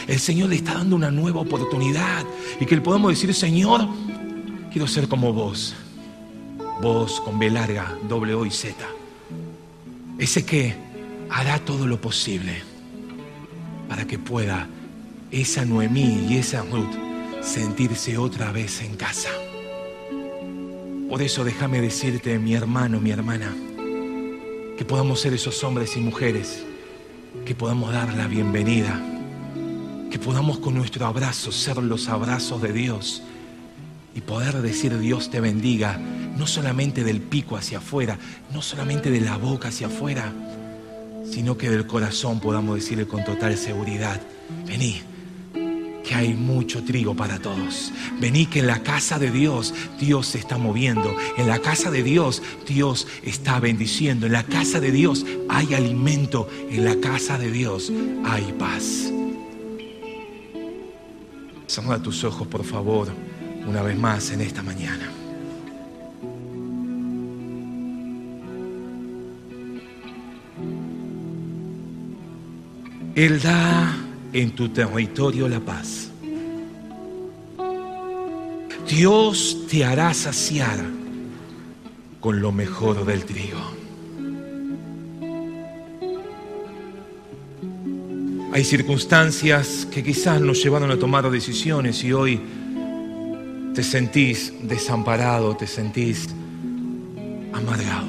El 0.07 0.19
Señor 0.19 0.49
le 0.49 0.57
está 0.57 0.75
dando 0.75 0.97
una 0.97 1.11
nueva 1.11 1.41
oportunidad 1.41 2.25
y 2.61 2.67
que 2.67 2.77
le 2.77 2.83
podamos 2.83 3.13
decir, 3.13 3.33
Señor, 3.35 3.87
quiero 4.71 4.87
ser 4.87 5.09
como 5.09 5.33
vos. 5.33 5.75
Vos 6.83 7.21
con 7.21 7.39
B 7.39 7.51
larga, 7.51 7.97
O 8.11 8.47
y 8.47 8.51
Z. 8.51 8.75
Ese 10.19 10.45
que 10.45 10.75
hará 11.31 11.59
todo 11.59 11.87
lo 11.87 12.01
posible 12.01 12.63
para 13.89 14.07
que 14.07 14.19
pueda 14.19 14.69
esa 15.31 15.65
Noemí 15.65 16.27
y 16.29 16.37
esa 16.37 16.63
Ruth 16.63 16.95
sentirse 17.41 18.19
otra 18.19 18.53
vez 18.53 18.81
en 18.83 18.97
casa. 18.97 19.31
Por 21.15 21.23
eso 21.23 21.45
déjame 21.45 21.81
decirte, 21.81 22.41
mi 22.41 22.55
hermano, 22.55 23.01
mi 23.01 23.13
hermana, 23.13 23.55
que 24.77 24.85
podamos 24.85 25.21
ser 25.21 25.33
esos 25.33 25.63
hombres 25.63 25.97
y 25.97 26.01
mujeres, 26.01 26.65
que 27.47 27.55
podamos 27.55 27.93
dar 27.93 28.13
la 28.15 28.27
bienvenida, 28.27 29.01
que 30.11 30.19
podamos 30.19 30.59
con 30.59 30.75
nuestro 30.75 31.07
abrazo 31.07 31.53
ser 31.53 31.77
los 31.77 32.09
abrazos 32.09 32.61
de 32.61 32.73
Dios 32.73 33.23
y 34.13 34.23
poder 34.23 34.61
decir 34.61 34.99
Dios 34.99 35.31
te 35.31 35.41
bendiga, 35.41 35.99
no 36.37 36.49
solamente 36.49 37.05
del 37.05 37.21
pico 37.21 37.57
hacia 37.57 37.79
afuera, 37.79 38.19
no 38.53 38.61
solamente 38.61 39.13
de 39.13 39.21
la 39.21 39.37
boca 39.37 39.69
hacia 39.69 39.87
afuera, 39.87 40.33
sino 41.31 41.57
que 41.57 41.71
del 41.71 41.87
corazón 41.87 42.41
podamos 42.41 42.75
decirle 42.75 43.07
con 43.07 43.23
total 43.23 43.57
seguridad, 43.57 44.21
vení 44.67 45.01
que 46.05 46.15
hay 46.15 46.35
mucho 46.35 46.85
trigo 46.85 47.15
para 47.15 47.39
todos. 47.39 47.93
Vení 48.21 48.47
que 48.47 48.61
en 48.61 48.67
la 48.67 48.83
casa 48.83 49.19
de 49.19 49.31
Dios 49.31 49.75
Dios 49.99 50.29
se 50.29 50.39
está 50.39 50.59
moviendo. 50.59 51.17
En 51.37 51.49
la 51.49 51.59
casa 51.59 51.91
de 51.91 52.03
Dios 52.03 52.43
Dios 52.67 53.07
está 53.23 53.59
bendiciendo. 53.59 54.27
En 54.27 54.33
la 54.33 54.45
casa 54.45 54.81
de 54.81 54.93
Dios 54.93 55.25
hay 55.49 55.75
alimento. 55.75 56.49
En 56.71 56.85
la 56.85 56.97
casa 56.97 57.39
de 57.39 57.51
Dios 57.51 57.91
hay 58.25 58.55
paz. 58.59 59.11
Cerra 61.67 61.99
tus 62.01 62.23
ojos, 62.23 62.47
por 62.47 62.65
favor, 62.65 63.09
una 63.67 63.83
vez 63.83 63.99
más 63.99 64.31
en 64.31 64.43
esta 64.43 64.63
mañana. 64.63 65.11
Él 73.15 73.41
da 73.41 74.04
en 74.35 74.51
tu 74.51 74.69
territorio 74.69 75.49
la 75.49 75.61
paz. 75.61 76.11
Dios 78.89 79.65
te 79.71 79.85
hará 79.85 80.13
saciar 80.13 80.79
con 82.21 82.41
lo 82.41 82.51
mejor 82.53 83.07
del 83.07 83.25
trigo. 83.25 83.61
Hay 88.53 88.65
circunstancias 88.65 89.87
que 89.91 90.03
quizás 90.03 90.41
nos 90.41 90.63
llevaron 90.63 90.91
a 90.91 90.99
tomar 90.99 91.31
decisiones 91.31 92.03
y 92.05 92.13
hoy 92.13 92.41
te 93.75 93.83
sentís 93.83 94.53
desamparado, 94.63 95.57
te 95.57 95.67
sentís 95.67 96.29
amargado. 97.53 98.09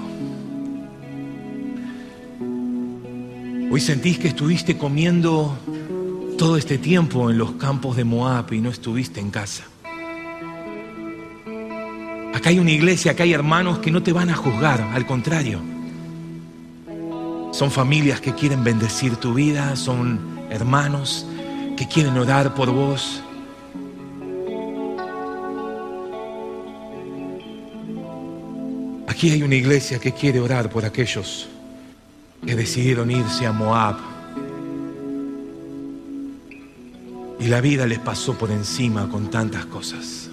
Hoy 3.71 3.81
sentís 3.81 4.19
que 4.19 4.29
estuviste 4.29 4.77
comiendo 4.77 5.57
todo 6.37 6.57
este 6.57 6.77
tiempo 6.77 7.29
en 7.29 7.37
los 7.37 7.53
campos 7.53 7.95
de 7.95 8.03
Moab 8.03 8.51
y 8.53 8.59
no 8.59 8.69
estuviste 8.69 9.19
en 9.19 9.31
casa. 9.31 9.63
Acá 12.33 12.49
hay 12.49 12.59
una 12.59 12.71
iglesia, 12.71 13.13
acá 13.13 13.23
hay 13.23 13.33
hermanos 13.33 13.79
que 13.79 13.91
no 13.91 14.03
te 14.03 14.11
van 14.11 14.29
a 14.29 14.35
juzgar, 14.35 14.81
al 14.81 15.05
contrario. 15.05 15.61
Son 17.51 17.71
familias 17.71 18.19
que 18.19 18.33
quieren 18.33 18.63
bendecir 18.63 19.15
tu 19.15 19.33
vida, 19.33 19.75
son 19.75 20.19
hermanos 20.49 21.25
que 21.77 21.87
quieren 21.87 22.17
orar 22.17 22.53
por 22.53 22.69
vos. 22.71 23.21
Aquí 29.07 29.29
hay 29.29 29.43
una 29.43 29.55
iglesia 29.55 29.99
que 29.99 30.11
quiere 30.11 30.41
orar 30.41 30.69
por 30.69 30.83
aquellos 30.83 31.47
que 32.45 32.55
decidieron 32.55 33.09
irse 33.09 33.45
a 33.45 33.53
Moab 33.53 34.14
Y 37.45 37.47
la 37.47 37.61
vida 37.61 37.85
les 37.85 37.99
pasó 37.99 38.33
por 38.33 38.49
encima 38.49 39.07
con 39.07 39.29
tantas 39.29 39.67
cosas. 39.67 40.31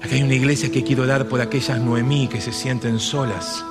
Aquí 0.00 0.14
hay 0.14 0.22
una 0.22 0.34
iglesia 0.34 0.70
que 0.70 0.84
quiero 0.84 1.04
dar 1.04 1.26
por 1.26 1.40
aquellas 1.40 1.80
Noemí 1.80 2.28
que 2.28 2.40
se 2.40 2.52
sienten 2.52 3.00
solas. 3.00 3.64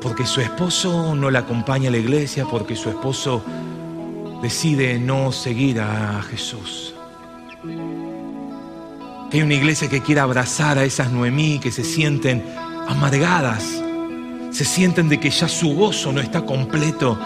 Porque 0.00 0.26
su 0.26 0.40
esposo 0.40 1.14
no 1.14 1.30
la 1.30 1.38
acompaña 1.38 1.88
a 1.88 1.92
la 1.92 1.98
iglesia, 1.98 2.46
porque 2.50 2.74
su 2.74 2.88
esposo 2.88 3.44
decide 4.42 4.98
no 4.98 5.30
seguir 5.30 5.80
a 5.80 6.20
Jesús. 6.22 6.92
Que 9.30 9.36
hay 9.36 9.42
una 9.42 9.54
iglesia 9.54 9.88
que 9.88 10.00
quiere 10.00 10.20
abrazar 10.20 10.78
a 10.78 10.84
esas 10.84 11.12
Noemí 11.12 11.60
que 11.60 11.70
se 11.70 11.84
sienten 11.84 12.42
amargadas, 12.88 13.80
se 14.50 14.64
sienten 14.64 15.08
de 15.08 15.20
que 15.20 15.30
ya 15.30 15.46
su 15.46 15.76
gozo 15.76 16.12
no 16.12 16.20
está 16.20 16.44
completo, 16.44 17.16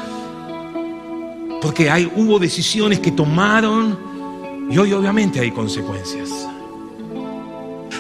porque 1.61 1.91
hay, 1.91 2.11
hubo 2.15 2.39
decisiones 2.39 3.01
que 3.01 3.11
tomaron 3.11 3.99
y 4.71 4.79
hoy 4.79 4.93
obviamente 4.93 5.41
hay 5.41 5.51
consecuencias. 5.51 6.31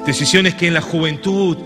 Decisiones 0.05 0.55
que 0.55 0.69
en 0.69 0.75
la 0.75 0.81
juventud 0.81 1.57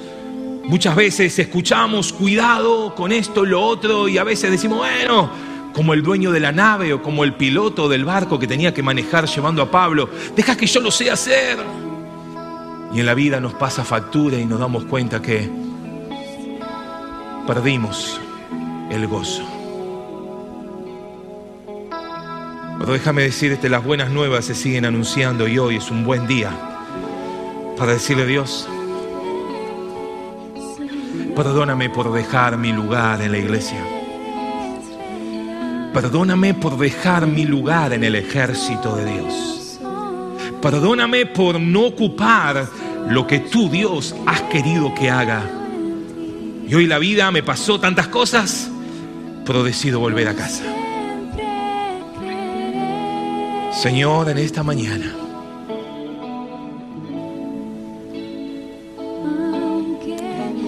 muchas 0.64 0.95
veces 0.95 1.38
escuchamos, 1.38 2.12
cuidado 2.12 2.95
con 2.95 3.12
esto, 3.12 3.45
lo 3.45 3.61
otro, 3.62 4.09
y 4.09 4.18
a 4.18 4.24
veces 4.24 4.51
decimos, 4.51 4.78
bueno, 4.78 5.30
como 5.74 5.95
el 5.95 6.03
dueño 6.03 6.32
de 6.32 6.41
la 6.41 6.53
nave 6.53 6.93
o 6.93 7.03
como 7.03 7.24
el 7.24 7.34
piloto 7.34 7.88
del 7.88 8.05
barco 8.05 8.38
que 8.38 8.47
tenía 8.47 8.72
que 8.72 8.82
manejar 8.82 9.26
llevando 9.26 9.62
a 9.62 9.70
Pablo, 9.70 10.09
deja 10.36 10.57
que 10.57 10.66
yo 10.66 10.80
lo 10.80 10.91
sé 10.91 11.11
hacer. 11.11 11.59
Y 12.93 13.01
en 13.01 13.07
la 13.07 13.14
vida 13.14 13.41
nos 13.41 13.55
pasa 13.55 13.84
factura 13.84 14.36
y 14.38 14.45
nos 14.45 14.59
damos 14.59 14.84
cuenta 14.84 15.22
que 15.22 15.49
perdimos 17.47 18.20
el 18.91 19.07
gozo. 19.07 19.59
Pero 22.80 22.94
déjame 22.94 23.22
decirte, 23.22 23.68
las 23.68 23.84
buenas 23.84 24.10
nuevas 24.10 24.46
se 24.46 24.54
siguen 24.54 24.86
anunciando 24.86 25.46
y 25.46 25.58
hoy 25.58 25.76
es 25.76 25.90
un 25.90 26.02
buen 26.02 26.26
día 26.26 26.50
para 27.76 27.92
decirle 27.92 28.22
a 28.22 28.26
Dios, 28.26 28.66
perdóname 31.36 31.90
por 31.90 32.10
dejar 32.10 32.56
mi 32.56 32.72
lugar 32.72 33.20
en 33.20 33.32
la 33.32 33.38
iglesia. 33.38 33.84
Perdóname 35.92 36.54
por 36.54 36.78
dejar 36.78 37.26
mi 37.26 37.44
lugar 37.44 37.92
en 37.92 38.02
el 38.02 38.14
ejército 38.14 38.96
de 38.96 39.12
Dios. 39.12 39.78
Perdóname 40.62 41.26
por 41.26 41.60
no 41.60 41.84
ocupar 41.84 42.66
lo 43.08 43.26
que 43.26 43.40
tú, 43.40 43.68
Dios, 43.68 44.14
has 44.24 44.40
querido 44.42 44.94
que 44.94 45.10
haga. 45.10 45.42
Y 46.66 46.74
hoy 46.74 46.86
la 46.86 46.98
vida 46.98 47.30
me 47.30 47.42
pasó 47.42 47.78
tantas 47.78 48.08
cosas, 48.08 48.70
pero 49.44 49.62
decido 49.62 50.00
volver 50.00 50.28
a 50.28 50.34
casa. 50.34 50.79
Señor, 53.72 54.28
en 54.28 54.38
esta 54.38 54.64
mañana, 54.64 55.14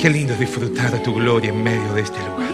qué 0.00 0.08
lindo 0.08 0.32
es 0.34 0.38
disfrutar 0.38 0.92
de 0.92 0.98
tu 1.00 1.12
gloria 1.12 1.50
en 1.50 1.62
medio 1.62 1.92
de 1.94 2.00
este 2.00 2.18
lugar. 2.20 2.52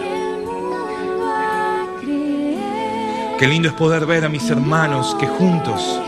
Qué 3.37 3.47
lindo 3.47 3.69
es 3.69 3.75
poder 3.75 4.07
ver 4.07 4.25
a 4.25 4.29
mis 4.29 4.49
hermanos 4.49 5.15
que 5.19 5.27
juntos 5.27 6.01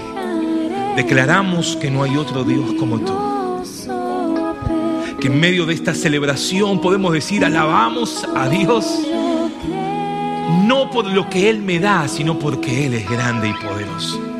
declaramos 0.95 1.77
que 1.77 1.91
no 1.91 2.01
hay 2.03 2.17
otro 2.17 2.43
Dios 2.43 2.73
como 2.79 2.99
tú. 2.99 3.13
Que 5.19 5.27
en 5.27 5.39
medio 5.39 5.67
de 5.67 5.75
esta 5.75 5.93
celebración 5.93 6.81
podemos 6.81 7.13
decir, 7.13 7.45
alabamos 7.45 8.27
a 8.35 8.49
Dios, 8.49 9.01
no 10.65 10.89
por 10.89 11.05
lo 11.05 11.29
que 11.29 11.49
Él 11.49 11.61
me 11.61 11.79
da, 11.79 12.07
sino 12.07 12.39
porque 12.39 12.87
Él 12.87 12.95
es 12.95 13.07
grande 13.07 13.49
y 13.49 13.53
poderoso. 13.53 14.30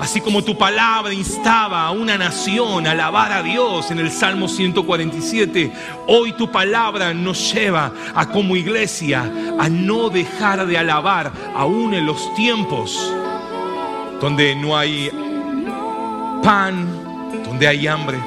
Así 0.00 0.22
como 0.22 0.42
tu 0.42 0.56
palabra 0.56 1.12
instaba 1.12 1.86
a 1.86 1.90
una 1.90 2.16
nación 2.16 2.86
a 2.86 2.92
alabar 2.92 3.32
a 3.32 3.42
Dios 3.42 3.90
en 3.90 3.98
el 3.98 4.10
Salmo 4.10 4.48
147, 4.48 5.70
hoy 6.06 6.32
tu 6.32 6.50
palabra 6.50 7.12
nos 7.12 7.52
lleva 7.52 7.92
a 8.14 8.26
como 8.26 8.56
iglesia 8.56 9.30
a 9.58 9.68
no 9.68 10.08
dejar 10.08 10.66
de 10.66 10.78
alabar 10.78 11.30
aún 11.54 11.92
en 11.92 12.06
los 12.06 12.34
tiempos 12.34 13.12
donde 14.22 14.54
no 14.54 14.76
hay 14.76 15.10
pan, 16.42 16.88
donde 17.44 17.68
hay 17.68 17.86
hambre 17.86 18.18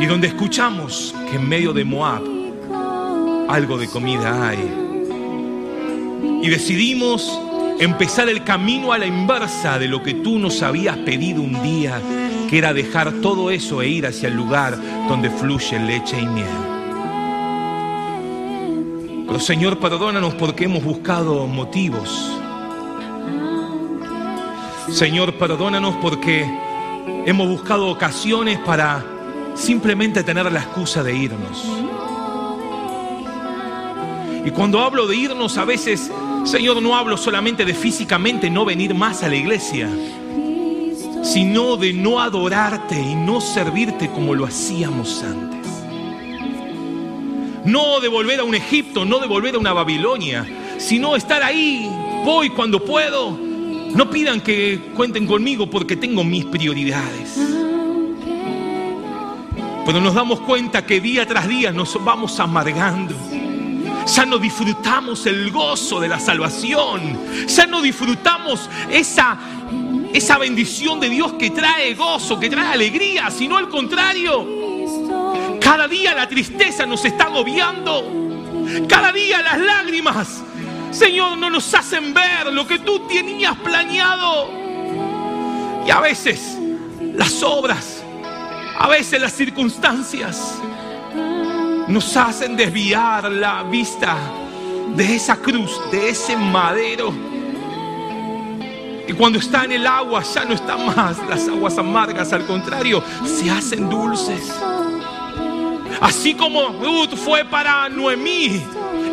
y 0.00 0.04
donde 0.04 0.26
escuchamos 0.26 1.14
que 1.30 1.36
en 1.36 1.48
medio 1.48 1.72
de 1.72 1.84
Moab 1.84 2.22
algo 3.48 3.78
de 3.78 3.88
comida 3.88 4.48
hay. 4.48 4.70
Y 6.42 6.48
decidimos 6.50 7.40
empezar 7.78 8.28
el 8.28 8.44
camino 8.44 8.92
a 8.92 8.98
la 8.98 9.06
inversa 9.06 9.78
de 9.78 9.88
lo 9.88 10.02
que 10.02 10.14
tú 10.14 10.38
nos 10.38 10.62
habías 10.62 10.96
pedido 10.98 11.42
un 11.42 11.62
día, 11.62 12.00
que 12.48 12.58
era 12.58 12.72
dejar 12.72 13.12
todo 13.20 13.50
eso 13.50 13.82
e 13.82 13.88
ir 13.88 14.06
hacia 14.06 14.28
el 14.28 14.34
lugar 14.34 14.76
donde 15.08 15.30
fluye 15.30 15.78
leche 15.78 16.20
y 16.20 16.26
miel. 16.26 16.46
Pero 19.26 19.40
Señor, 19.40 19.78
perdónanos 19.78 20.34
porque 20.34 20.64
hemos 20.64 20.82
buscado 20.82 21.46
motivos. 21.46 22.32
Señor, 24.90 25.34
perdónanos 25.34 25.96
porque 25.96 26.50
hemos 27.26 27.46
buscado 27.46 27.88
ocasiones 27.88 28.58
para 28.60 29.04
simplemente 29.54 30.24
tener 30.24 30.50
la 30.50 30.60
excusa 30.60 31.02
de 31.02 31.14
irnos. 31.14 31.64
Y 34.46 34.50
cuando 34.50 34.80
hablo 34.80 35.06
de 35.06 35.14
irnos 35.14 35.58
a 35.58 35.66
veces 35.66 36.10
Señor, 36.44 36.80
no 36.82 36.96
hablo 36.96 37.16
solamente 37.16 37.64
de 37.64 37.74
físicamente 37.74 38.48
no 38.48 38.64
venir 38.64 38.94
más 38.94 39.22
a 39.22 39.28
la 39.28 39.36
iglesia, 39.36 39.88
sino 41.22 41.76
de 41.76 41.92
no 41.92 42.20
adorarte 42.20 43.00
y 43.00 43.14
no 43.14 43.40
servirte 43.40 44.08
como 44.10 44.34
lo 44.34 44.46
hacíamos 44.46 45.22
antes. 45.22 45.58
No 47.64 48.00
de 48.00 48.08
volver 48.08 48.40
a 48.40 48.44
un 48.44 48.54
Egipto, 48.54 49.04
no 49.04 49.18
de 49.18 49.26
volver 49.26 49.56
a 49.56 49.58
una 49.58 49.72
Babilonia, 49.72 50.46
sino 50.78 51.16
estar 51.16 51.42
ahí, 51.42 51.90
voy 52.24 52.48
cuando 52.50 52.82
puedo. 52.82 53.38
No 53.94 54.10
pidan 54.10 54.40
que 54.40 54.78
cuenten 54.94 55.26
conmigo 55.26 55.68
porque 55.68 55.96
tengo 55.96 56.24
mis 56.24 56.44
prioridades. 56.46 57.38
Pero 59.84 60.00
nos 60.00 60.14
damos 60.14 60.40
cuenta 60.40 60.84
que 60.84 61.00
día 61.00 61.26
tras 61.26 61.48
día 61.48 61.72
nos 61.72 62.02
vamos 62.04 62.38
amargando 62.40 63.14
ya 64.08 64.24
no 64.24 64.38
disfrutamos 64.38 65.26
el 65.26 65.50
gozo 65.50 66.00
de 66.00 66.08
la 66.08 66.18
salvación, 66.18 67.46
ya 67.46 67.66
no 67.66 67.82
disfrutamos 67.82 68.68
esa, 68.90 69.38
esa 70.12 70.38
bendición 70.38 70.98
de 70.98 71.10
Dios 71.10 71.34
que 71.34 71.50
trae 71.50 71.94
gozo, 71.94 72.40
que 72.40 72.48
trae 72.48 72.72
alegría, 72.72 73.30
sino 73.30 73.56
al 73.56 73.68
contrario. 73.68 74.46
Cada 75.60 75.86
día 75.86 76.14
la 76.14 76.26
tristeza 76.28 76.86
nos 76.86 77.04
está 77.04 77.24
agobiando, 77.24 78.04
cada 78.88 79.12
día 79.12 79.42
las 79.42 79.58
lágrimas, 79.58 80.42
Señor, 80.90 81.36
no 81.36 81.50
nos 81.50 81.72
hacen 81.74 82.14
ver 82.14 82.52
lo 82.52 82.66
que 82.66 82.78
tú 82.78 83.00
tenías 83.06 83.56
planeado. 83.56 84.50
Y 85.86 85.90
a 85.90 86.00
veces 86.00 86.56
las 87.14 87.42
obras, 87.42 88.02
a 88.78 88.88
veces 88.88 89.20
las 89.20 89.32
circunstancias, 89.32 90.54
nos 91.88 92.16
hacen 92.16 92.54
desviar 92.54 93.30
la 93.32 93.62
vista 93.62 94.16
de 94.94 95.16
esa 95.16 95.36
cruz, 95.36 95.80
de 95.90 96.10
ese 96.10 96.36
madero. 96.36 97.12
Y 99.06 99.12
cuando 99.14 99.38
está 99.38 99.64
en 99.64 99.72
el 99.72 99.86
agua 99.86 100.22
ya 100.22 100.44
no 100.44 100.54
están 100.54 100.84
más 100.84 101.16
las 101.28 101.48
aguas 101.48 101.78
amargas, 101.78 102.32
al 102.34 102.44
contrario, 102.44 103.02
se 103.24 103.50
hacen 103.50 103.88
dulces. 103.88 104.52
Así 106.00 106.34
como 106.34 106.68
Ruth 106.68 107.16
fue 107.16 107.44
para 107.46 107.88
Noemí, 107.88 108.62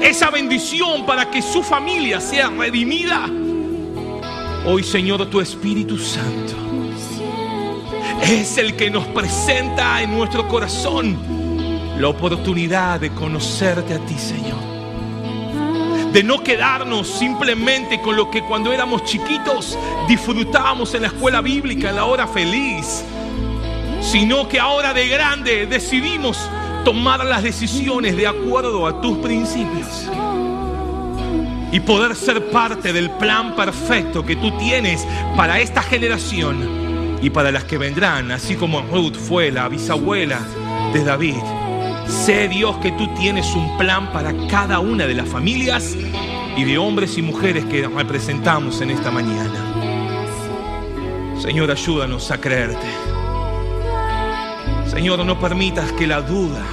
esa 0.01 0.29
bendición 0.29 1.05
para 1.05 1.31
que 1.31 1.41
su 1.41 1.63
familia 1.63 2.19
sea 2.19 2.49
redimida. 2.49 3.25
Hoy, 4.67 4.83
Señor, 4.83 5.25
tu 5.27 5.39
Espíritu 5.39 5.97
Santo 5.97 6.53
es 8.21 8.57
el 8.57 8.75
que 8.75 8.89
nos 8.89 9.05
presenta 9.07 10.01
en 10.01 10.15
nuestro 10.15 10.47
corazón 10.47 11.34
la 11.97 12.09
oportunidad 12.09 12.99
de 12.99 13.09
conocerte 13.11 13.93
a 13.93 13.99
ti, 13.99 14.17
Señor. 14.17 14.59
De 16.11 16.23
no 16.23 16.43
quedarnos 16.43 17.07
simplemente 17.07 18.01
con 18.01 18.15
lo 18.15 18.29
que 18.29 18.41
cuando 18.43 18.71
éramos 18.71 19.03
chiquitos 19.03 19.77
disfrutábamos 20.07 20.93
en 20.93 21.03
la 21.03 21.07
escuela 21.09 21.41
bíblica, 21.41 21.89
en 21.89 21.95
la 21.97 22.05
hora 22.05 22.27
feliz, 22.27 23.03
sino 24.01 24.47
que 24.47 24.59
ahora 24.59 24.93
de 24.93 25.07
grande 25.07 25.65
decidimos 25.65 26.37
tomar 26.85 27.25
las 27.25 27.43
decisiones 27.43 28.15
de 28.15 28.27
acuerdo 28.27 28.87
a 28.87 29.01
tus 29.01 29.17
principios 29.17 30.09
y 31.71 31.79
poder 31.81 32.15
ser 32.15 32.49
parte 32.51 32.93
del 32.93 33.09
plan 33.11 33.55
perfecto 33.55 34.25
que 34.25 34.35
tú 34.35 34.51
tienes 34.57 35.05
para 35.35 35.59
esta 35.59 35.81
generación 35.81 37.17
y 37.21 37.29
para 37.29 37.51
las 37.51 37.63
que 37.65 37.77
vendrán, 37.77 38.31
así 38.31 38.55
como 38.55 38.81
Ruth 38.81 39.15
fue 39.15 39.51
la 39.51 39.67
bisabuela 39.67 40.39
de 40.93 41.03
David. 41.03 41.54
Sé 42.07 42.47
Dios 42.47 42.77
que 42.77 42.91
tú 42.91 43.07
tienes 43.15 43.53
un 43.55 43.77
plan 43.77 44.11
para 44.11 44.33
cada 44.47 44.79
una 44.79 45.07
de 45.07 45.13
las 45.13 45.27
familias 45.27 45.95
y 46.55 46.63
de 46.63 46.77
hombres 46.77 47.17
y 47.17 47.21
mujeres 47.21 47.65
que 47.65 47.87
representamos 47.87 48.81
en 48.81 48.91
esta 48.91 49.11
mañana. 49.11 49.75
Señor, 51.39 51.71
ayúdanos 51.71 52.31
a 52.31 52.39
creerte. 52.39 52.87
Señor, 54.87 55.25
no 55.25 55.39
permitas 55.39 55.91
que 55.93 56.07
la 56.07 56.21
duda 56.21 56.63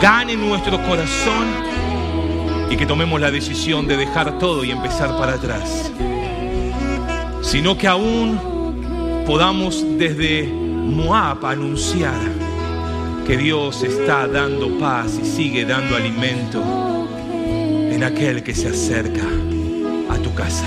gane 0.00 0.36
nuestro 0.36 0.76
corazón 0.84 1.46
y 2.70 2.76
que 2.76 2.86
tomemos 2.86 3.20
la 3.20 3.30
decisión 3.30 3.86
de 3.86 3.96
dejar 3.96 4.38
todo 4.38 4.64
y 4.64 4.70
empezar 4.70 5.16
para 5.16 5.34
atrás. 5.34 5.90
Sino 7.42 7.76
que 7.76 7.88
aún 7.88 9.24
podamos 9.26 9.84
desde 9.98 10.46
Moab 10.46 11.44
anunciar 11.46 12.43
que 13.26 13.36
Dios 13.38 13.82
está 13.82 14.28
dando 14.28 14.78
paz 14.78 15.18
y 15.22 15.24
sigue 15.24 15.64
dando 15.64 15.96
alimento 15.96 16.62
en 17.90 18.04
aquel 18.04 18.42
que 18.42 18.54
se 18.54 18.68
acerca 18.68 19.24
a 20.10 20.18
tu 20.18 20.34
casa. 20.34 20.66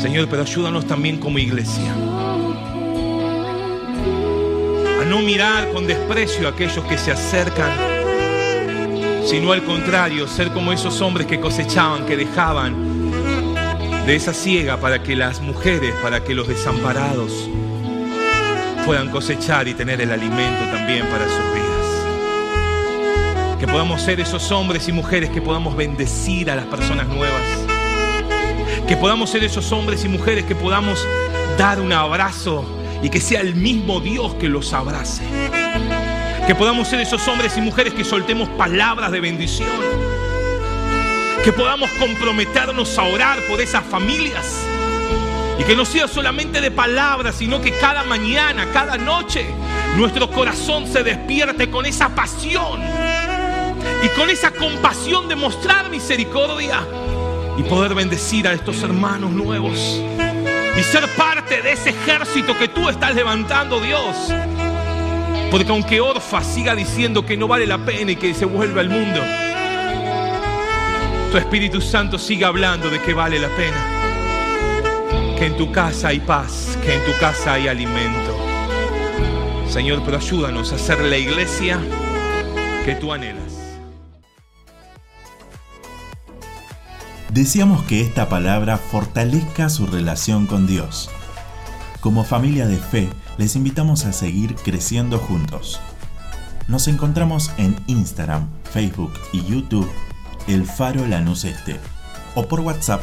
Señor, 0.00 0.26
pero 0.28 0.42
ayúdanos 0.42 0.86
también 0.86 1.18
como 1.18 1.38
iglesia 1.38 1.92
a 5.00 5.04
no 5.04 5.20
mirar 5.20 5.70
con 5.72 5.86
desprecio 5.86 6.48
a 6.48 6.50
aquellos 6.50 6.84
que 6.86 6.98
se 6.98 7.12
acercan, 7.12 7.70
sino 9.24 9.52
al 9.52 9.62
contrario, 9.62 10.26
ser 10.26 10.50
como 10.50 10.72
esos 10.72 11.00
hombres 11.00 11.28
que 11.28 11.38
cosechaban, 11.38 12.06
que 12.06 12.16
dejaban 12.16 13.12
de 14.04 14.16
esa 14.16 14.34
ciega 14.34 14.78
para 14.78 15.02
que 15.02 15.14
las 15.14 15.40
mujeres, 15.40 15.94
para 16.02 16.24
que 16.24 16.34
los 16.34 16.48
desamparados 16.48 17.48
puedan 18.84 19.10
cosechar 19.10 19.66
y 19.68 19.74
tener 19.74 20.00
el 20.00 20.10
alimento 20.12 20.64
también 20.70 21.06
para 21.06 21.24
sus 21.26 21.44
vidas. 21.54 21.86
Que 23.58 23.66
podamos 23.66 24.02
ser 24.02 24.20
esos 24.20 24.50
hombres 24.52 24.88
y 24.88 24.92
mujeres 24.92 25.30
que 25.30 25.40
podamos 25.40 25.76
bendecir 25.76 26.50
a 26.50 26.56
las 26.56 26.66
personas 26.66 27.08
nuevas. 27.08 27.42
Que 28.86 28.96
podamos 28.96 29.30
ser 29.30 29.42
esos 29.44 29.72
hombres 29.72 30.04
y 30.04 30.08
mujeres 30.08 30.44
que 30.44 30.54
podamos 30.54 31.06
dar 31.56 31.80
un 31.80 31.92
abrazo 31.92 32.64
y 33.02 33.08
que 33.08 33.20
sea 33.20 33.40
el 33.40 33.54
mismo 33.54 34.00
Dios 34.00 34.34
que 34.34 34.48
los 34.48 34.72
abrace. 34.72 35.22
Que 36.46 36.54
podamos 36.54 36.88
ser 36.88 37.00
esos 37.00 37.26
hombres 37.28 37.56
y 37.56 37.62
mujeres 37.62 37.94
que 37.94 38.04
soltemos 38.04 38.48
palabras 38.50 39.10
de 39.10 39.20
bendición 39.20 39.68
que 41.44 41.52
podamos 41.52 41.90
comprometernos 42.00 42.98
a 42.98 43.02
orar 43.02 43.38
por 43.46 43.60
esas 43.60 43.84
familias. 43.84 44.64
Y 45.58 45.64
que 45.64 45.76
no 45.76 45.84
sea 45.84 46.08
solamente 46.08 46.60
de 46.60 46.70
palabras, 46.70 47.36
sino 47.36 47.60
que 47.60 47.72
cada 47.78 48.02
mañana, 48.04 48.66
cada 48.72 48.96
noche, 48.96 49.46
nuestro 49.96 50.30
corazón 50.30 50.86
se 50.86 51.02
despierte 51.02 51.70
con 51.70 51.86
esa 51.86 52.14
pasión 52.14 52.80
y 54.02 54.08
con 54.08 54.30
esa 54.30 54.50
compasión 54.50 55.28
de 55.28 55.36
mostrar 55.36 55.90
misericordia 55.90 56.80
y 57.56 57.62
poder 57.62 57.94
bendecir 57.94 58.48
a 58.48 58.52
estos 58.52 58.82
hermanos 58.82 59.30
nuevos 59.30 60.00
y 60.76 60.82
ser 60.82 61.08
parte 61.10 61.62
de 61.62 61.72
ese 61.72 61.90
ejército 61.90 62.58
que 62.58 62.68
tú 62.68 62.88
estás 62.88 63.14
levantando, 63.14 63.80
Dios. 63.80 64.32
Porque 65.50 65.70
aunque 65.70 66.00
Orfa 66.00 66.42
siga 66.42 66.74
diciendo 66.74 67.24
que 67.24 67.36
no 67.36 67.46
vale 67.46 67.66
la 67.66 67.78
pena 67.78 68.10
y 68.10 68.16
que 68.16 68.34
se 68.34 68.44
vuelva 68.44 68.80
al 68.80 68.88
mundo, 68.88 69.20
Espíritu 71.38 71.80
Santo 71.80 72.18
siga 72.18 72.48
hablando 72.48 72.90
de 72.90 73.00
que 73.00 73.14
vale 73.14 73.38
la 73.38 73.48
pena. 73.48 74.13
Que 75.38 75.46
en 75.46 75.56
tu 75.56 75.72
casa 75.72 76.08
hay 76.08 76.20
paz, 76.20 76.78
que 76.82 76.94
en 76.94 77.04
tu 77.04 77.12
casa 77.18 77.54
hay 77.54 77.68
alimento. 77.68 78.36
Señor, 79.68 80.02
pero 80.04 80.18
ayúdanos 80.18 80.72
a 80.72 80.78
ser 80.78 81.00
la 81.00 81.16
iglesia 81.16 81.80
que 82.84 82.94
tú 82.94 83.12
anhelas. 83.12 83.52
Deseamos 87.30 87.82
que 87.84 88.00
esta 88.00 88.28
palabra 88.28 88.78
fortalezca 88.78 89.68
su 89.68 89.86
relación 89.86 90.46
con 90.46 90.66
Dios. 90.66 91.10
Como 92.00 92.24
familia 92.24 92.66
de 92.66 92.76
fe, 92.76 93.08
les 93.38 93.56
invitamos 93.56 94.04
a 94.04 94.12
seguir 94.12 94.54
creciendo 94.54 95.18
juntos. 95.18 95.80
Nos 96.68 96.86
encontramos 96.86 97.50
en 97.58 97.76
Instagram, 97.86 98.48
Facebook 98.72 99.12
y 99.32 99.44
YouTube 99.44 99.90
el 100.46 100.66
Faro 100.66 101.06
Lanús 101.06 101.44
Este 101.44 101.80
o 102.34 102.46
por 102.46 102.60
WhatsApp 102.60 103.02